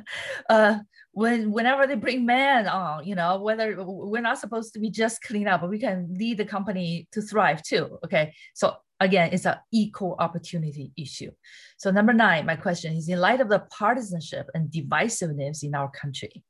uh, 0.50 0.78
when 1.16 1.50
whenever 1.50 1.86
they 1.86 1.94
bring 1.94 2.26
men 2.26 2.68
on, 2.68 3.06
you 3.06 3.14
know, 3.14 3.38
whether 3.38 3.74
we're 3.82 4.20
not 4.20 4.38
supposed 4.38 4.74
to 4.74 4.78
be 4.78 4.90
just 4.90 5.22
clean 5.22 5.48
up, 5.48 5.62
but 5.62 5.70
we 5.70 5.78
can 5.78 6.06
lead 6.12 6.36
the 6.36 6.44
company 6.44 7.08
to 7.10 7.22
thrive 7.22 7.62
too. 7.62 7.98
Okay, 8.04 8.34
so 8.52 8.74
again, 9.00 9.30
it's 9.32 9.46
an 9.46 9.56
equal 9.72 10.16
opportunity 10.18 10.92
issue. 10.94 11.30
So 11.78 11.90
number 11.90 12.12
nine, 12.12 12.44
my 12.44 12.54
question 12.54 12.94
is, 12.94 13.08
in 13.08 13.18
light 13.18 13.40
of 13.40 13.48
the 13.48 13.60
partisanship 13.70 14.50
and 14.52 14.70
divisiveness 14.70 15.62
in 15.62 15.74
our 15.74 15.90
country, 15.90 16.44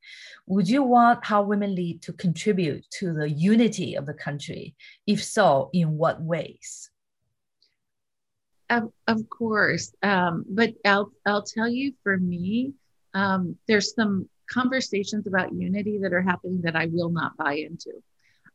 would 0.48 0.68
you 0.68 0.82
want 0.82 1.24
how 1.24 1.42
women 1.42 1.72
lead 1.76 2.02
to 2.02 2.12
contribute 2.12 2.84
to 2.98 3.12
the 3.12 3.30
unity 3.30 3.94
of 3.94 4.04
the 4.04 4.14
country? 4.14 4.74
If 5.06 5.22
so, 5.22 5.70
in 5.74 5.96
what 5.96 6.20
ways? 6.20 6.90
Of, 8.68 8.90
of 9.06 9.30
course, 9.30 9.94
um, 10.02 10.44
but 10.48 10.74
I'll, 10.84 11.12
I'll 11.24 11.44
tell 11.44 11.68
you 11.68 11.92
for 12.02 12.18
me, 12.18 12.72
um, 13.14 13.56
there's 13.68 13.94
some 13.94 14.28
conversations 14.50 15.26
about 15.26 15.52
unity 15.52 15.98
that 15.98 16.12
are 16.12 16.22
happening 16.22 16.60
that 16.62 16.76
I 16.76 16.86
will 16.86 17.10
not 17.10 17.36
buy 17.36 17.54
into. 17.54 17.92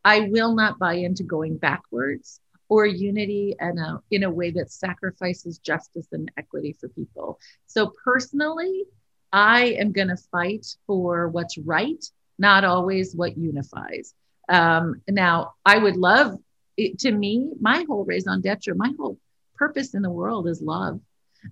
I 0.03 0.21
will 0.21 0.55
not 0.55 0.79
buy 0.79 0.95
into 0.95 1.23
going 1.23 1.57
backwards 1.57 2.39
or 2.69 2.85
unity 2.85 3.55
in 3.59 3.77
a, 3.77 4.01
in 4.11 4.23
a 4.23 4.31
way 4.31 4.51
that 4.51 4.71
sacrifices 4.71 5.57
justice 5.59 6.07
and 6.11 6.31
equity 6.37 6.75
for 6.79 6.87
people. 6.89 7.39
So 7.67 7.93
personally, 8.03 8.85
I 9.33 9.75
am 9.79 9.91
going 9.91 10.07
to 10.07 10.17
fight 10.31 10.65
for 10.87 11.27
what's 11.27 11.57
right, 11.57 12.03
not 12.39 12.63
always 12.63 13.15
what 13.15 13.37
unifies. 13.37 14.13
Um, 14.49 15.01
now, 15.09 15.53
I 15.65 15.77
would 15.77 15.95
love 15.97 16.37
it, 16.77 16.99
to 16.99 17.11
me, 17.11 17.51
my 17.59 17.85
whole 17.87 18.05
raison 18.05 18.41
d'etre, 18.41 18.73
my 18.73 18.91
whole 18.97 19.17
purpose 19.55 19.93
in 19.93 20.01
the 20.01 20.09
world 20.09 20.47
is 20.47 20.61
love. 20.61 20.99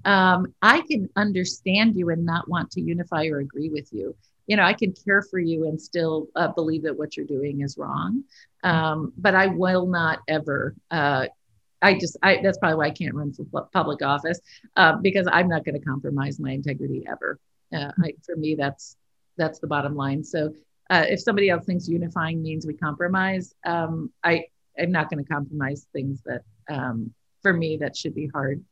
Um, 0.06 0.54
I 0.62 0.82
can 0.82 1.10
understand 1.16 1.96
you 1.96 2.10
and 2.10 2.26
not 2.26 2.50
want 2.50 2.72
to 2.72 2.82
unify 2.82 3.28
or 3.28 3.40
agree 3.40 3.70
with 3.70 3.92
you 3.92 4.16
you 4.50 4.56
know, 4.56 4.64
I 4.64 4.74
can 4.74 4.94
care 4.94 5.22
for 5.22 5.38
you 5.38 5.68
and 5.68 5.80
still 5.80 6.28
uh, 6.36 6.48
believe 6.48 6.82
that 6.84 6.98
what 6.98 7.16
you're 7.16 7.26
doing 7.28 7.62
is 7.62 7.78
wrong. 7.78 8.24
Um, 8.64 9.14
but 9.16 9.36
I 9.36 9.46
will 9.46 9.86
not 9.86 10.20
ever. 10.28 10.76
Uh, 10.90 11.28
I 11.84 11.94
just, 11.94 12.18
I, 12.24 12.40
that's 12.42 12.58
probably 12.58 12.78
why 12.78 12.88
I 12.88 12.90
can't 12.90 13.14
run 13.14 13.32
for 13.32 13.46
public 13.72 14.02
office 14.02 14.40
uh, 14.76 14.96
because 14.96 15.28
I'm 15.32 15.48
not 15.48 15.66
going 15.66 15.80
to 15.80 15.86
compromise 15.86 16.40
my 16.40 16.50
integrity 16.52 17.06
ever. 17.08 17.40
Uh, 17.72 17.92
I, 18.04 18.14
for 18.26 18.36
me, 18.36 18.56
that's 18.56 18.98
that's 19.38 19.60
the 19.60 19.68
bottom 19.68 19.96
line. 19.96 20.24
So 20.24 20.56
uh, 20.90 21.06
if 21.08 21.22
somebody 21.22 21.52
else 21.52 21.66
thinks 21.66 21.88
unifying 21.88 22.42
means 22.42 22.66
we 22.66 22.74
compromise, 22.74 23.54
um, 23.66 24.12
I 24.24 24.46
I'm 24.80 24.92
not 24.92 25.12
going 25.12 25.24
to 25.24 25.32
compromise 25.32 25.86
things 25.94 26.22
that 26.26 26.42
um, 26.68 27.14
for 27.44 27.54
me 27.54 27.78
that 27.78 27.96
should 27.96 28.16
be 28.16 28.28
hard 28.34 28.64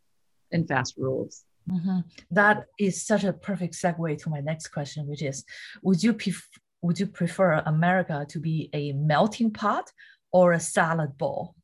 and 0.52 0.68
fast 0.68 0.96
rules. 0.98 1.44
Mm-hmm. 1.70 2.00
That 2.32 2.66
is 2.80 3.06
such 3.06 3.24
a 3.24 3.34
perfect 3.34 3.74
segue 3.74 4.22
to 4.24 4.30
my 4.30 4.40
next 4.40 4.68
question, 4.68 5.08
which 5.08 5.22
is: 5.22 5.44
Would 5.84 6.02
you 6.02 6.14
pref- 6.14 6.50
would 6.82 7.00
you 7.00 7.08
prefer 7.08 7.54
America 7.66 8.26
to 8.30 8.40
be 8.40 8.70
a 8.74 8.94
melting 8.94 9.52
pot 9.52 9.92
or 10.32 10.54
a 10.54 10.60
salad 10.60 11.18
bowl? 11.18 11.56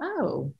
Oh, 0.00 0.52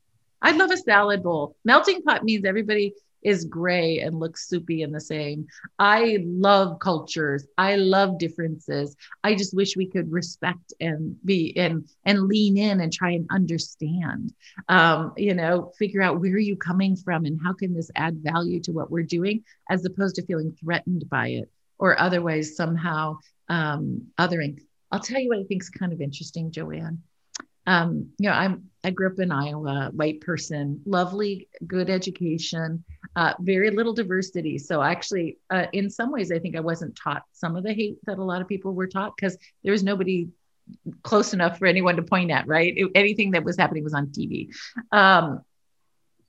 I'd 0.42 0.57
love 0.57 0.70
a 0.70 0.76
salad 0.76 1.22
bowl. 1.22 1.57
Melting 1.64 2.02
pot 2.02 2.24
means 2.24 2.44
everybody 2.44 2.94
is 3.22 3.44
gray 3.44 4.00
and 4.00 4.18
looks 4.18 4.48
soupy 4.48 4.83
and 4.83 4.94
the 4.94 5.00
same. 5.00 5.46
I 5.78 6.18
love 6.24 6.78
cultures. 6.81 7.46
I 7.57 7.76
love 7.76 8.18
differences. 8.18 8.96
I 9.24 9.35
just 9.35 9.54
wish 9.54 9.76
we 9.76 9.88
could 9.88 10.11
respect 10.12 10.72
and 10.81 11.16
be 11.24 11.57
and 11.57 11.88
and 12.04 12.28
lean 12.28 12.57
in 12.57 12.81
and 12.81 12.92
try 12.92 13.11
and 13.11 13.26
understand. 13.31 14.33
Um, 14.68 15.12
you 15.16 15.35
know, 15.35 15.72
figure 15.78 16.02
out 16.02 16.20
where 16.20 16.33
are 16.33 16.38
you 16.38 16.57
coming 16.57 16.96
from 16.96 17.24
and 17.24 17.40
how 17.42 17.52
can 17.52 17.74
this 17.74 17.90
add 17.96 18.18
value 18.22 18.61
to 18.61 18.72
what 18.72 18.90
we're 18.90 19.02
doing, 19.02 19.44
as 19.68 19.85
opposed 19.85 20.16
to 20.16 20.26
feeling 20.26 20.57
threatened 20.61 21.09
by 21.09 21.28
it 21.28 21.50
or 21.78 21.98
otherwise 21.98 22.57
somehow 22.57 23.16
um, 23.48 24.09
othering. 24.18 24.61
I'll 24.90 25.00
tell 25.00 25.20
you 25.20 25.28
what 25.28 25.38
I 25.38 25.44
think 25.44 25.62
is 25.62 25.70
kind 25.70 25.92
of 25.92 26.00
interesting, 26.00 26.50
Joanne 26.50 27.02
um, 27.68 28.09
you 28.18 28.31
know, 28.31 28.35
I'm 28.35 28.70
I 28.83 28.90
grew 28.90 29.09
up 29.09 29.18
in 29.18 29.31
Iowa, 29.31 29.90
white 29.92 30.22
person, 30.22 30.81
lovely, 30.87 31.48
good 31.66 31.90
education, 31.90 32.83
uh, 33.14 33.35
very 33.40 33.70
little 33.70 33.92
diversity. 33.92 34.57
So 34.57 34.81
actually, 34.81 35.37
uh, 35.50 35.66
in 35.72 35.90
some 35.90 36.11
ways, 36.11 36.33
I 36.33 36.38
think 36.38 36.57
I 36.57 36.61
wasn't 36.61 36.96
taught 36.96 37.24
some 37.33 37.57
of 37.57 37.64
the 37.64 37.74
hate 37.74 37.98
that 38.07 38.18
a 38.18 38.24
lot 38.24 38.40
of 38.40 38.48
people 38.48 38.72
were 38.72 38.87
taught 38.87 39.14
because 39.14 39.37
there 39.62 39.72
was 39.72 39.83
nobody 39.83 40.28
close 41.02 41.35
enough 41.35 41.59
for 41.59 41.66
anyone 41.66 41.96
to 41.96 42.02
point 42.02 42.31
at. 42.31 42.46
Right, 42.46 42.72
it, 42.74 42.90
anything 42.94 43.33
that 43.33 43.44
was 43.44 43.59
happening 43.59 43.85
was 43.85 43.94
on 43.94 44.07
TV. 44.07 44.48
Um, 44.90 45.42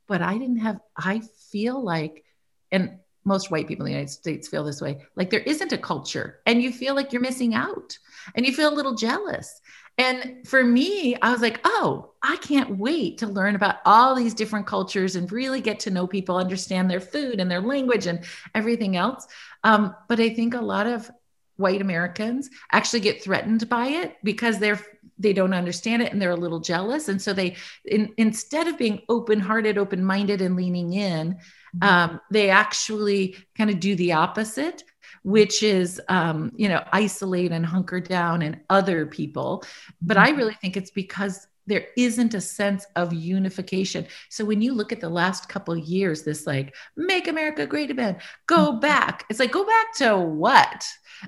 but 0.08 0.22
I 0.22 0.38
didn't 0.38 0.58
have. 0.58 0.80
I 0.98 1.22
feel 1.52 1.82
like, 1.82 2.26
and 2.70 3.00
most 3.24 3.50
white 3.50 3.68
people 3.68 3.86
in 3.86 3.92
the 3.92 3.98
United 3.98 4.12
States 4.12 4.48
feel 4.48 4.64
this 4.64 4.82
way 4.82 5.06
like 5.16 5.30
there 5.30 5.42
isn't 5.42 5.74
a 5.74 5.78
culture 5.78 6.40
and 6.46 6.64
you 6.64 6.72
feel 6.72 6.96
like 6.96 7.12
you're 7.12 7.22
missing 7.22 7.54
out 7.54 7.98
and 8.34 8.46
you 8.46 8.54
feel 8.54 8.74
a 8.74 8.76
little 8.76 8.96
jealous. 8.96 9.62
And 10.00 10.48
for 10.48 10.64
me, 10.64 11.18
I 11.22 11.32
was 11.32 11.42
like, 11.42 11.60
oh, 11.66 12.12
I 12.24 12.38
can't 12.38 12.78
wait 12.78 13.18
to 13.20 13.28
learn 13.28 13.56
about 13.56 13.78
all 13.86 14.16
these 14.16 14.34
different 14.34 14.66
cultures 14.66 15.18
and 15.18 15.30
really 15.30 15.60
get 15.60 15.82
to 15.82 15.92
know 15.92 16.08
people, 16.08 16.38
understand 16.38 16.90
their 16.90 17.02
food 17.02 17.40
and 17.40 17.52
their 17.52 17.62
language 17.62 18.08
and 18.08 18.24
everything 18.56 18.96
else. 18.96 19.28
Um, 19.66 19.94
but 20.08 20.22
I 20.22 20.30
think 20.30 20.54
a 20.54 20.62
lot 20.62 20.88
of 20.88 21.12
white 21.58 21.82
Americans 21.82 22.50
actually 22.72 23.02
get 23.02 23.22
threatened 23.22 23.68
by 23.68 23.88
it 23.88 24.16
because 24.24 24.58
they're 24.58 24.80
they 25.22 25.34
don't 25.34 25.54
understand 25.54 26.02
it 26.02 26.14
and 26.14 26.22
they're 26.22 26.32
a 26.32 26.36
little 26.36 26.62
jealous 26.62 27.10
and 27.10 27.22
so 27.22 27.34
they 27.34 27.58
in, 27.84 28.14
instead 28.16 28.70
of 28.70 28.78
being 28.78 29.02
open-hearted 29.10 29.78
open-minded 29.78 30.42
and 30.42 30.56
leaning 30.56 30.94
in 30.94 31.34
mm-hmm. 31.34 31.84
um, 31.84 32.22
they 32.32 32.50
actually 32.50 33.36
kind 33.58 33.70
of 33.70 33.82
do 33.82 33.94
the 33.98 34.14
opposite 34.14 34.86
which 35.24 35.64
is 35.64 36.02
um, 36.10 36.52
you 36.56 36.70
know 36.70 36.84
isolate 36.92 37.52
and 37.52 37.66
hunker 37.66 38.00
down 38.00 38.42
and 38.42 38.60
other 38.70 39.06
people. 39.06 39.64
But 40.02 40.18
i 40.18 40.30
really 40.30 40.56
think 40.56 40.78
it's 40.78 40.92
because 40.92 41.48
there 41.68 41.86
isn't 41.96 42.34
a 42.34 42.42
sense 42.42 42.88
of 42.96 43.14
unification. 43.14 44.08
So 44.30 44.44
when 44.44 44.60
you 44.60 44.74
look 44.74 44.92
at 44.92 45.02
the 45.02 45.10
last 45.10 45.48
couple 45.50 45.78
years 45.78 46.24
this 46.24 46.48
like 46.48 46.76
make 46.98 47.28
america 47.28 47.68
great 47.68 47.92
again 47.92 48.18
go 48.48 48.72
mm-hmm. 48.72 48.80
back. 48.80 49.26
It's 49.30 49.40
like 49.40 49.52
go 49.52 49.66
back 49.66 49.96
to 49.98 50.18
what? 50.18 50.86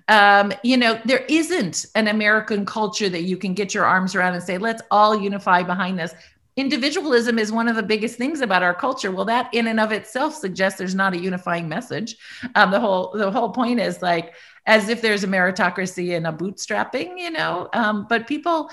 Um, 0.07 0.53
you 0.63 0.77
know 0.77 0.99
there 1.05 1.25
isn't 1.27 1.85
an 1.95 2.07
american 2.07 2.65
culture 2.65 3.09
that 3.09 3.23
you 3.23 3.37
can 3.37 3.53
get 3.53 3.73
your 3.73 3.85
arms 3.85 4.15
around 4.15 4.35
and 4.35 4.43
say 4.43 4.57
let's 4.57 4.81
all 4.89 5.19
unify 5.19 5.63
behind 5.63 5.99
this 5.99 6.13
individualism 6.57 7.39
is 7.39 7.51
one 7.51 7.67
of 7.67 7.75
the 7.75 7.83
biggest 7.83 8.17
things 8.17 8.41
about 8.41 8.63
our 8.63 8.73
culture. 8.73 9.11
Well 9.11 9.25
that 9.25 9.53
in 9.53 9.67
and 9.67 9.79
of 9.79 9.91
itself 9.91 10.35
suggests 10.35 10.77
there's 10.77 10.95
not 10.95 11.13
a 11.13 11.19
unifying 11.19 11.69
message. 11.69 12.15
Um, 12.55 12.71
the 12.71 12.79
whole 12.79 13.11
the 13.15 13.31
whole 13.31 13.49
point 13.49 13.79
is 13.79 14.01
like 14.01 14.33
as 14.65 14.89
if 14.89 15.01
there's 15.01 15.23
a 15.23 15.27
meritocracy 15.27 16.15
and 16.15 16.27
a 16.27 16.31
bootstrapping 16.31 17.17
you 17.17 17.31
know? 17.31 17.69
Um, 17.73 18.05
but 18.09 18.27
people 18.27 18.69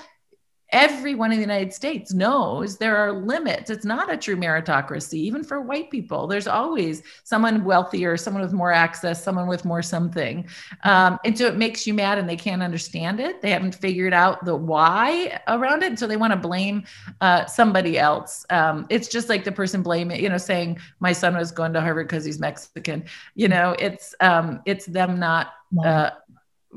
everyone 0.71 1.31
in 1.31 1.37
the 1.37 1.43
United 1.43 1.73
States 1.73 2.13
knows 2.13 2.77
there 2.77 2.95
are 2.95 3.11
limits. 3.11 3.69
It's 3.69 3.85
not 3.85 4.11
a 4.11 4.17
true 4.17 4.35
meritocracy, 4.35 5.15
even 5.15 5.43
for 5.43 5.61
white 5.61 5.89
people. 5.89 6.27
There's 6.27 6.47
always 6.47 7.01
someone 7.23 7.63
wealthier, 7.63 8.17
someone 8.17 8.43
with 8.43 8.53
more 8.53 8.71
access, 8.71 9.23
someone 9.23 9.47
with 9.47 9.65
more 9.65 9.81
something. 9.81 10.47
Um, 10.83 11.17
and 11.25 11.37
so 11.37 11.47
it 11.47 11.55
makes 11.55 11.87
you 11.87 11.93
mad 11.93 12.17
and 12.17 12.29
they 12.29 12.35
can't 12.35 12.61
understand 12.61 13.19
it. 13.19 13.41
They 13.41 13.49
haven't 13.51 13.75
figured 13.75 14.13
out 14.13 14.45
the 14.45 14.55
why 14.55 15.39
around 15.47 15.83
it. 15.83 15.87
And 15.87 15.99
so 15.99 16.07
they 16.07 16.17
want 16.17 16.33
to 16.33 16.39
blame 16.39 16.83
uh, 17.21 17.45
somebody 17.45 17.97
else. 17.97 18.45
Um, 18.49 18.85
it's 18.89 19.07
just 19.07 19.29
like 19.29 19.43
the 19.43 19.51
person 19.51 19.81
blaming, 19.81 20.21
you 20.21 20.29
know, 20.29 20.37
saying 20.37 20.79
my 20.99 21.13
son 21.13 21.35
was 21.35 21.51
going 21.51 21.73
to 21.73 21.81
Harvard 21.81 22.07
because 22.07 22.25
he's 22.25 22.39
Mexican. 22.39 23.05
You 23.35 23.47
know, 23.47 23.75
it's 23.79 24.13
um, 24.19 24.61
it's 24.65 24.85
them 24.85 25.19
not 25.19 25.53
uh, 25.83 26.11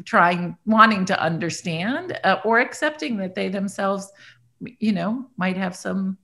trying 0.05 0.57
wanting 0.65 1.05
to 1.07 1.21
understand 1.21 2.19
uh, 2.25 2.41
or 2.45 2.61
accepting 2.61 3.17
that 3.19 3.35
they 3.35 3.49
themselves 3.49 4.11
you 4.79 4.93
know 4.93 5.27
might 5.37 5.57
have 5.57 5.75
some 5.77 6.17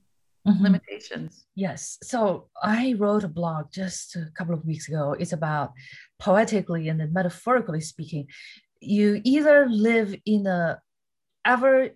mm-hmm. 0.47 0.63
limitations. 0.63 1.45
Yes. 1.55 1.97
So 2.03 2.49
i 2.63 2.95
wrote 2.97 3.23
a 3.23 3.27
blog 3.27 3.71
just 3.71 4.15
a 4.15 4.29
couple 4.33 4.53
of 4.53 4.65
weeks 4.65 4.87
ago. 4.87 5.15
It's 5.19 5.33
about 5.33 5.73
poetically 6.19 6.89
and 6.89 6.99
then 6.99 7.13
metaphorically 7.13 7.81
speaking 7.81 8.27
you 8.81 9.21
either 9.23 9.67
live 9.69 10.15
in 10.25 10.47
a 10.47 10.79
ever 11.45 11.89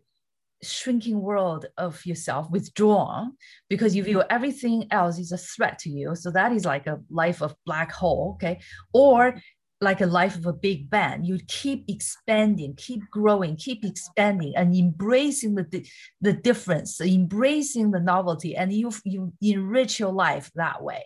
shrinking 0.61 1.21
world 1.21 1.65
of 1.77 2.05
yourself 2.05 2.49
withdrawn 2.49 3.33
because 3.69 3.95
you 3.95 4.03
view 4.03 4.23
everything 4.29 4.87
else 4.91 5.19
is 5.19 5.31
a 5.31 5.37
threat 5.37 5.77
to 5.79 5.89
you. 5.89 6.15
So 6.15 6.31
that 6.31 6.53
is 6.53 6.63
like 6.63 6.87
a 6.87 7.01
life 7.09 7.41
of 7.41 7.55
black 7.65 7.91
hole 7.91 8.35
okay? 8.35 8.61
Or 8.93 9.35
like 9.83 10.01
a 10.01 10.05
life 10.05 10.35
of 10.35 10.45
a 10.45 10.53
big 10.53 10.89
bang. 10.89 11.23
You 11.23 11.39
keep 11.47 11.85
expanding, 11.87 12.73
keep 12.75 13.01
growing, 13.11 13.55
keep 13.55 13.83
expanding, 13.85 14.53
and 14.55 14.75
embracing 14.75 15.55
the 15.55 15.87
the 16.21 16.33
difference, 16.33 16.99
embracing 17.01 17.91
the 17.91 17.99
novelty, 17.99 18.55
and 18.55 18.71
you 18.73 18.91
you 19.03 19.33
enrich 19.41 19.99
your 19.99 20.13
life 20.13 20.49
that 20.55 20.81
way. 20.81 21.03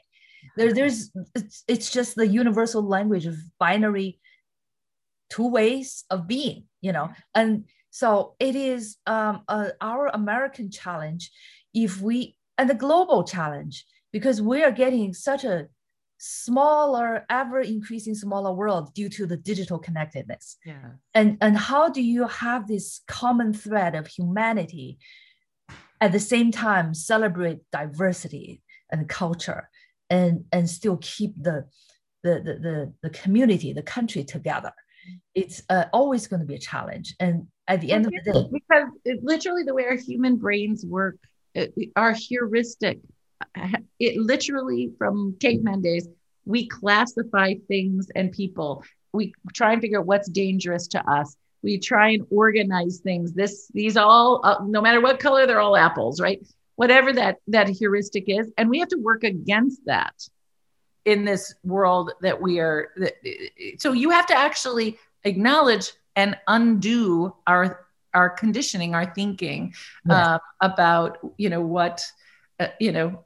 There, 0.56 0.74
there's 0.74 1.12
it's, 1.36 1.64
it's 1.68 1.92
just 1.92 2.16
the 2.16 2.28
universal 2.28 2.84
language 2.84 3.26
of 3.26 3.36
binary 3.60 4.20
two 5.30 5.50
ways 5.50 6.06
of 6.10 6.28
being, 6.28 6.64
you 6.82 6.94
know, 6.94 7.10
and 7.36 7.66
so 7.90 8.36
it 8.40 8.56
is 8.56 8.98
um, 9.08 9.42
uh, 9.48 9.70
our 9.82 10.08
American 10.08 10.72
challenge 10.72 11.32
if 11.74 12.00
we 12.00 12.38
and 12.58 12.70
the 12.70 12.76
global 12.76 13.24
challenge 13.24 13.86
because 14.14 14.42
we 14.42 14.64
are 14.64 14.72
getting 14.72 15.14
such 15.14 15.44
a 15.44 15.68
smaller, 16.18 17.26
ever 17.30 17.60
increasing 17.60 18.16
smaller 18.16 18.52
world 18.52 18.94
due 18.94 19.10
to 19.10 19.26
the 19.26 19.38
digital 19.38 19.78
connectedness. 19.78 20.58
Yeah. 20.66 20.92
And, 21.14 21.38
and 21.42 21.58
how 21.58 21.90
do 21.90 22.02
you 22.02 22.28
have 22.28 22.68
this 22.68 23.02
common 23.08 23.54
thread 23.54 23.96
of 23.96 24.08
humanity 24.08 25.00
at 26.02 26.12
the 26.12 26.20
same 26.20 26.52
time 26.52 26.94
celebrate 26.94 27.60
diversity 27.72 28.62
and 28.92 29.08
culture 29.08 29.70
and, 30.10 30.46
and 30.52 30.70
still 30.70 30.98
keep 31.02 31.34
the, 31.42 31.66
the, 32.24 32.42
the, 32.44 32.54
the, 32.54 32.94
the 33.04 33.10
community, 33.12 33.74
the 33.74 33.84
country 33.84 34.24
together? 34.24 34.74
It's 35.36 35.62
uh, 35.70 35.86
always 35.94 36.28
going 36.28 36.42
to 36.42 36.46
be 36.46 36.56
a 36.56 36.60
challenge. 36.60 37.16
And 37.20 37.48
at 37.68 37.82
the 37.82 37.92
end 37.92 38.06
of 38.06 38.12
the 38.12 38.34
day, 38.34 38.48
because 38.52 38.90
literally 39.22 39.64
the 39.64 39.74
way 39.74 39.86
our 39.86 39.96
human 39.96 40.36
brains 40.38 40.86
work, 40.86 41.18
our 41.96 42.14
heuristic 42.14 43.00
it 44.00 44.18
literally 44.18 44.92
from 44.98 45.36
caveman 45.40 45.82
days, 45.82 46.08
we 46.46 46.68
classify 46.68 47.56
things 47.68 48.08
and 48.16 48.32
people. 48.32 48.84
We 49.14 49.34
try 49.54 49.74
and 49.74 49.82
figure 49.82 50.00
out 50.00 50.06
what's 50.06 50.30
dangerous 50.30 50.88
to 50.90 51.10
us. 51.10 51.36
We 51.62 51.80
try 51.80 52.10
and 52.10 52.26
organize 52.32 53.00
things. 53.00 53.34
This, 53.34 53.70
these 53.74 53.98
all, 53.98 54.42
uh, 54.44 54.60
no 54.66 54.82
matter 54.82 55.02
what 55.02 55.20
color, 55.20 55.46
they're 55.46 55.60
all 55.60 55.76
apples, 55.76 56.22
right? 56.22 56.40
Whatever 56.76 57.12
that 57.14 57.38
that 57.48 57.68
heuristic 57.68 58.26
is, 58.28 58.52
and 58.56 58.70
we 58.70 58.78
have 58.80 58.90
to 58.90 58.98
work 58.98 59.24
against 59.24 59.84
that 59.86 60.14
in 61.06 61.26
this 61.26 61.56
world 61.64 62.12
that 62.22 62.40
we 62.40 62.60
are. 62.60 62.90
That, 62.98 63.16
so 63.80 63.94
you 63.94 64.12
have 64.12 64.28
to 64.28 64.38
actually 64.38 65.00
acknowledge 65.24 65.92
and 66.16 66.38
undo 66.48 67.34
our 67.48 67.88
our 68.14 68.30
conditioning, 68.30 68.96
our 68.96 69.14
thinking 69.14 69.74
yes. 70.06 70.16
uh, 70.16 70.40
about 70.62 71.18
you 71.38 71.50
know 71.50 71.62
what 71.62 72.06
uh, 72.60 72.68
you 72.80 72.92
know 72.92 73.24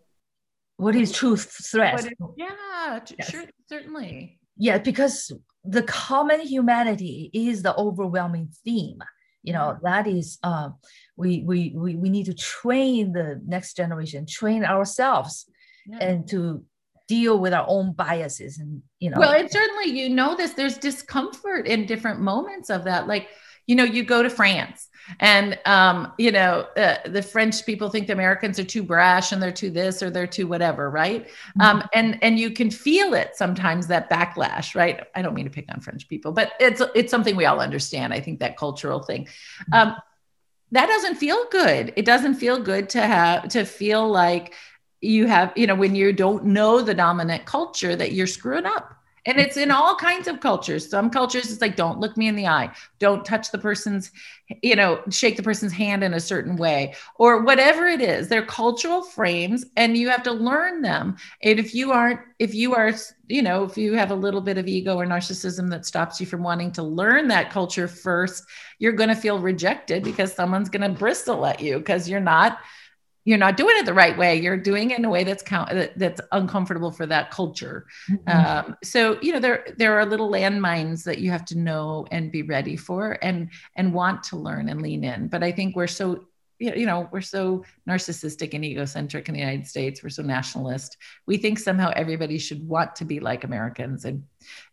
what 0.82 0.96
is 0.96 1.12
truth 1.12 1.44
threat? 1.72 2.08
yeah, 2.36 3.00
yes. 3.18 3.30
sure, 3.30 3.44
certainly. 3.68 4.40
Yeah, 4.58 4.80
because 4.80 5.32
the 5.64 5.84
common 5.84 6.42
humanity 6.42 7.30
is 7.34 7.62
the 7.62 7.76
overwhelming 7.76 8.50
theme. 8.66 9.00
You 9.44 9.54
know, 9.54 9.78
that 9.84 10.08
is 10.08 10.40
uh, 10.44 10.70
we, 11.16 11.44
we 11.46 11.74
we 11.76 11.96
we 11.96 12.10
need 12.10 12.26
to 12.26 12.34
train 12.34 13.14
the 13.14 13.42
next 13.46 13.78
generation, 13.78 14.26
train 14.26 14.66
ourselves, 14.66 15.46
yeah. 15.88 16.00
and 16.00 16.28
to 16.30 16.64
deal 17.08 17.38
with 17.40 17.54
our 17.54 17.66
own 17.68 17.92
biases 17.92 18.58
and 18.58 18.82
you 19.00 19.10
know 19.10 19.20
well 19.20 19.34
and 19.34 19.52
certainly 19.52 19.92
you 19.92 20.08
know 20.08 20.34
this 20.34 20.54
there's 20.54 20.78
discomfort 20.78 21.68
in 21.68 21.86
different 21.86 22.22
moments 22.22 22.70
of 22.70 22.86
that 22.86 23.06
like 23.06 23.28
you 23.68 23.76
know 23.76 23.84
you 23.84 24.02
go 24.02 24.24
to 24.24 24.30
france 24.30 24.88
and 25.20 25.60
um, 25.66 26.14
you 26.18 26.32
know, 26.32 26.68
uh, 26.78 26.97
the 27.06 27.22
French 27.22 27.66
people 27.66 27.89
think 27.89 28.08
the 28.08 28.14
Americans 28.14 28.60
are 28.60 28.64
too 28.64 28.84
brash 28.84 29.32
and 29.32 29.41
they're 29.41 29.52
too 29.52 29.70
this 29.70 30.02
or 30.02 30.10
they're 30.10 30.28
too 30.28 30.47
whatever, 30.47 30.89
right? 30.89 31.28
Mm-hmm. 31.28 31.62
Um, 31.62 31.89
and 31.93 32.18
and 32.24 32.39
you 32.39 32.52
can 32.52 32.72
feel 32.72 33.14
it 33.14 33.36
sometimes 33.36 33.88
that 33.88 34.10
backlash, 34.10 34.76
right? 34.76 35.04
I 35.16 35.22
don't 35.22 35.34
mean 35.34 35.45
to 35.45 35.52
pick 35.52 35.66
on 35.74 35.82
French 35.82 36.08
people, 36.08 36.32
but 36.32 36.54
it's 36.60 36.82
it's 36.95 37.12
something 37.12 37.36
we 37.36 37.45
all 37.45 37.60
understand. 37.60 38.14
I 38.14 38.20
think 38.20 38.39
that 38.39 38.58
cultural 38.58 39.02
thing. 39.02 39.26
Mm-hmm. 39.26 39.74
Um, 39.74 39.95
that 40.74 40.88
doesn't 40.88 41.16
feel 41.16 41.45
good. 41.49 41.91
It 41.97 42.06
doesn't 42.06 42.36
feel 42.36 42.60
good 42.60 42.89
to 42.89 43.02
have 43.02 43.49
to 43.49 43.66
feel 43.66 44.08
like 44.08 44.54
you 45.02 45.28
have, 45.28 45.52
you 45.56 45.68
know, 45.68 45.76
when 45.76 45.95
you 45.95 46.14
don't 46.14 46.45
know 46.45 46.82
the 46.82 46.93
dominant 46.93 47.45
culture 47.45 47.95
that 47.95 48.14
you're 48.14 48.28
screwing 48.28 48.66
up 48.66 49.01
and 49.26 49.40
it's 49.40 49.58
in 49.58 49.70
all 49.70 49.96
kinds 49.96 50.28
of 50.28 50.40
cultures. 50.40 50.90
Some 50.90 51.10
cultures, 51.10 51.52
it's 51.52 51.62
like, 51.62 51.76
don't 51.76 52.00
look 52.00 52.18
me 52.18 52.28
in 52.28 52.36
the 52.36 52.48
eye. 52.48 52.72
Don't 53.00 53.24
touch 53.24 53.52
the 53.52 53.58
person's, 53.60 54.12
you 54.64 54.76
know, 54.76 55.02
shake 55.12 55.38
the 55.38 55.44
person's 55.44 55.74
hand 55.74 56.04
in 56.04 56.14
a 56.16 56.20
certain 56.20 56.56
way 56.56 56.96
or 57.16 57.44
whatever 57.44 57.88
it 57.88 58.02
is. 58.02 58.28
They're 58.28 58.46
cultural 58.46 59.04
frames 59.04 59.66
and 59.78 59.96
you 59.96 60.10
have 60.10 60.24
to 60.24 60.32
learn 60.32 60.82
them. 60.82 61.18
And 61.44 61.60
if 61.60 61.76
you 61.76 61.92
aren't, 61.92 62.20
if 62.40 62.56
you 62.56 62.74
are, 62.74 62.94
you 63.28 63.44
know, 63.44 63.64
if 63.64 63.78
you 63.78 63.94
have 63.94 64.10
a 64.10 64.16
little 64.16 64.42
bit 64.42 64.58
of 64.58 64.68
ego 64.68 64.96
or 64.96 65.06
narcissism 65.06 65.70
that 65.70 65.86
stops 65.86 66.20
you 66.20 66.26
from 66.26 66.42
wanting 66.42 66.72
to 66.74 66.84
learn 66.84 67.28
that 67.28 67.52
culture 67.52 67.88
first, 67.88 68.44
you're 68.80 68.92
going 68.92 69.10
to 69.10 69.16
feel 69.16 69.38
rejected 69.38 70.04
because 70.04 70.34
someone's 70.34 70.70
going 70.70 70.82
to 70.82 70.98
bristle 70.98 71.46
at 71.46 71.62
you 71.62 71.78
because 71.78 72.10
you're 72.10 72.20
not 72.20 72.58
you're 73.24 73.38
not 73.38 73.58
doing 73.58 73.76
it 73.78 73.86
the 73.86 73.94
right 73.94 74.18
way. 74.18 74.40
You're 74.40 74.58
doing 74.58 74.92
it 74.92 74.98
in 74.98 75.06
a 75.06 75.10
way 75.10 75.24
that's 75.24 75.44
count 75.44 75.70
that's 75.96 76.22
uncomfortable 76.32 76.92
for 76.92 77.06
that 77.06 77.32
culture. 77.32 77.86
Mm-hmm. 78.10 78.30
um, 78.70 78.78
so 78.84 79.20
you 79.22 79.34
know 79.34 79.40
there 79.40 79.68
there 79.78 80.00
are 80.00 80.06
little 80.06 80.30
landmines 80.30 81.04
that 81.04 81.20
you 81.20 81.30
have 81.32 81.46
to 81.46 81.58
know 81.58 82.08
and 82.12 82.32
be 82.32 82.42
ready 82.42 82.76
for 82.76 83.18
and 83.22 83.50
and 83.76 83.94
want 83.94 84.24
to 84.24 84.38
learn 84.38 84.70
and 84.70 84.82
lean 84.82 85.04
in. 85.04 85.28
But 85.28 85.44
i 85.44 85.52
think 85.52 85.76
we're 85.76 85.88
so 85.88 86.26
you 86.60 86.86
know 86.86 87.10
we're 87.12 87.22
so 87.22 87.66
narcissistic 87.90 88.54
and 88.54 88.64
egocentric 88.64 89.28
in 89.28 89.34
the 89.34 89.40
united 89.40 89.68
states. 89.68 90.04
We're 90.04 90.10
so 90.10 90.24
nationalist. 90.24 90.98
We 91.26 91.38
think 91.38 91.60
somehow 91.60 91.92
everybody 91.96 92.38
should 92.38 92.68
want 92.68 92.96
to 92.98 93.06
be 93.06 93.20
like 93.20 93.44
americans. 93.44 94.06
And 94.06 94.24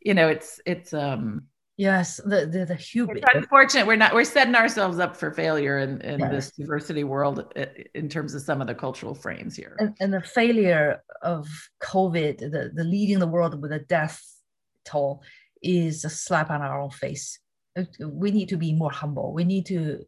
you 0.02 0.14
know 0.14 0.28
it's 0.28 0.60
it's 0.66 0.92
um 0.92 1.44
Yes, 1.78 2.16
the 2.24 2.44
the, 2.44 2.66
the 2.66 2.74
hubris. 2.74 3.22
It's 3.22 3.34
unfortunate 3.36 3.86
we're 3.86 3.94
not 3.94 4.12
we're 4.12 4.24
setting 4.24 4.56
ourselves 4.56 4.98
up 4.98 5.16
for 5.16 5.30
failure 5.30 5.78
in, 5.78 6.00
in 6.00 6.18
yes. 6.18 6.30
this 6.32 6.50
diversity 6.50 7.04
world 7.04 7.52
uh, 7.56 7.66
in 7.94 8.08
terms 8.08 8.34
of 8.34 8.42
some 8.42 8.60
of 8.60 8.66
the 8.66 8.74
cultural 8.74 9.14
frames 9.14 9.54
here. 9.54 9.76
And, 9.78 9.96
and 10.00 10.12
the 10.12 10.20
failure 10.20 11.04
of 11.22 11.46
COVID, 11.80 12.38
the, 12.38 12.72
the 12.74 12.82
leading 12.82 13.20
the 13.20 13.28
world 13.28 13.62
with 13.62 13.70
a 13.70 13.78
death 13.78 14.20
toll 14.84 15.22
is 15.62 16.04
a 16.04 16.10
slap 16.10 16.50
on 16.50 16.62
our 16.62 16.80
own 16.80 16.90
face. 16.90 17.38
Uh, 17.78 17.84
we 18.08 18.32
need 18.32 18.48
to 18.48 18.56
be 18.56 18.72
more 18.72 18.90
humble. 18.90 19.32
We 19.32 19.44
need 19.44 19.66
to, 19.66 20.04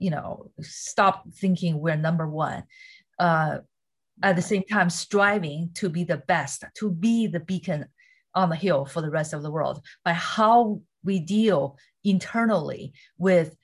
you 0.00 0.10
know, 0.10 0.50
stop 0.62 1.28
thinking 1.32 1.78
we're 1.78 1.94
number 1.94 2.28
one. 2.28 2.64
Uh, 3.20 3.58
at 4.20 4.34
the 4.34 4.42
same 4.42 4.64
time, 4.64 4.90
striving 4.90 5.70
to 5.74 5.88
be 5.88 6.02
the 6.02 6.16
best, 6.16 6.64
to 6.78 6.90
be 6.90 7.28
the 7.28 7.40
beacon 7.40 7.86
on 8.34 8.48
the 8.48 8.56
hill 8.56 8.84
for 8.84 9.00
the 9.00 9.10
rest 9.10 9.32
of 9.32 9.42
the 9.42 9.50
world 9.50 9.80
by 10.04 10.12
how 10.12 10.80
we 11.04 11.20
deal 11.20 11.78
internally 12.02 12.92
with 13.18 13.56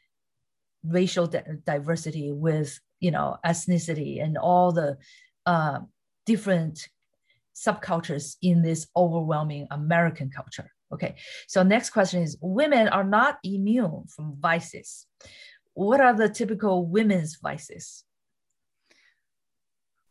racial 0.84 1.26
di- 1.26 1.44
diversity, 1.66 2.32
with 2.32 2.78
you 3.00 3.10
know 3.10 3.36
ethnicity, 3.44 4.22
and 4.22 4.36
all 4.36 4.72
the 4.72 4.98
uh, 5.46 5.80
different 6.26 6.88
subcultures 7.54 8.36
in 8.42 8.62
this 8.62 8.86
overwhelming 8.96 9.66
American 9.70 10.30
culture. 10.30 10.70
Okay, 10.92 11.16
so 11.48 11.62
next 11.62 11.90
question 11.90 12.22
is: 12.22 12.36
Women 12.40 12.88
are 12.88 13.04
not 13.04 13.38
immune 13.44 14.04
from 14.14 14.36
vices. 14.38 15.06
What 15.74 16.00
are 16.00 16.14
the 16.14 16.28
typical 16.28 16.86
women's 16.86 17.36
vices? 17.36 18.04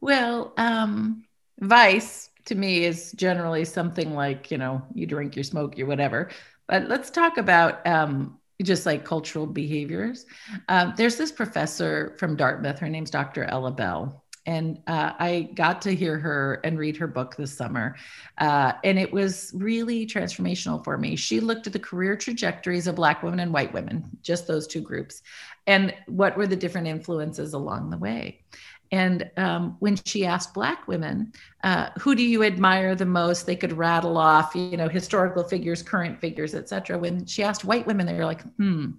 Well, 0.01 0.53
um, 0.57 1.25
vice 1.59 2.29
to 2.45 2.55
me 2.55 2.85
is 2.85 3.11
generally 3.11 3.65
something 3.65 4.15
like, 4.15 4.49
you 4.49 4.57
know, 4.57 4.81
you 4.93 5.05
drink, 5.05 5.35
you 5.35 5.43
smoke, 5.43 5.77
you 5.77 5.85
whatever. 5.85 6.29
But 6.69 6.87
let's 6.87 7.09
talk 7.09 7.37
about 7.37 7.85
um, 7.87 8.39
just 8.61 8.85
like 8.85 9.03
cultural 9.03 9.47
behaviors. 9.47 10.27
Uh, 10.69 10.93
there's 10.95 11.17
this 11.17 11.31
professor 11.31 12.15
from 12.19 12.35
Dartmouth. 12.35 12.77
Her 12.77 12.89
name's 12.89 13.09
Dr. 13.09 13.43
Ella 13.45 13.71
Bell. 13.71 14.23
And 14.45 14.79
uh, 14.87 15.13
I 15.19 15.49
got 15.53 15.81
to 15.83 15.95
hear 15.95 16.17
her 16.17 16.61
and 16.63 16.77
read 16.77 16.95
her 16.97 17.07
book 17.07 17.35
this 17.35 17.51
summer. 17.51 17.95
Uh, 18.37 18.73
and 18.83 18.97
it 18.97 19.11
was 19.11 19.51
really 19.53 20.05
transformational 20.05 20.83
for 20.83 20.97
me. 20.97 21.15
She 21.15 21.39
looked 21.39 21.67
at 21.67 21.73
the 21.73 21.79
career 21.79 22.15
trajectories 22.15 22.87
of 22.87 22.95
Black 22.95 23.21
women 23.21 23.39
and 23.39 23.53
white 23.53 23.73
women, 23.73 24.05
just 24.21 24.47
those 24.47 24.65
two 24.65 24.81
groups, 24.81 25.21
and 25.67 25.93
what 26.07 26.37
were 26.37 26.47
the 26.47 26.55
different 26.55 26.87
influences 26.87 27.53
along 27.53 27.89
the 27.89 27.97
way. 27.97 28.43
And 28.91 29.29
um, 29.37 29.75
when 29.79 29.95
she 29.97 30.25
asked 30.25 30.53
Black 30.53 30.87
women, 30.87 31.31
uh, 31.63 31.89
who 31.99 32.15
do 32.15 32.23
you 32.23 32.43
admire 32.43 32.95
the 32.95 33.05
most? 33.05 33.45
They 33.45 33.55
could 33.55 33.73
rattle 33.73 34.17
off, 34.17 34.55
you 34.55 34.77
know, 34.77 34.89
historical 34.89 35.43
figures, 35.43 35.83
current 35.83 36.19
figures, 36.19 36.55
et 36.55 36.69
cetera. 36.69 36.97
When 36.97 37.25
she 37.25 37.43
asked 37.43 37.63
white 37.63 37.85
women, 37.85 38.05
they 38.05 38.15
were 38.15 38.25
like, 38.25 38.43
hmm. 38.55 38.91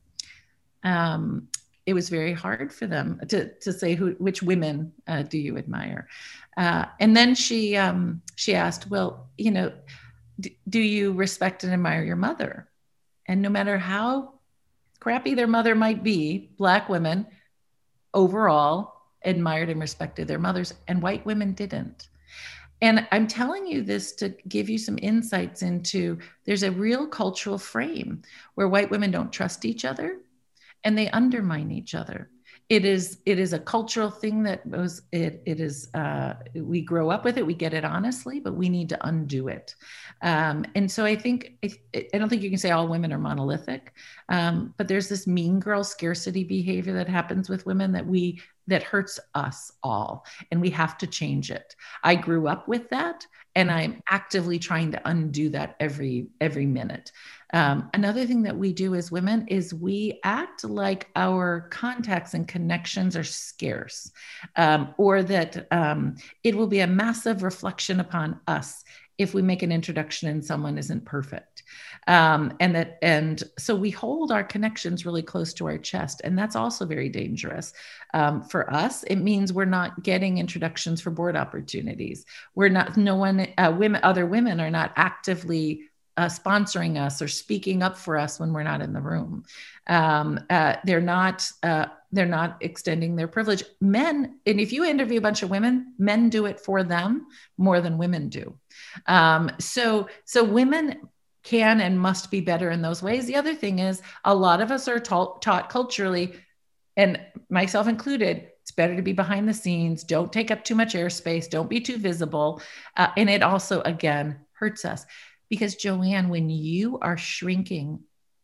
Um, 0.82 1.48
it 1.84 1.92
was 1.92 2.08
very 2.08 2.32
hard 2.32 2.72
for 2.72 2.86
them 2.86 3.20
to, 3.28 3.52
to 3.52 3.72
say 3.72 3.94
who, 3.94 4.12
which 4.12 4.42
women 4.42 4.92
uh, 5.08 5.22
do 5.22 5.38
you 5.38 5.58
admire? 5.58 6.08
Uh, 6.56 6.84
and 7.00 7.16
then 7.16 7.34
she, 7.34 7.76
um, 7.76 8.22
she 8.36 8.54
asked, 8.54 8.88
well, 8.88 9.28
you 9.36 9.50
know, 9.50 9.72
d- 10.38 10.56
do 10.68 10.78
you 10.78 11.12
respect 11.12 11.64
and 11.64 11.72
admire 11.72 12.04
your 12.04 12.16
mother? 12.16 12.68
And 13.26 13.42
no 13.42 13.48
matter 13.48 13.76
how 13.76 14.34
crappy 15.00 15.34
their 15.34 15.46
mother 15.46 15.74
might 15.74 16.02
be, 16.02 16.50
Black 16.56 16.88
women 16.88 17.26
overall 18.14 18.99
admired 19.24 19.70
and 19.70 19.80
respected 19.80 20.28
their 20.28 20.38
mothers, 20.38 20.74
and 20.88 21.02
white 21.02 21.24
women 21.26 21.52
didn't. 21.52 22.08
And 22.82 23.06
I'm 23.12 23.26
telling 23.26 23.66
you 23.66 23.82
this 23.82 24.12
to 24.12 24.30
give 24.48 24.70
you 24.70 24.78
some 24.78 24.98
insights 25.02 25.62
into 25.62 26.18
there's 26.46 26.62
a 26.62 26.72
real 26.72 27.06
cultural 27.06 27.58
frame 27.58 28.22
where 28.54 28.68
white 28.68 28.90
women 28.90 29.10
don't 29.10 29.32
trust 29.32 29.64
each 29.64 29.84
other 29.84 30.18
and 30.84 30.96
they 30.96 31.10
undermine 31.10 31.70
each 31.70 31.94
other 31.94 32.30
it 32.70 32.84
is 32.84 33.18
it 33.26 33.40
is 33.40 33.52
a 33.52 33.58
cultural 33.58 34.10
thing 34.10 34.44
that 34.44 34.64
was 34.64 35.02
it 35.10 35.42
it 35.44 35.60
is 35.60 35.92
uh, 35.94 36.34
we 36.54 36.80
grow 36.80 37.10
up 37.10 37.24
with 37.24 37.36
it 37.36 37.44
we 37.44 37.52
get 37.52 37.74
it 37.74 37.84
honestly 37.84 38.38
but 38.38 38.54
we 38.54 38.68
need 38.68 38.88
to 38.88 39.06
undo 39.06 39.48
it 39.48 39.74
um, 40.22 40.64
and 40.76 40.90
so 40.90 41.04
i 41.04 41.16
think 41.16 41.58
I, 41.64 41.70
I 42.14 42.18
don't 42.18 42.28
think 42.28 42.42
you 42.42 42.48
can 42.48 42.58
say 42.58 42.70
all 42.70 42.88
women 42.88 43.12
are 43.12 43.18
monolithic 43.18 43.92
um, 44.28 44.72
but 44.78 44.86
there's 44.86 45.08
this 45.08 45.26
mean 45.26 45.58
girl 45.58 45.82
scarcity 45.82 46.44
behavior 46.44 46.94
that 46.94 47.08
happens 47.08 47.48
with 47.50 47.66
women 47.66 47.92
that 47.92 48.06
we 48.06 48.40
that 48.70 48.82
hurts 48.82 49.20
us 49.34 49.70
all 49.82 50.24
and 50.50 50.60
we 50.60 50.70
have 50.70 50.98
to 50.98 51.06
change 51.06 51.50
it. 51.50 51.76
I 52.02 52.14
grew 52.14 52.48
up 52.48 52.66
with 52.66 52.88
that 52.90 53.26
and 53.56 53.70
i'm 53.70 54.02
actively 54.08 54.58
trying 54.58 54.92
to 54.92 55.08
undo 55.08 55.48
that 55.48 55.76
every 55.80 56.28
every 56.40 56.66
minute. 56.66 57.12
Um, 57.52 57.90
another 57.94 58.24
thing 58.26 58.42
that 58.42 58.56
we 58.56 58.72
do 58.72 58.94
as 58.94 59.10
women 59.10 59.48
is 59.48 59.74
we 59.74 60.20
act 60.22 60.62
like 60.64 61.08
our 61.16 61.68
contacts 61.70 62.34
and 62.34 62.46
connections 62.46 63.16
are 63.16 63.24
scarce, 63.24 64.12
um, 64.56 64.94
or 64.98 65.22
that 65.24 65.66
um, 65.72 66.14
it 66.44 66.54
will 66.54 66.68
be 66.68 66.80
a 66.80 66.86
massive 66.86 67.42
reflection 67.42 67.98
upon 67.98 68.38
us 68.46 68.84
if 69.18 69.34
we 69.34 69.42
make 69.42 69.62
an 69.62 69.72
introduction 69.72 70.28
and 70.28 70.44
someone 70.44 70.78
isn't 70.78 71.04
perfect. 71.04 71.49
Um, 72.06 72.54
and 72.60 72.74
that, 72.74 72.98
and 73.02 73.42
so 73.58 73.74
we 73.76 73.90
hold 73.90 74.32
our 74.32 74.42
connections 74.42 75.06
really 75.06 75.22
close 75.22 75.52
to 75.54 75.66
our 75.66 75.78
chest, 75.78 76.20
and 76.24 76.38
that's 76.38 76.56
also 76.56 76.86
very 76.86 77.08
dangerous 77.08 77.72
um, 78.14 78.42
for 78.42 78.72
us. 78.72 79.02
It 79.04 79.16
means 79.16 79.52
we're 79.52 79.64
not 79.64 80.02
getting 80.02 80.38
introductions 80.38 81.00
for 81.00 81.10
board 81.10 81.36
opportunities. 81.36 82.24
We're 82.54 82.68
not, 82.68 82.96
no 82.96 83.16
one, 83.16 83.46
uh, 83.58 83.74
women, 83.76 84.00
other 84.02 84.26
women 84.26 84.60
are 84.60 84.70
not 84.70 84.92
actively 84.96 85.90
uh, 86.16 86.26
sponsoring 86.26 86.98
us 86.98 87.22
or 87.22 87.28
speaking 87.28 87.82
up 87.82 87.96
for 87.96 88.18
us 88.18 88.38
when 88.38 88.52
we're 88.52 88.62
not 88.62 88.82
in 88.82 88.92
the 88.92 89.00
room. 89.00 89.44
Um, 89.86 90.40
uh, 90.50 90.76
they're 90.84 91.00
not 91.00 91.50
uh, 91.62 91.86
they're 92.12 92.26
not 92.26 92.58
extending 92.60 93.16
their 93.16 93.28
privilege. 93.28 93.62
Men, 93.80 94.38
and 94.44 94.60
if 94.60 94.72
you 94.72 94.84
interview 94.84 95.18
a 95.18 95.22
bunch 95.22 95.42
of 95.42 95.50
women, 95.50 95.94
men 95.98 96.28
do 96.28 96.46
it 96.46 96.60
for 96.60 96.82
them 96.82 97.26
more 97.56 97.80
than 97.80 97.96
women 97.96 98.28
do. 98.28 98.58
Um, 99.06 99.50
so 99.58 100.08
so 100.24 100.44
women 100.44 101.08
can 101.42 101.80
and 101.80 101.98
must 101.98 102.30
be 102.30 102.40
better 102.40 102.70
in 102.70 102.82
those 102.82 103.02
ways. 103.02 103.26
The 103.26 103.36
other 103.36 103.54
thing 103.54 103.78
is 103.78 104.02
a 104.24 104.34
lot 104.34 104.60
of 104.60 104.70
us 104.70 104.88
are 104.88 105.00
taught, 105.00 105.68
culturally, 105.70 106.34
and 106.96 107.20
myself 107.48 107.88
included, 107.88 108.48
it's 108.62 108.72
better 108.72 108.94
to 108.94 109.02
be 109.02 109.12
behind 109.12 109.48
the 109.48 109.54
scenes. 109.54 110.04
Don't 110.04 110.32
take 110.32 110.50
up 110.50 110.64
too 110.64 110.74
much 110.74 110.94
airspace. 110.94 111.48
Don't 111.48 111.70
be 111.70 111.80
too 111.80 111.96
visible. 111.96 112.60
Uh, 112.96 113.08
and 113.16 113.30
it 113.30 113.42
also, 113.42 113.80
again, 113.82 114.40
hurts 114.52 114.84
us. 114.84 115.06
Because 115.48 115.76
Joanne, 115.76 116.28
when 116.28 116.50
you 116.50 116.98
are 117.00 117.16
shrinking, 117.16 118.00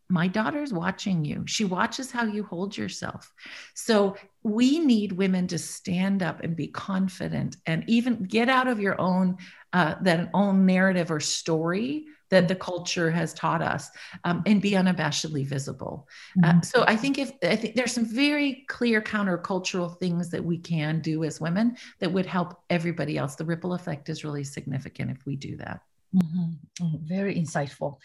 my 0.08 0.28
daughter's 0.28 0.72
watching 0.72 1.24
you. 1.24 1.44
She 1.46 1.64
watches 1.64 2.10
how 2.10 2.24
you 2.24 2.44
hold 2.44 2.76
yourself. 2.76 3.32
So 3.74 4.16
we 4.42 4.78
need 4.78 5.12
women 5.12 5.48
to 5.48 5.58
stand 5.58 6.22
up 6.22 6.42
and 6.42 6.56
be 6.56 6.68
confident 6.68 7.56
and 7.66 7.84
even 7.88 8.24
get 8.24 8.48
out 8.48 8.68
of 8.68 8.80
your 8.80 9.00
own 9.00 9.38
uh, 9.72 9.96
that 10.02 10.30
own 10.32 10.64
narrative 10.64 11.10
or 11.10 11.20
story 11.20 12.06
that 12.30 12.48
the 12.48 12.54
culture 12.54 13.10
has 13.10 13.32
taught 13.34 13.62
us 13.62 13.88
um, 14.24 14.42
and 14.46 14.60
be 14.60 14.72
unabashedly 14.72 15.46
visible. 15.46 16.08
Uh, 16.42 16.48
mm-hmm. 16.48 16.62
so 16.62 16.84
I 16.86 16.96
think 16.96 17.18
if 17.18 17.32
I 17.42 17.56
think 17.56 17.74
there's 17.74 17.92
some 17.92 18.04
very 18.04 18.64
clear 18.68 19.00
countercultural 19.00 19.98
things 19.98 20.30
that 20.30 20.44
we 20.44 20.58
can 20.58 21.00
do 21.00 21.24
as 21.24 21.40
women 21.40 21.76
that 22.00 22.12
would 22.12 22.26
help 22.26 22.60
everybody 22.70 23.16
else. 23.16 23.36
The 23.36 23.44
ripple 23.44 23.74
effect 23.74 24.08
is 24.08 24.24
really 24.24 24.44
significant 24.44 25.10
if 25.10 25.24
we 25.26 25.36
do 25.36 25.56
that. 25.58 25.80
Mm-hmm. 26.14 26.84
Mm, 26.84 27.00
very 27.02 27.34
insightful. 27.34 27.98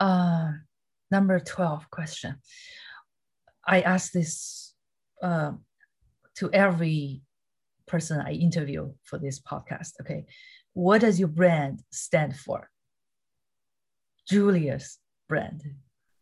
Uh, 0.00 0.52
number 1.10 1.38
12 1.40 1.90
question. 1.90 2.36
I 3.66 3.82
ask 3.82 4.12
this 4.12 4.74
uh, 5.22 5.52
to 6.36 6.50
every 6.52 7.22
person 7.86 8.20
I 8.20 8.32
interview 8.32 8.92
for 9.04 9.18
this 9.18 9.40
podcast. 9.40 9.92
Okay. 10.00 10.26
What 10.74 11.00
does 11.00 11.18
your 11.18 11.28
brand 11.28 11.82
stand 11.90 12.36
for? 12.36 12.70
Julia's 14.28 14.98
brand. 15.28 15.62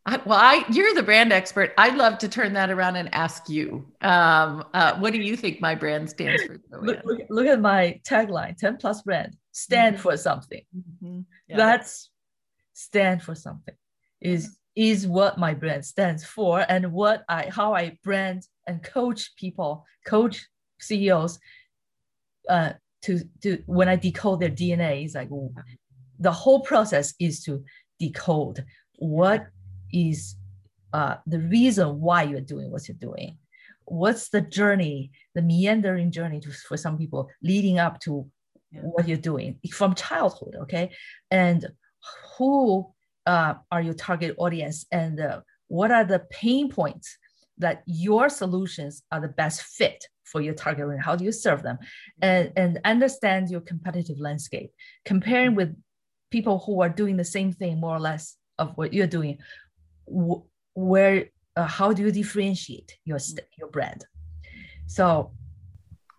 I, 0.08 0.20
well, 0.24 0.38
I 0.38 0.64
you're 0.70 0.94
the 0.94 1.02
brand 1.02 1.32
expert. 1.32 1.74
I'd 1.76 1.96
love 1.96 2.18
to 2.18 2.28
turn 2.28 2.52
that 2.52 2.70
around 2.70 2.94
and 2.94 3.12
ask 3.12 3.48
you. 3.48 3.86
Um, 4.02 4.64
uh, 4.72 4.96
what 4.98 5.12
do 5.12 5.20
you 5.20 5.36
think 5.36 5.60
my 5.60 5.74
brand 5.74 6.08
stands 6.08 6.44
for? 6.44 6.60
Look, 6.80 7.00
look, 7.04 7.20
look, 7.28 7.46
at 7.46 7.60
my 7.60 8.00
tagline: 8.08 8.56
"10 8.56 8.76
plus 8.76 9.02
brand 9.02 9.36
stand 9.50 9.96
mm-hmm. 9.96 10.02
for 10.02 10.16
something." 10.16 10.62
Mm-hmm. 10.76 11.20
Yeah. 11.48 11.56
That's 11.56 12.10
stand 12.72 13.20
for 13.22 13.34
something. 13.34 13.74
Is 14.20 14.56
is 14.76 15.08
what 15.08 15.38
my 15.38 15.54
brand 15.54 15.84
stands 15.84 16.24
for, 16.24 16.64
and 16.68 16.92
what 16.92 17.24
I 17.28 17.48
how 17.50 17.74
I 17.74 17.98
brand 18.04 18.46
and 18.68 18.84
coach 18.84 19.34
people, 19.34 19.84
coach 20.06 20.46
CEOs, 20.78 21.40
uh, 22.48 22.74
to 23.02 23.20
to 23.42 23.60
when 23.66 23.88
I 23.88 23.96
decode 23.96 24.38
their 24.38 24.50
DNA. 24.50 25.04
Is 25.04 25.16
like 25.16 25.30
the 26.20 26.32
whole 26.32 26.60
process 26.60 27.14
is 27.18 27.42
to 27.44 27.64
decode 27.98 28.64
what 28.98 29.46
is 29.92 30.36
uh, 30.92 31.16
the 31.26 31.40
reason 31.40 32.00
why 32.00 32.22
you're 32.22 32.40
doing 32.40 32.70
what 32.70 32.88
you're 32.88 32.96
doing. 32.96 33.38
What's 33.84 34.30
the 34.30 34.40
journey, 34.40 35.10
the 35.34 35.42
meandering 35.42 36.10
journey 36.10 36.40
to, 36.40 36.50
for 36.50 36.76
some 36.76 36.98
people 36.98 37.28
leading 37.42 37.78
up 37.78 38.00
to 38.00 38.26
yeah. 38.72 38.80
what 38.80 39.06
you're 39.06 39.16
doing 39.16 39.58
from 39.72 39.94
childhood, 39.94 40.56
okay? 40.62 40.90
And 41.30 41.66
who 42.36 42.92
uh, 43.26 43.54
are 43.70 43.82
your 43.82 43.94
target 43.94 44.34
audience 44.38 44.86
and 44.90 45.20
uh, 45.20 45.40
what 45.68 45.90
are 45.90 46.04
the 46.04 46.20
pain 46.30 46.70
points 46.70 47.16
that 47.58 47.82
your 47.86 48.28
solutions 48.28 49.02
are 49.12 49.20
the 49.20 49.28
best 49.28 49.62
fit 49.62 50.04
for 50.24 50.40
your 50.40 50.54
target 50.54 50.86
audience? 50.86 51.04
How 51.04 51.16
do 51.16 51.24
you 51.24 51.32
serve 51.32 51.62
them? 51.62 51.78
And, 52.22 52.52
and 52.56 52.80
understand 52.84 53.50
your 53.50 53.60
competitive 53.60 54.18
landscape, 54.18 54.70
comparing 55.04 55.54
with 55.54 55.76
people 56.30 56.58
who 56.60 56.80
are 56.82 56.88
doing 56.88 57.16
the 57.16 57.24
same 57.24 57.52
thing 57.52 57.78
more 57.78 57.96
or 57.96 58.00
less 58.00 58.36
of 58.58 58.76
what 58.76 58.92
you're 58.92 59.06
doing 59.06 59.38
where 60.74 61.26
uh, 61.56 61.66
how 61.66 61.92
do 61.92 62.02
you 62.02 62.12
differentiate 62.12 62.98
your 63.04 63.18
your 63.58 63.68
brand? 63.68 64.04
So 64.86 65.32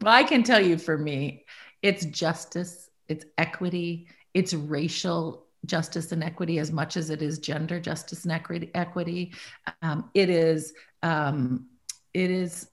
well 0.02 0.14
i 0.14 0.24
can 0.24 0.44
tell 0.44 0.62
you 0.62 0.78
for 0.78 0.98
me 0.98 1.46
it's 1.82 2.06
justice 2.06 2.90
it's 3.08 3.26
equity 3.38 4.08
it's 4.34 4.54
racial 4.54 5.48
justice 5.66 6.12
and 6.12 6.24
equity 6.24 6.60
as 6.60 6.72
much 6.72 6.98
as 6.98 7.10
it 7.10 7.22
is 7.22 7.40
gender 7.40 7.80
justice 7.80 8.24
and 8.24 8.32
equity 8.32 8.72
equity. 8.74 9.34
Um, 9.82 10.10
it 10.14 10.30
is 10.30 10.74
um, 11.04 11.68
it 12.14 12.32
is 12.32 12.70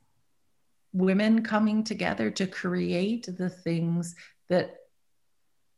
women 0.93 1.43
coming 1.43 1.85
together 1.85 2.31
to 2.31 2.47
create 2.47 3.27
the 3.27 3.51
things 3.51 4.15
that 4.49 4.77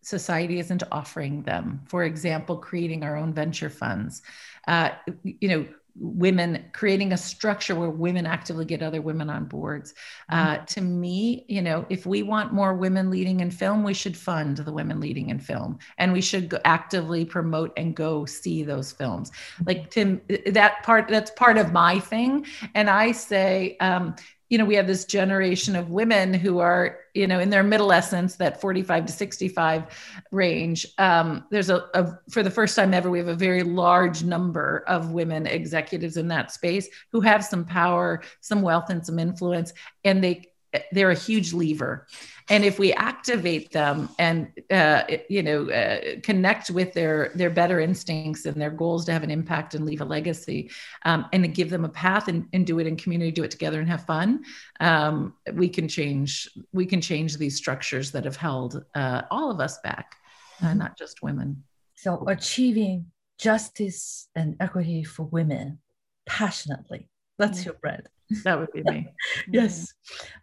society 0.07 0.61
isn't 0.61 0.84
offering 0.92 1.42
them. 1.42 1.80
For 1.86 2.04
example, 2.04 2.59
creating 2.59 3.02
our 3.02 3.16
own 3.16 3.32
venture 3.32 3.68
funds. 3.68 4.22
Uh, 4.68 4.90
you 5.24 5.48
know, 5.48 5.66
women 5.98 6.64
creating 6.72 7.12
a 7.12 7.16
structure 7.16 7.74
where 7.74 7.90
women 7.90 8.24
actively 8.24 8.64
get 8.64 8.82
other 8.82 9.00
women 9.00 9.30
on 9.30 9.46
boards 9.46 9.94
uh, 10.28 10.57
mm-hmm. 10.57 10.64
to 10.66 10.82
me 10.82 11.46
you 11.48 11.62
know 11.62 11.86
if 11.88 12.04
we 12.04 12.22
want 12.22 12.52
more 12.52 12.74
women 12.74 13.09
leading 13.11 13.40
in 13.40 13.50
film 13.50 13.82
we 13.82 13.94
should 13.94 14.14
fund 14.14 14.59
the 14.59 14.72
women 14.72 15.00
leading 15.00 15.30
in 15.30 15.38
film 15.38 15.78
and 15.96 16.12
we 16.12 16.20
should 16.20 16.50
go 16.50 16.59
actively 16.66 17.24
promote 17.24 17.72
and 17.78 17.96
go 17.96 18.26
see 18.26 18.62
those 18.62 18.92
films 18.92 19.32
like 19.64 19.88
tim 19.88 20.20
that 20.44 20.82
part 20.82 21.09
that's 21.09 21.30
part 21.30 21.57
of 21.57 21.72
my 21.72 21.98
thing 21.98 22.44
and 22.74 22.90
i 22.90 23.11
say 23.11 23.74
um, 23.80 24.14
you 24.49 24.59
know, 24.59 24.64
we 24.64 24.76
have 24.76 24.86
this 24.86 25.05
generation 25.05 25.74
of 25.74 25.90
women 25.90 26.32
who 26.32 26.59
are, 26.59 26.99
you 27.14 27.26
know, 27.26 27.40
in 27.40 27.51
their 27.51 27.64
middlescence, 27.64 28.36
that 28.36 28.61
45 28.61 29.07
to 29.07 29.12
65 29.12 29.84
range. 30.30 30.86
Um, 30.99 31.44
there's 31.51 31.70
a, 31.70 31.86
a, 31.94 32.18
for 32.30 32.42
the 32.42 32.51
first 32.51 32.76
time 32.76 32.94
ever, 32.94 33.11
we 33.11 33.18
have 33.18 33.28
a 33.28 33.34
very 33.34 33.64
large 33.64 34.22
number 34.22 34.84
of 34.86 35.11
women 35.11 35.47
executives 35.47 36.16
in 36.16 36.28
that 36.28 36.53
space 36.53 36.88
who 37.11 37.20
have 37.20 37.44
some 37.44 37.64
power, 37.64 38.22
some 38.40 38.62
wealth, 38.62 38.90
and 38.90 39.05
some 39.05 39.18
influence, 39.18 39.72
and 40.05 40.22
they 40.22 40.44
they're 40.93 41.11
a 41.11 41.14
huge 41.14 41.53
lever. 41.53 42.07
And 42.49 42.64
if 42.64 42.79
we 42.79 42.93
activate 42.93 43.72
them 43.72 44.09
and 44.18 44.53
uh, 44.70 45.03
you 45.29 45.43
know 45.43 45.68
uh, 45.70 46.20
connect 46.22 46.70
with 46.70 46.93
their 46.95 47.33
their 47.35 47.51
better 47.51 47.81
instincts 47.81 48.47
and 48.47 48.61
their 48.61 48.70
goals 48.70 49.05
to 49.07 49.12
have 49.12 49.24
an 49.24 49.31
impact 49.31 49.74
and 49.74 49.85
leave 49.85 50.01
a 50.01 50.05
legacy 50.05 50.70
um, 51.05 51.27
and 51.33 51.53
give 51.55 51.70
them 51.70 51.85
a 51.85 51.89
path 51.89 52.29
and, 52.29 52.47
and, 52.53 52.64
do 52.66 52.79
it 52.79 52.87
in 52.87 52.97
community 52.97 53.33
do 53.33 53.43
it 53.43 53.51
together 53.51 53.81
and 53.81 53.89
have 53.89 54.05
fun 54.07 54.45
um, 54.81 55.35
we 55.55 55.68
can 55.68 55.89
change 55.89 56.49
we 56.72 56.87
can 56.87 57.01
change 57.01 57.37
these 57.37 57.57
structures 57.57 58.12
that 58.12 58.24
have 58.24 58.37
held 58.37 58.85
uh, 58.95 59.22
all 59.31 59.51
of 59.51 59.59
us 59.59 59.79
back 59.81 60.16
uh, 60.62 60.74
not 60.74 60.97
just 60.97 61.22
women. 61.22 61.64
So 61.95 62.24
achieving 62.29 63.07
justice 63.39 64.29
and 64.35 64.57
equity 64.61 65.05
for 65.05 65.24
women 65.24 65.79
passionately 66.27 67.09
that's 67.39 67.64
your 67.64 67.74
bread 67.74 68.07
that 68.45 68.59
would 68.59 68.72
be 68.72 68.82
me 68.82 69.09
yes 69.53 69.93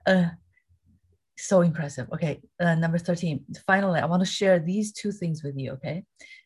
uh, 0.06 0.26
so 1.44 1.62
impressive. 1.62 2.08
Okay, 2.14 2.42
uh, 2.60 2.76
number 2.76 2.98
13. 2.98 3.44
Finally, 3.68 4.00
I 4.00 4.06
want 4.06 4.22
to 4.22 4.30
share 4.30 4.60
these 4.60 4.94
two 4.94 5.12
things 5.12 5.44
with 5.44 5.58
you, 5.58 5.72
okay? 5.74 6.06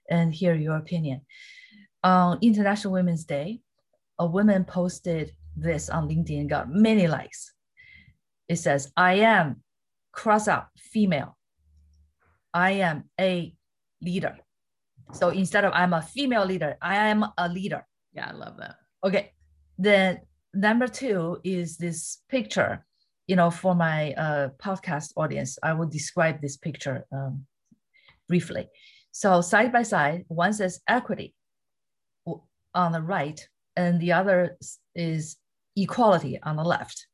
And 0.10 0.34
hear 0.34 0.56
your 0.56 0.78
opinion. 0.78 1.22
On 2.04 2.40
International 2.42 2.94
Women's 2.94 3.26
Day, 3.26 3.62
a 4.20 4.26
woman 4.26 4.66
posted 4.66 5.32
this 5.56 5.90
on 5.90 6.10
LinkedIn 6.10 6.42
and 6.42 6.50
got 6.50 6.72
many 6.72 7.08
likes. 7.08 7.54
It 8.48 8.58
says, 8.58 8.92
I 8.96 9.16
am 9.16 9.62
cross 10.12 10.48
out 10.48 10.68
female. 10.78 11.38
I 12.54 12.72
am 12.72 13.04
a 13.20 13.54
leader. 14.02 14.38
So 15.14 15.30
instead 15.30 15.66
of 15.66 15.74
I'm 15.74 15.94
a 15.94 16.02
female 16.02 16.46
leader, 16.46 16.78
I 16.82 16.96
am 17.08 17.26
a 17.38 17.50
leader. 17.50 17.86
Yeah, 18.14 18.30
I 18.30 18.34
love 18.34 18.58
that. 18.58 18.76
Okay. 19.04 19.32
Then 19.78 20.22
number 20.58 20.88
two 20.88 21.40
is 21.44 21.78
this 21.78 22.22
picture 22.30 22.86
you 23.28 23.36
know, 23.36 23.52
for 23.52 23.76
my 23.76 24.14
uh, 24.14 24.50
podcast 24.58 25.12
audience, 25.18 25.60
I 25.62 25.74
will 25.74 25.86
describe 25.86 26.42
this 26.42 26.56
picture 26.56 27.06
um, 27.12 27.46
briefly. 28.28 28.68
So 29.12 29.42
side 29.42 29.74
by 29.74 29.84
side, 29.84 30.24
one 30.30 30.54
says 30.54 30.80
equity 30.88 31.34
on 32.74 32.92
the 32.94 33.02
right, 33.02 33.46
and 33.76 34.00
the 34.00 34.14
other 34.14 34.58
is 34.96 35.38
equality 35.76 36.40
on 36.42 36.56
the 36.56 36.64
left. 36.64 37.08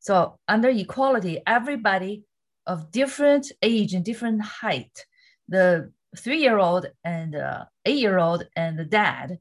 So 0.00 0.38
under 0.48 0.68
equality, 0.68 1.40
everybody 1.46 2.24
of 2.66 2.90
different 2.90 3.52
age 3.62 3.94
and 3.94 4.04
different 4.04 4.42
height, 4.42 5.06
the 5.48 5.92
three-year-old 6.18 6.86
and 7.04 7.34
the 7.34 7.66
eight-year-old 7.84 8.44
and 8.56 8.78
the 8.78 8.84
dad, 8.84 9.38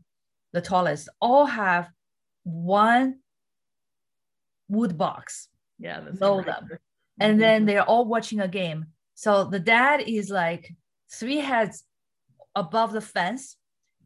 the 0.53 0.61
tallest, 0.61 1.09
all 1.19 1.45
have 1.45 1.89
one 2.43 3.19
wood 4.69 4.97
box 4.97 5.49
yeah, 5.79 6.01
below 6.01 6.41
them. 6.41 6.69
And 7.19 7.33
mm-hmm. 7.33 7.39
then 7.39 7.65
they're 7.65 7.83
all 7.83 8.05
watching 8.05 8.41
a 8.41 8.47
game. 8.47 8.85
So 9.15 9.45
the 9.45 9.59
dad 9.59 10.03
is 10.05 10.29
like 10.29 10.73
three 11.11 11.37
heads 11.37 11.83
above 12.55 12.93
the 12.93 13.01
fence, 13.01 13.57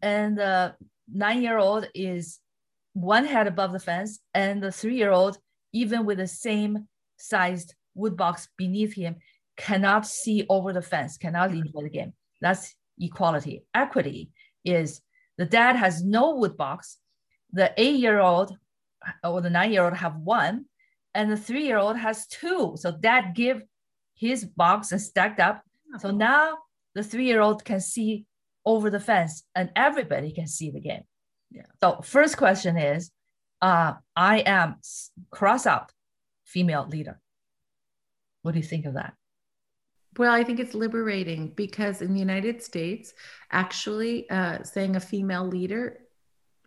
and 0.01 0.38
the 0.38 0.76
nine 1.11 1.41
year 1.41 1.57
old 1.57 1.88
is 1.93 2.39
one 2.93 3.26
head 3.26 3.47
above 3.47 3.74
the 3.74 3.80
fence, 3.80 4.20
and 4.34 4.61
the 4.61 4.72
three 4.72 4.95
year 4.95 5.11
old, 5.11 5.38
even 5.74 6.05
with 6.05 6.18
the 6.20 6.28
same 6.28 6.88
sized 7.18 7.76
wood 7.95 8.18
box 8.18 8.47
beneath 8.57 8.93
him, 8.93 9.16
cannot 9.57 10.05
see 10.05 10.45
over 10.49 10.74
the 10.74 10.82
fence, 10.82 11.18
cannot 11.18 11.51
enjoy 11.51 11.84
the 11.84 11.89
game. 11.89 12.14
That's 12.41 12.76
equality. 12.99 13.64
Equity 13.74 14.30
is 14.66 15.01
the 15.38 15.45
dad 15.45 15.76
has 15.76 16.03
no 16.03 16.36
wood 16.36 16.57
box, 16.57 16.97
the 17.51 17.72
eight 17.78 17.99
year 17.99 18.20
old 18.20 18.55
or 19.24 19.41
the 19.41 19.49
nine 19.49 19.72
year 19.72 19.84
old 19.84 19.93
have 19.93 20.16
one, 20.18 20.66
and 21.14 21.32
the 21.32 21.38
three 21.38 21.66
year 21.66 21.78
old 21.78 21.97
has 21.97 22.28
two. 22.28 22.74
So 22.76 22.91
dad 22.91 23.34
give 23.36 23.64
his 24.16 24.45
box 24.45 24.91
and 24.91 25.01
stacked 25.01 25.39
up. 25.39 25.64
So 25.99 26.12
now 26.12 26.58
the 26.95 27.04
three 27.04 27.26
year 27.26 27.41
old 27.41 27.66
can 27.66 27.80
see 27.80 28.26
over 28.66 28.89
the 28.89 28.99
fence 28.99 29.43
and 29.56 29.70
everybody 29.76 30.32
can 30.32 30.47
see 30.47 30.72
the 30.72 30.80
game. 30.80 31.04
Yeah. 31.51 31.66
So 31.82 32.01
first 32.01 32.38
question 32.38 32.78
is, 32.78 33.12
uh, 33.62 33.93
I 34.16 34.39
am 34.39 34.76
cross 35.32 35.66
out 35.66 35.91
female 36.45 36.88
leader. 36.88 37.20
What 38.41 38.54
do 38.54 38.60
you 38.60 38.66
think 38.66 38.86
of 38.86 38.95
that? 38.95 39.14
Well, 40.18 40.32
I 40.32 40.43
think 40.43 40.60
it's 40.60 40.76
liberating 40.76 41.54
because 41.56 42.01
in 42.01 42.14
the 42.14 42.20
United 42.20 42.62
States, 42.62 43.14
actually 43.51 44.30
uh, 44.30 44.64
saying 44.64 44.95
a 44.95 44.99
female 44.99 45.45
leader 45.45 45.99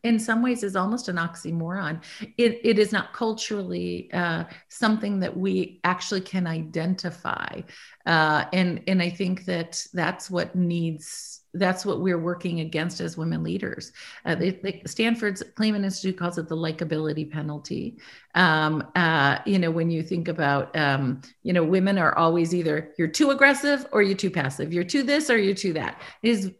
in 0.06 0.18
some 0.18 0.42
ways 0.42 0.62
is 0.62 0.76
almost 0.76 1.08
an 1.08 1.16
oxymoron. 1.16 2.02
It, 2.38 2.60
it 2.64 2.78
is 2.78 2.92
not 2.92 3.12
culturally 3.12 4.10
uh, 4.12 4.44
something 4.68 5.20
that 5.20 5.36
we 5.36 5.80
actually 5.84 6.22
can 6.22 6.46
identify. 6.46 7.60
Uh, 8.06 8.44
and, 8.52 8.82
and 8.86 9.02
I 9.02 9.10
think 9.10 9.44
that 9.46 9.84
that's 9.92 10.30
what 10.30 10.54
needs, 10.54 11.42
that's 11.54 11.84
what 11.84 12.00
we're 12.00 12.18
working 12.18 12.60
against 12.60 13.00
as 13.00 13.16
women 13.16 13.42
leaders. 13.42 13.92
Uh, 14.24 14.34
they, 14.34 14.50
they, 14.50 14.82
Stanford's 14.86 15.42
Clayman 15.56 15.84
Institute 15.84 16.18
calls 16.18 16.38
it 16.38 16.48
the 16.48 16.56
likability 16.56 17.30
penalty. 17.30 17.98
Um, 18.34 18.86
uh, 18.94 19.38
you 19.46 19.58
know, 19.58 19.70
when 19.70 19.90
you 19.90 20.02
think 20.02 20.28
about, 20.28 20.76
um, 20.76 21.22
you 21.42 21.52
know, 21.52 21.64
women 21.64 21.98
are 21.98 22.16
always 22.16 22.54
either 22.54 22.92
you're 22.98 23.08
too 23.08 23.30
aggressive 23.30 23.86
or 23.92 24.02
you're 24.02 24.16
too 24.16 24.30
passive. 24.30 24.72
You're 24.72 24.84
too 24.84 25.02
this 25.02 25.30
or 25.30 25.38
you're 25.38 25.54
too 25.54 25.72
that. 25.72 26.00
It 26.22 26.28
is 26.28 26.52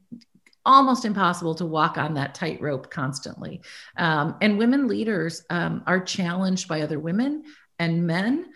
almost 0.67 1.05
impossible 1.05 1.55
to 1.55 1.65
walk 1.65 1.97
on 1.97 2.15
that 2.15 2.35
tightrope 2.35 2.91
constantly. 2.91 3.63
Um, 3.97 4.37
and 4.43 4.59
women 4.59 4.89
leaders 4.89 5.43
um, 5.49 5.83
are 5.87 6.01
challenged 6.01 6.69
by 6.69 6.83
other 6.83 6.99
women 6.99 7.45
and 7.79 8.07
men. 8.07 8.47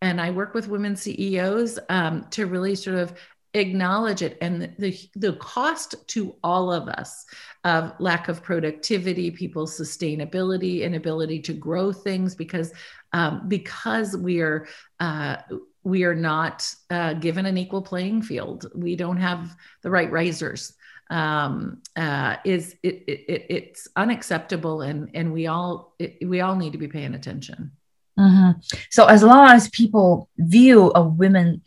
And 0.00 0.20
I 0.20 0.30
work 0.30 0.54
with 0.54 0.68
women 0.68 0.96
CEOs 0.96 1.78
um, 1.88 2.26
to 2.30 2.46
really 2.46 2.74
sort 2.74 2.96
of 2.96 3.14
acknowledge 3.54 4.22
it 4.22 4.36
and 4.40 4.74
the, 4.78 4.96
the, 5.16 5.32
cost 5.34 5.94
to 6.06 6.34
all 6.44 6.70
of 6.70 6.86
us 6.88 7.24
of 7.64 7.92
lack 7.98 8.28
of 8.28 8.42
productivity 8.42 9.30
people's 9.30 9.78
sustainability 9.78 10.82
inability 10.82 11.40
to 11.40 11.54
grow 11.54 11.90
things 11.90 12.34
because 12.34 12.72
um, 13.14 13.48
because 13.48 14.14
we 14.14 14.40
are 14.40 14.68
uh, 15.00 15.36
we 15.82 16.04
are 16.04 16.14
not 16.14 16.70
uh, 16.90 17.14
given 17.14 17.46
an 17.46 17.56
equal 17.56 17.80
playing 17.80 18.20
field 18.20 18.70
we 18.74 18.94
don't 18.94 19.16
have 19.16 19.56
the 19.82 19.90
right 19.90 20.12
risers 20.12 20.74
um, 21.10 21.82
uh, 21.96 22.36
is 22.44 22.76
it, 22.82 23.04
it, 23.06 23.46
it's 23.48 23.88
unacceptable, 23.96 24.82
and 24.82 25.10
and 25.14 25.32
we 25.32 25.46
all 25.46 25.94
it, 25.98 26.28
we 26.28 26.40
all 26.40 26.56
need 26.56 26.72
to 26.72 26.78
be 26.78 26.88
paying 26.88 27.14
attention. 27.14 27.72
Mm-hmm. 28.18 28.60
So 28.90 29.06
as 29.06 29.22
long 29.22 29.48
as 29.48 29.68
people 29.70 30.28
view 30.36 30.92
a 30.94 31.02
woman, 31.02 31.62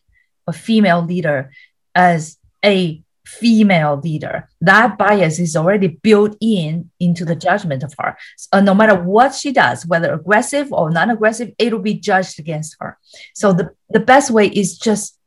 a 0.48 0.54
female 0.54 1.02
leader, 1.02 1.52
as 1.96 2.38
a 2.64 3.02
female 3.26 4.00
leader, 4.04 4.50
that 4.60 4.98
bias 4.98 5.40
is 5.40 5.56
already 5.56 5.88
built 5.88 6.36
in 6.42 6.92
into 7.00 7.24
the 7.24 7.36
judgment 7.36 7.84
of 7.84 7.94
her. 7.98 8.18
So 8.36 8.60
no 8.60 8.74
matter 8.74 8.96
what 8.96 9.34
she 9.34 9.52
does, 9.52 9.86
whether 9.86 10.14
aggressive 10.14 10.74
or 10.74 10.92
non-aggressive, 10.92 11.54
it 11.58 11.72
will 11.72 11.80
be 11.80 11.94
judged 11.94 12.40
against 12.40 12.76
her. 12.80 12.98
So 13.34 13.54
the, 13.54 13.72
the 13.90 14.02
best 14.02 14.30
way 14.32 14.48
is 14.48 14.78
just 14.78 15.18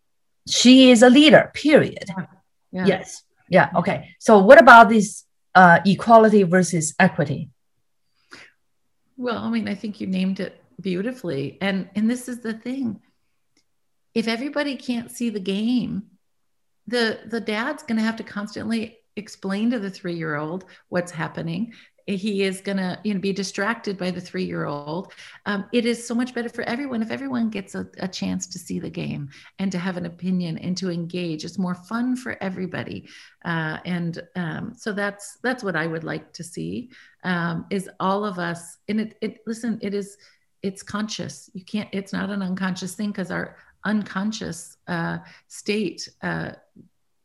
she 0.46 0.90
is 0.90 1.02
a 1.02 1.08
leader, 1.08 1.50
period. 1.54 2.04
Yeah. 2.08 2.26
Yeah. 2.72 2.86
Yes. 2.86 3.23
Yeah. 3.48 3.70
Okay. 3.76 4.10
So 4.18 4.38
what 4.38 4.60
about 4.60 4.88
this 4.88 5.24
uh, 5.54 5.80
equality 5.84 6.42
versus 6.42 6.94
equity? 6.98 7.50
Well, 9.16 9.38
I 9.38 9.50
mean, 9.50 9.68
I 9.68 9.74
think 9.74 10.00
you 10.00 10.06
named 10.06 10.40
it 10.40 10.60
beautifully, 10.80 11.58
and 11.60 11.88
and 11.94 12.10
this 12.10 12.28
is 12.28 12.40
the 12.40 12.54
thing. 12.54 13.00
If 14.14 14.28
everybody 14.28 14.76
can't 14.76 15.10
see 15.10 15.30
the 15.30 15.40
game, 15.40 16.04
the 16.86 17.20
the 17.26 17.40
dad's 17.40 17.82
going 17.82 17.98
to 17.98 18.04
have 18.04 18.16
to 18.16 18.24
constantly 18.24 18.98
explain 19.16 19.70
to 19.70 19.78
the 19.78 19.90
three 19.90 20.16
year 20.16 20.34
old 20.34 20.64
what's 20.88 21.12
happening 21.12 21.72
he 22.06 22.42
is 22.42 22.60
going 22.60 22.76
to 22.76 22.98
you 23.02 23.14
know 23.14 23.20
be 23.20 23.32
distracted 23.32 23.96
by 23.96 24.10
the 24.10 24.20
three 24.20 24.44
year 24.44 24.66
old 24.66 25.12
um, 25.46 25.64
it 25.72 25.86
is 25.86 26.06
so 26.06 26.14
much 26.14 26.34
better 26.34 26.48
for 26.48 26.62
everyone 26.62 27.02
if 27.02 27.10
everyone 27.10 27.48
gets 27.48 27.74
a, 27.74 27.86
a, 27.98 28.08
chance 28.08 28.46
to 28.46 28.58
see 28.58 28.78
the 28.78 28.90
game 28.90 29.28
and 29.58 29.72
to 29.72 29.78
have 29.78 29.96
an 29.96 30.06
opinion 30.06 30.58
and 30.58 30.76
to 30.76 30.90
engage. 30.90 31.44
It's 31.44 31.58
more 31.58 31.74
fun 31.74 32.14
for 32.14 32.36
everybody. 32.42 33.08
Uh, 33.44 33.78
and 33.84 34.22
um, 34.36 34.74
so 34.76 34.92
that's 34.92 35.38
that's 35.42 35.64
what 35.64 35.76
i 35.76 35.86
would 35.86 36.04
like 36.04 36.32
to 36.32 36.44
see 36.44 36.90
um, 37.24 37.66
is 37.70 37.88
all 38.00 38.24
of 38.24 38.38
us 38.38 38.78
and 38.88 39.00
it, 39.00 39.16
it 39.20 39.38
listen 39.46 39.78
it 39.82 39.94
is 39.94 40.16
it's 40.64 40.82
conscious. 40.82 41.50
You 41.52 41.62
can't 41.62 41.90
it's 41.92 42.12
not 42.12 42.30
an 42.30 42.42
unconscious 42.42 42.94
thing 42.94 43.10
because 43.10 43.30
our 43.30 43.56
unconscious 43.84 44.78
uh, 44.88 45.18
state 45.46 46.08
uh, 46.22 46.52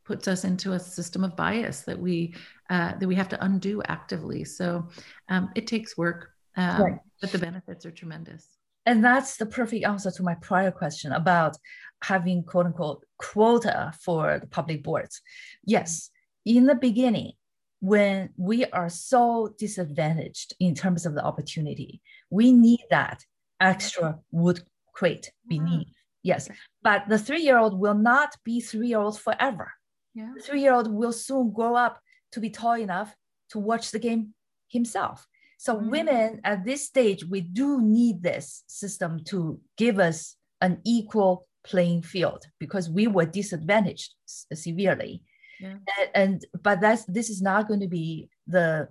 puts 0.09 0.27
us 0.27 0.43
into 0.43 0.73
a 0.73 0.79
system 0.79 1.23
of 1.23 1.35
bias 1.35 1.81
that 1.81 1.99
we 1.99 2.33
uh, 2.71 2.93
that 2.97 3.07
we 3.07 3.13
have 3.13 3.29
to 3.29 3.43
undo 3.45 3.75
actively. 3.87 4.43
So 4.43 4.89
um, 5.29 5.49
it 5.55 5.67
takes 5.67 5.95
work, 5.95 6.31
um, 6.57 6.81
right. 6.81 6.99
but 7.21 7.31
the 7.31 7.37
benefits 7.37 7.85
are 7.85 7.91
tremendous. 7.91 8.43
And 8.87 9.05
that's 9.05 9.37
the 9.37 9.45
perfect 9.45 9.85
answer 9.85 10.09
to 10.09 10.23
my 10.23 10.33
prior 10.41 10.71
question 10.71 11.11
about 11.11 11.53
having 12.01 12.43
quote 12.43 12.65
unquote 12.65 13.05
quota 13.19 13.93
for 14.03 14.39
the 14.39 14.47
public 14.47 14.83
boards. 14.83 15.21
Yes, 15.63 16.09
in 16.43 16.65
the 16.65 16.79
beginning, 16.89 17.33
when 17.79 18.29
we 18.35 18.65
are 18.65 18.89
so 18.89 19.53
disadvantaged 19.59 20.55
in 20.59 20.73
terms 20.73 21.05
of 21.05 21.13
the 21.13 21.23
opportunity, 21.23 22.01
we 22.31 22.51
need 22.51 22.83
that 22.89 23.23
extra 23.61 24.17
wood 24.31 24.59
crate 24.95 25.31
beneath. 25.47 25.93
Yes, 26.23 26.49
but 26.81 27.07
the 27.07 27.19
three 27.19 27.43
year 27.43 27.59
old 27.59 27.79
will 27.79 27.99
not 28.13 28.29
be 28.43 28.59
three 28.59 28.87
year 28.87 29.03
old 29.05 29.19
forever. 29.19 29.71
Yeah. 30.13 30.31
The 30.35 30.41
three 30.41 30.61
year 30.61 30.73
old 30.73 30.91
will 30.91 31.13
soon 31.13 31.51
grow 31.51 31.75
up 31.75 31.99
to 32.31 32.39
be 32.39 32.49
tall 32.49 32.73
enough 32.73 33.15
to 33.51 33.59
watch 33.59 33.91
the 33.91 33.99
game 33.99 34.33
himself. 34.67 35.27
So 35.57 35.75
mm-hmm. 35.75 35.89
women 35.89 36.41
at 36.43 36.63
this 36.63 36.85
stage, 36.85 37.25
we 37.25 37.41
do 37.41 37.81
need 37.81 38.23
this 38.23 38.63
system 38.67 39.23
to 39.25 39.59
give 39.77 39.99
us 39.99 40.35
an 40.61 40.81
equal 40.85 41.47
playing 41.63 42.03
field 42.03 42.45
because 42.59 42.89
we 42.89 43.07
were 43.07 43.25
disadvantaged 43.25 44.13
severely. 44.25 45.23
Yeah. 45.59 45.75
And, 45.97 46.09
and, 46.15 46.45
but 46.63 46.79
that's 46.79 47.03
this 47.05 47.29
is 47.29 47.41
not 47.41 47.67
going 47.67 47.81
to 47.81 47.87
be 47.87 48.29
the 48.47 48.87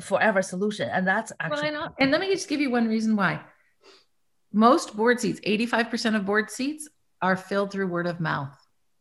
forever 0.00 0.42
solution, 0.42 0.88
and 0.90 1.06
that's 1.06 1.32
actually. 1.40 1.70
Well, 1.70 1.94
and 1.98 2.10
let 2.10 2.20
me 2.20 2.28
just 2.28 2.48
give 2.48 2.60
you 2.60 2.70
one 2.70 2.88
reason 2.88 3.16
why. 3.16 3.40
Most 4.52 4.94
board 4.94 5.18
seats, 5.20 5.40
eighty-five 5.44 5.88
percent 5.88 6.14
of 6.14 6.26
board 6.26 6.50
seats, 6.50 6.88
are 7.22 7.36
filled 7.36 7.72
through 7.72 7.86
word 7.86 8.06
of 8.06 8.20
mouth 8.20 8.54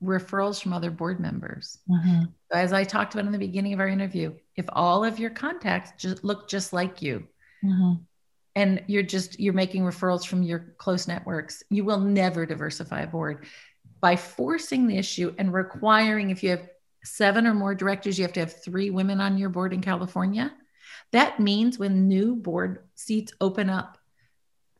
referrals 0.04 0.62
from 0.62 0.74
other 0.74 0.92
board 0.92 1.20
members. 1.20 1.80
Mm-hmm. 1.90 2.26
As 2.52 2.74
I 2.74 2.84
talked 2.84 3.14
about 3.14 3.26
in 3.26 3.32
the 3.32 3.38
beginning 3.38 3.74
of 3.74 3.80
our 3.80 3.88
interview, 3.88 4.34
if 4.56 4.66
all 4.70 5.04
of 5.04 5.20
your 5.20 5.30
contacts 5.30 5.92
just 5.98 6.24
look 6.24 6.48
just 6.48 6.74
like 6.74 7.02
you, 7.02 7.28
mm-hmm. 7.64 7.94
and 8.56 8.84
you're 8.88 9.04
just 9.04 9.40
you're 9.40 9.54
making 9.54 9.84
referrals 9.84 10.26
from 10.26 10.44
your 10.44 10.76
close 10.78 11.08
networks, 11.08 11.64
you 11.70 11.84
will 11.84 12.00
never 12.00 12.46
diversify 12.46 13.02
a 13.02 13.08
board. 13.08 13.46
By 14.02 14.16
forcing 14.16 14.88
the 14.88 14.98
issue 14.98 15.34
and 15.38 15.54
requiring, 15.54 16.30
if 16.30 16.44
you 16.44 16.52
have 16.52 16.70
seven 17.04 17.48
or 17.48 17.54
more 17.54 17.76
directors, 17.76 18.18
you 18.18 18.24
have 18.24 18.34
to 18.34 18.42
have 18.42 18.64
three 18.64 18.90
women 18.90 19.22
on 19.22 19.38
your 19.38 19.50
board 19.50 19.74
in 19.74 19.82
California. 19.82 20.54
That 21.12 21.40
means 21.40 21.80
when 21.80 22.08
new 22.08 22.36
board 22.36 22.80
seats 22.96 23.34
open 23.40 23.70
up, 23.70 23.98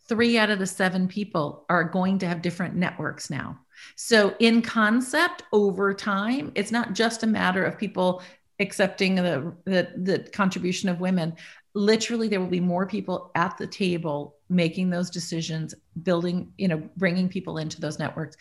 three 0.08 0.38
out 0.38 0.50
of 0.50 0.60
the 0.60 0.68
seven 0.68 1.08
people 1.08 1.66
are 1.70 1.84
going 1.84 2.20
to 2.20 2.28
have 2.28 2.42
different 2.42 2.76
networks 2.76 3.30
now. 3.30 3.60
So, 3.96 4.36
in 4.40 4.62
concept, 4.62 5.44
over 5.52 5.94
time, 5.94 6.52
it's 6.56 6.72
not 6.72 6.94
just 6.94 7.24
a 7.24 7.28
matter 7.28 7.64
of 7.64 7.78
people 7.78 8.22
accepting 8.60 9.16
the, 9.16 9.54
the, 9.66 9.92
the 9.98 10.20
contribution 10.32 10.90
of 10.90 11.00
women. 11.00 11.36
Literally, 11.74 12.28
there 12.28 12.40
will 12.40 12.48
be 12.48 12.60
more 12.60 12.86
people 12.86 13.32
at 13.36 13.58
the 13.58 13.68
table 13.68 14.36
making 14.50 14.90
those 14.90 15.10
decisions, 15.10 15.74
building, 16.04 16.54
you 16.58 16.68
know, 16.68 16.88
bringing 16.98 17.30
people 17.30 17.58
into 17.58 17.82
those 17.82 18.00
networks. 18.00 18.38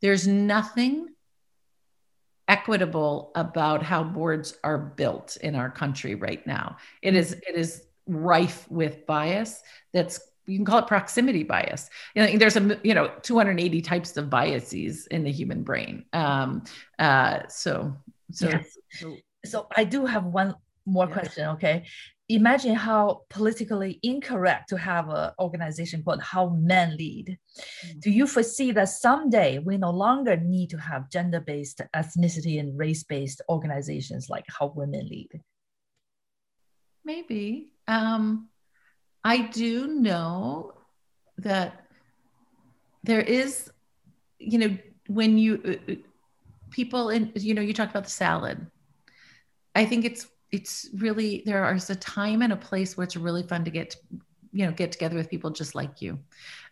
There's 0.00 0.26
nothing 0.26 1.08
equitable 2.48 3.32
about 3.34 3.82
how 3.82 4.04
boards 4.04 4.58
are 4.62 4.78
built 4.78 5.36
in 5.38 5.54
our 5.54 5.70
country 5.70 6.14
right 6.14 6.46
now. 6.46 6.76
It 7.02 7.14
is 7.14 7.32
it 7.32 7.54
is 7.54 7.84
rife 8.06 8.70
with 8.70 9.06
bias 9.06 9.62
that's 9.92 10.20
you 10.46 10.58
can 10.58 10.64
call 10.64 10.78
it 10.78 10.86
proximity 10.86 11.42
bias. 11.42 11.88
You 12.14 12.22
know, 12.22 12.38
there's 12.38 12.56
a 12.56 12.78
you 12.82 12.94
know 12.94 13.10
280 13.22 13.80
types 13.82 14.16
of 14.16 14.30
biases 14.30 15.06
in 15.08 15.24
the 15.24 15.32
human 15.32 15.62
brain. 15.62 16.04
Um, 16.12 16.64
uh, 16.98 17.40
so 17.48 17.96
so, 18.30 18.48
yes. 18.48 18.76
so 19.44 19.68
I 19.76 19.84
do 19.84 20.06
have 20.06 20.24
one 20.24 20.54
more 20.86 21.06
yeah. 21.06 21.12
question. 21.12 21.48
Okay, 21.50 21.84
imagine 22.28 22.74
how 22.74 23.22
politically 23.28 24.00
incorrect 24.02 24.68
to 24.70 24.78
have 24.78 25.08
an 25.10 25.30
organization 25.38 26.02
called 26.02 26.22
How 26.22 26.48
Men 26.50 26.96
Lead. 26.96 27.38
Mm-hmm. 27.86 27.98
Do 28.00 28.10
you 28.10 28.26
foresee 28.26 28.72
that 28.72 28.88
someday 28.88 29.58
we 29.58 29.76
no 29.76 29.90
longer 29.90 30.36
need 30.36 30.70
to 30.70 30.78
have 30.78 31.10
gender-based, 31.10 31.82
ethnicity 31.94 32.58
and 32.58 32.78
race-based 32.78 33.42
organizations 33.48 34.28
like 34.30 34.44
How 34.48 34.72
Women 34.74 35.06
Lead? 35.08 35.40
Maybe. 37.04 37.72
Um, 37.86 38.48
I 39.24 39.38
do 39.38 39.86
know 39.86 40.72
that 41.38 41.86
there 43.02 43.20
is, 43.20 43.70
you 44.38 44.58
know, 44.58 44.78
when 45.08 45.38
you 45.38 45.60
uh, 45.64 45.92
uh, 45.92 45.94
people 46.70 47.10
in, 47.10 47.32
you 47.34 47.54
know, 47.54 47.62
you 47.62 47.72
talk 47.72 47.90
about 47.90 48.04
the 48.04 48.10
salad. 48.10 48.66
I 49.74 49.84
think 49.86 50.04
it's 50.04 50.26
it's 50.52 50.88
really 50.94 51.42
there 51.46 51.74
is 51.74 51.90
a 51.90 51.96
time 51.96 52.42
and 52.42 52.52
a 52.52 52.56
place 52.56 52.96
where 52.96 53.04
it's 53.04 53.16
really 53.16 53.42
fun 53.42 53.64
to 53.64 53.70
get 53.70 53.96
you 54.52 54.64
know 54.64 54.72
get 54.72 54.92
together 54.92 55.16
with 55.16 55.28
people 55.28 55.50
just 55.50 55.74
like 55.74 56.00
you 56.00 56.18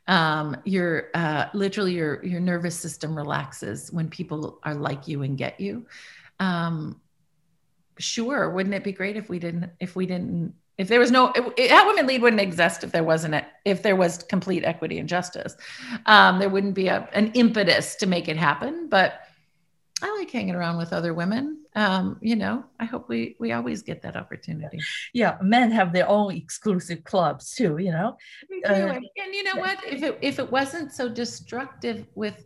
um, 0.07 0.57
your 0.65 1.09
uh, 1.15 1.47
literally 1.53 1.93
your 1.93 2.25
your 2.25 2.41
nervous 2.41 2.79
system 2.79 3.17
relaxes 3.17 3.91
when 3.93 4.09
people 4.09 4.61
are 4.63 4.75
like 4.75 5.09
you 5.09 5.23
and 5.23 5.37
get 5.37 5.59
you 5.59 5.85
um, 6.39 7.01
sure 7.99 8.51
wouldn't 8.51 8.75
it 8.75 8.85
be 8.85 8.93
great 8.93 9.17
if 9.17 9.29
we 9.29 9.39
didn't 9.41 9.71
if 9.81 9.97
we 9.97 10.07
didn't 10.07 10.55
if 10.83 10.89
there 10.89 10.99
was 10.99 11.13
no 11.13 11.33
it, 11.57 11.71
how 11.71 11.87
women 11.87 12.07
lead 12.09 12.23
wouldn't 12.23 12.43
exist 12.43 12.83
if 12.83 12.91
there 12.91 13.05
wasn't 13.05 13.35
it 13.35 13.45
if 13.65 13.83
there 13.83 13.95
was 13.95 14.25
complete 14.25 14.65
equity 14.65 14.99
and 14.99 15.09
justice. 15.09 15.57
Um, 16.07 16.41
there 16.41 16.49
wouldn't 16.49 16.75
be 16.75 16.89
a, 16.89 17.09
an 17.13 17.31
impetus 17.33 17.95
to 17.97 18.07
make 18.07 18.29
it 18.29 18.37
happen 18.37 18.89
but 18.89 19.21
i 20.03 20.13
like 20.19 20.31
hanging 20.31 20.57
around 20.57 20.77
with 20.77 20.93
other 20.93 21.15
women. 21.15 21.59
Um, 21.75 22.19
you 22.21 22.37
know 22.37 22.65
i 22.81 22.85
hope 22.85 23.09
we 23.09 23.37
we 23.39 23.53
always 23.53 23.83
get 23.83 24.03
that 24.03 24.17
opportunity. 24.17 24.81
Yeah 25.13 25.39
men 25.41 25.71
have 25.71 25.93
their 25.93 26.09
own 26.09 26.35
exclusive 26.35 27.05
clubs 27.05 27.55
too 27.55 27.79
you 27.79 27.93
know? 27.93 28.19
Uh, 28.69 28.73
and 28.73 29.35
you 29.37 29.45
know 29.45 29.57
what? 29.57 29.79
If 29.87 30.03
it 30.03 30.19
if 30.21 30.39
it 30.41 30.51
wasn't 30.51 30.93
so 30.93 31.09
destructive 31.09 32.07
with 32.17 32.45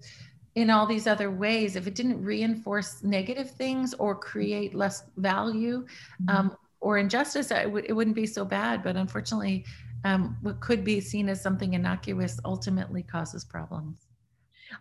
in 0.57 0.71
all 0.71 0.87
these 0.87 1.07
other 1.07 1.31
ways 1.31 1.77
if 1.77 1.87
it 1.87 1.95
didn't 1.95 2.23
reinforce 2.23 3.03
negative 3.03 3.51
things 3.51 3.95
or 3.95 4.15
create 4.15 4.75
less 4.75 5.05
value 5.17 5.85
mm-hmm. 5.85 6.37
um, 6.37 6.57
or 6.87 6.99
injustice, 6.99 7.51
it, 7.51 7.65
w- 7.65 7.85
it 7.85 7.93
wouldn't 7.93 8.15
be 8.15 8.27
so 8.27 8.45
bad. 8.45 8.85
But 8.85 8.95
unfortunately, 8.95 9.67
um, 10.05 10.37
what 10.43 10.61
could 10.61 10.85
be 10.85 11.01
seen 11.01 11.29
as 11.29 11.43
something 11.43 11.75
innocuous 11.75 12.39
ultimately 12.45 13.03
causes 13.03 13.45
problems. 13.45 14.07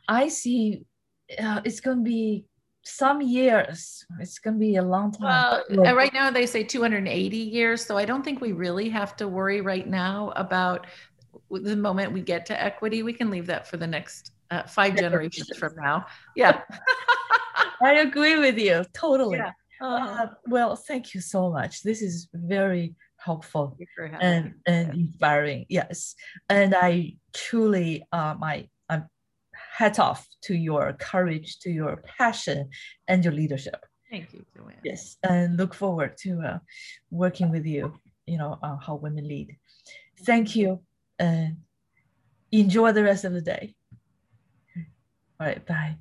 I 0.07 0.27
see 0.27 0.85
uh, 1.41 1.61
it's 1.65 1.79
going 1.79 1.97
to 1.97 2.03
be 2.03 2.45
some 2.83 3.23
years. 3.23 4.05
It's 4.19 4.37
going 4.37 4.53
to 4.53 4.59
be 4.59 4.75
a 4.75 4.83
long 4.83 5.11
time. 5.13 5.63
Well, 5.71 5.87
uh, 5.87 5.95
right 5.95 6.13
now 6.13 6.29
they 6.29 6.45
say 6.45 6.63
280 6.63 7.35
years. 7.35 7.83
So 7.83 7.97
I 7.97 8.05
don't 8.05 8.23
think 8.23 8.39
we 8.39 8.51
really 8.51 8.87
have 8.89 9.15
to 9.15 9.27
worry 9.27 9.61
right 9.61 9.87
now 9.87 10.31
about 10.35 10.85
the 11.49 11.75
moment 11.75 12.11
we 12.11 12.21
get 12.21 12.45
to 12.47 12.63
equity. 12.63 13.01
We 13.01 13.13
can 13.13 13.31
leave 13.31 13.47
that 13.47 13.67
for 13.67 13.77
the 13.77 13.87
next 13.87 14.31
uh, 14.51 14.61
five 14.67 14.95
generations 14.95 15.49
from 15.57 15.73
now. 15.75 16.05
Yeah. 16.35 16.61
I 17.83 17.93
agree 18.01 18.37
with 18.37 18.59
you. 18.59 18.85
Totally. 18.93 19.39
Yeah. 19.39 19.51
Uh-huh. 19.81 20.23
Uh, 20.23 20.27
well, 20.47 20.75
thank 20.75 21.13
you 21.13 21.21
so 21.21 21.51
much. 21.51 21.83
This 21.83 22.01
is 22.01 22.27
very 22.33 22.95
helpful 23.17 23.77
and, 24.19 24.53
and 24.65 24.93
inspiring. 24.93 25.65
Yes. 25.69 26.15
And 26.49 26.75
I 26.75 27.15
truly, 27.33 28.03
uh, 28.11 28.35
my 28.37 28.67
I'm 28.89 29.05
hat 29.77 29.99
off 29.99 30.27
to 30.43 30.55
your 30.55 30.93
courage, 30.93 31.59
to 31.59 31.69
your 31.69 31.97
passion, 32.17 32.69
and 33.07 33.23
your 33.23 33.33
leadership. 33.33 33.85
Thank 34.11 34.33
you, 34.33 34.45
Joanne. 34.55 34.75
Yes. 34.83 35.17
And 35.23 35.57
look 35.57 35.73
forward 35.73 36.17
to 36.19 36.41
uh, 36.41 36.59
working 37.09 37.51
with 37.51 37.65
you, 37.65 37.93
you 38.25 38.37
know, 38.37 38.57
on 38.61 38.79
how 38.79 38.95
women 38.95 39.27
lead. 39.27 39.57
Thank 40.21 40.55
you. 40.55 40.81
And 41.19 41.57
enjoy 42.51 42.91
the 42.91 43.03
rest 43.03 43.25
of 43.25 43.33
the 43.33 43.41
day. 43.41 43.75
All 45.39 45.47
right. 45.47 45.65
Bye. 45.65 45.97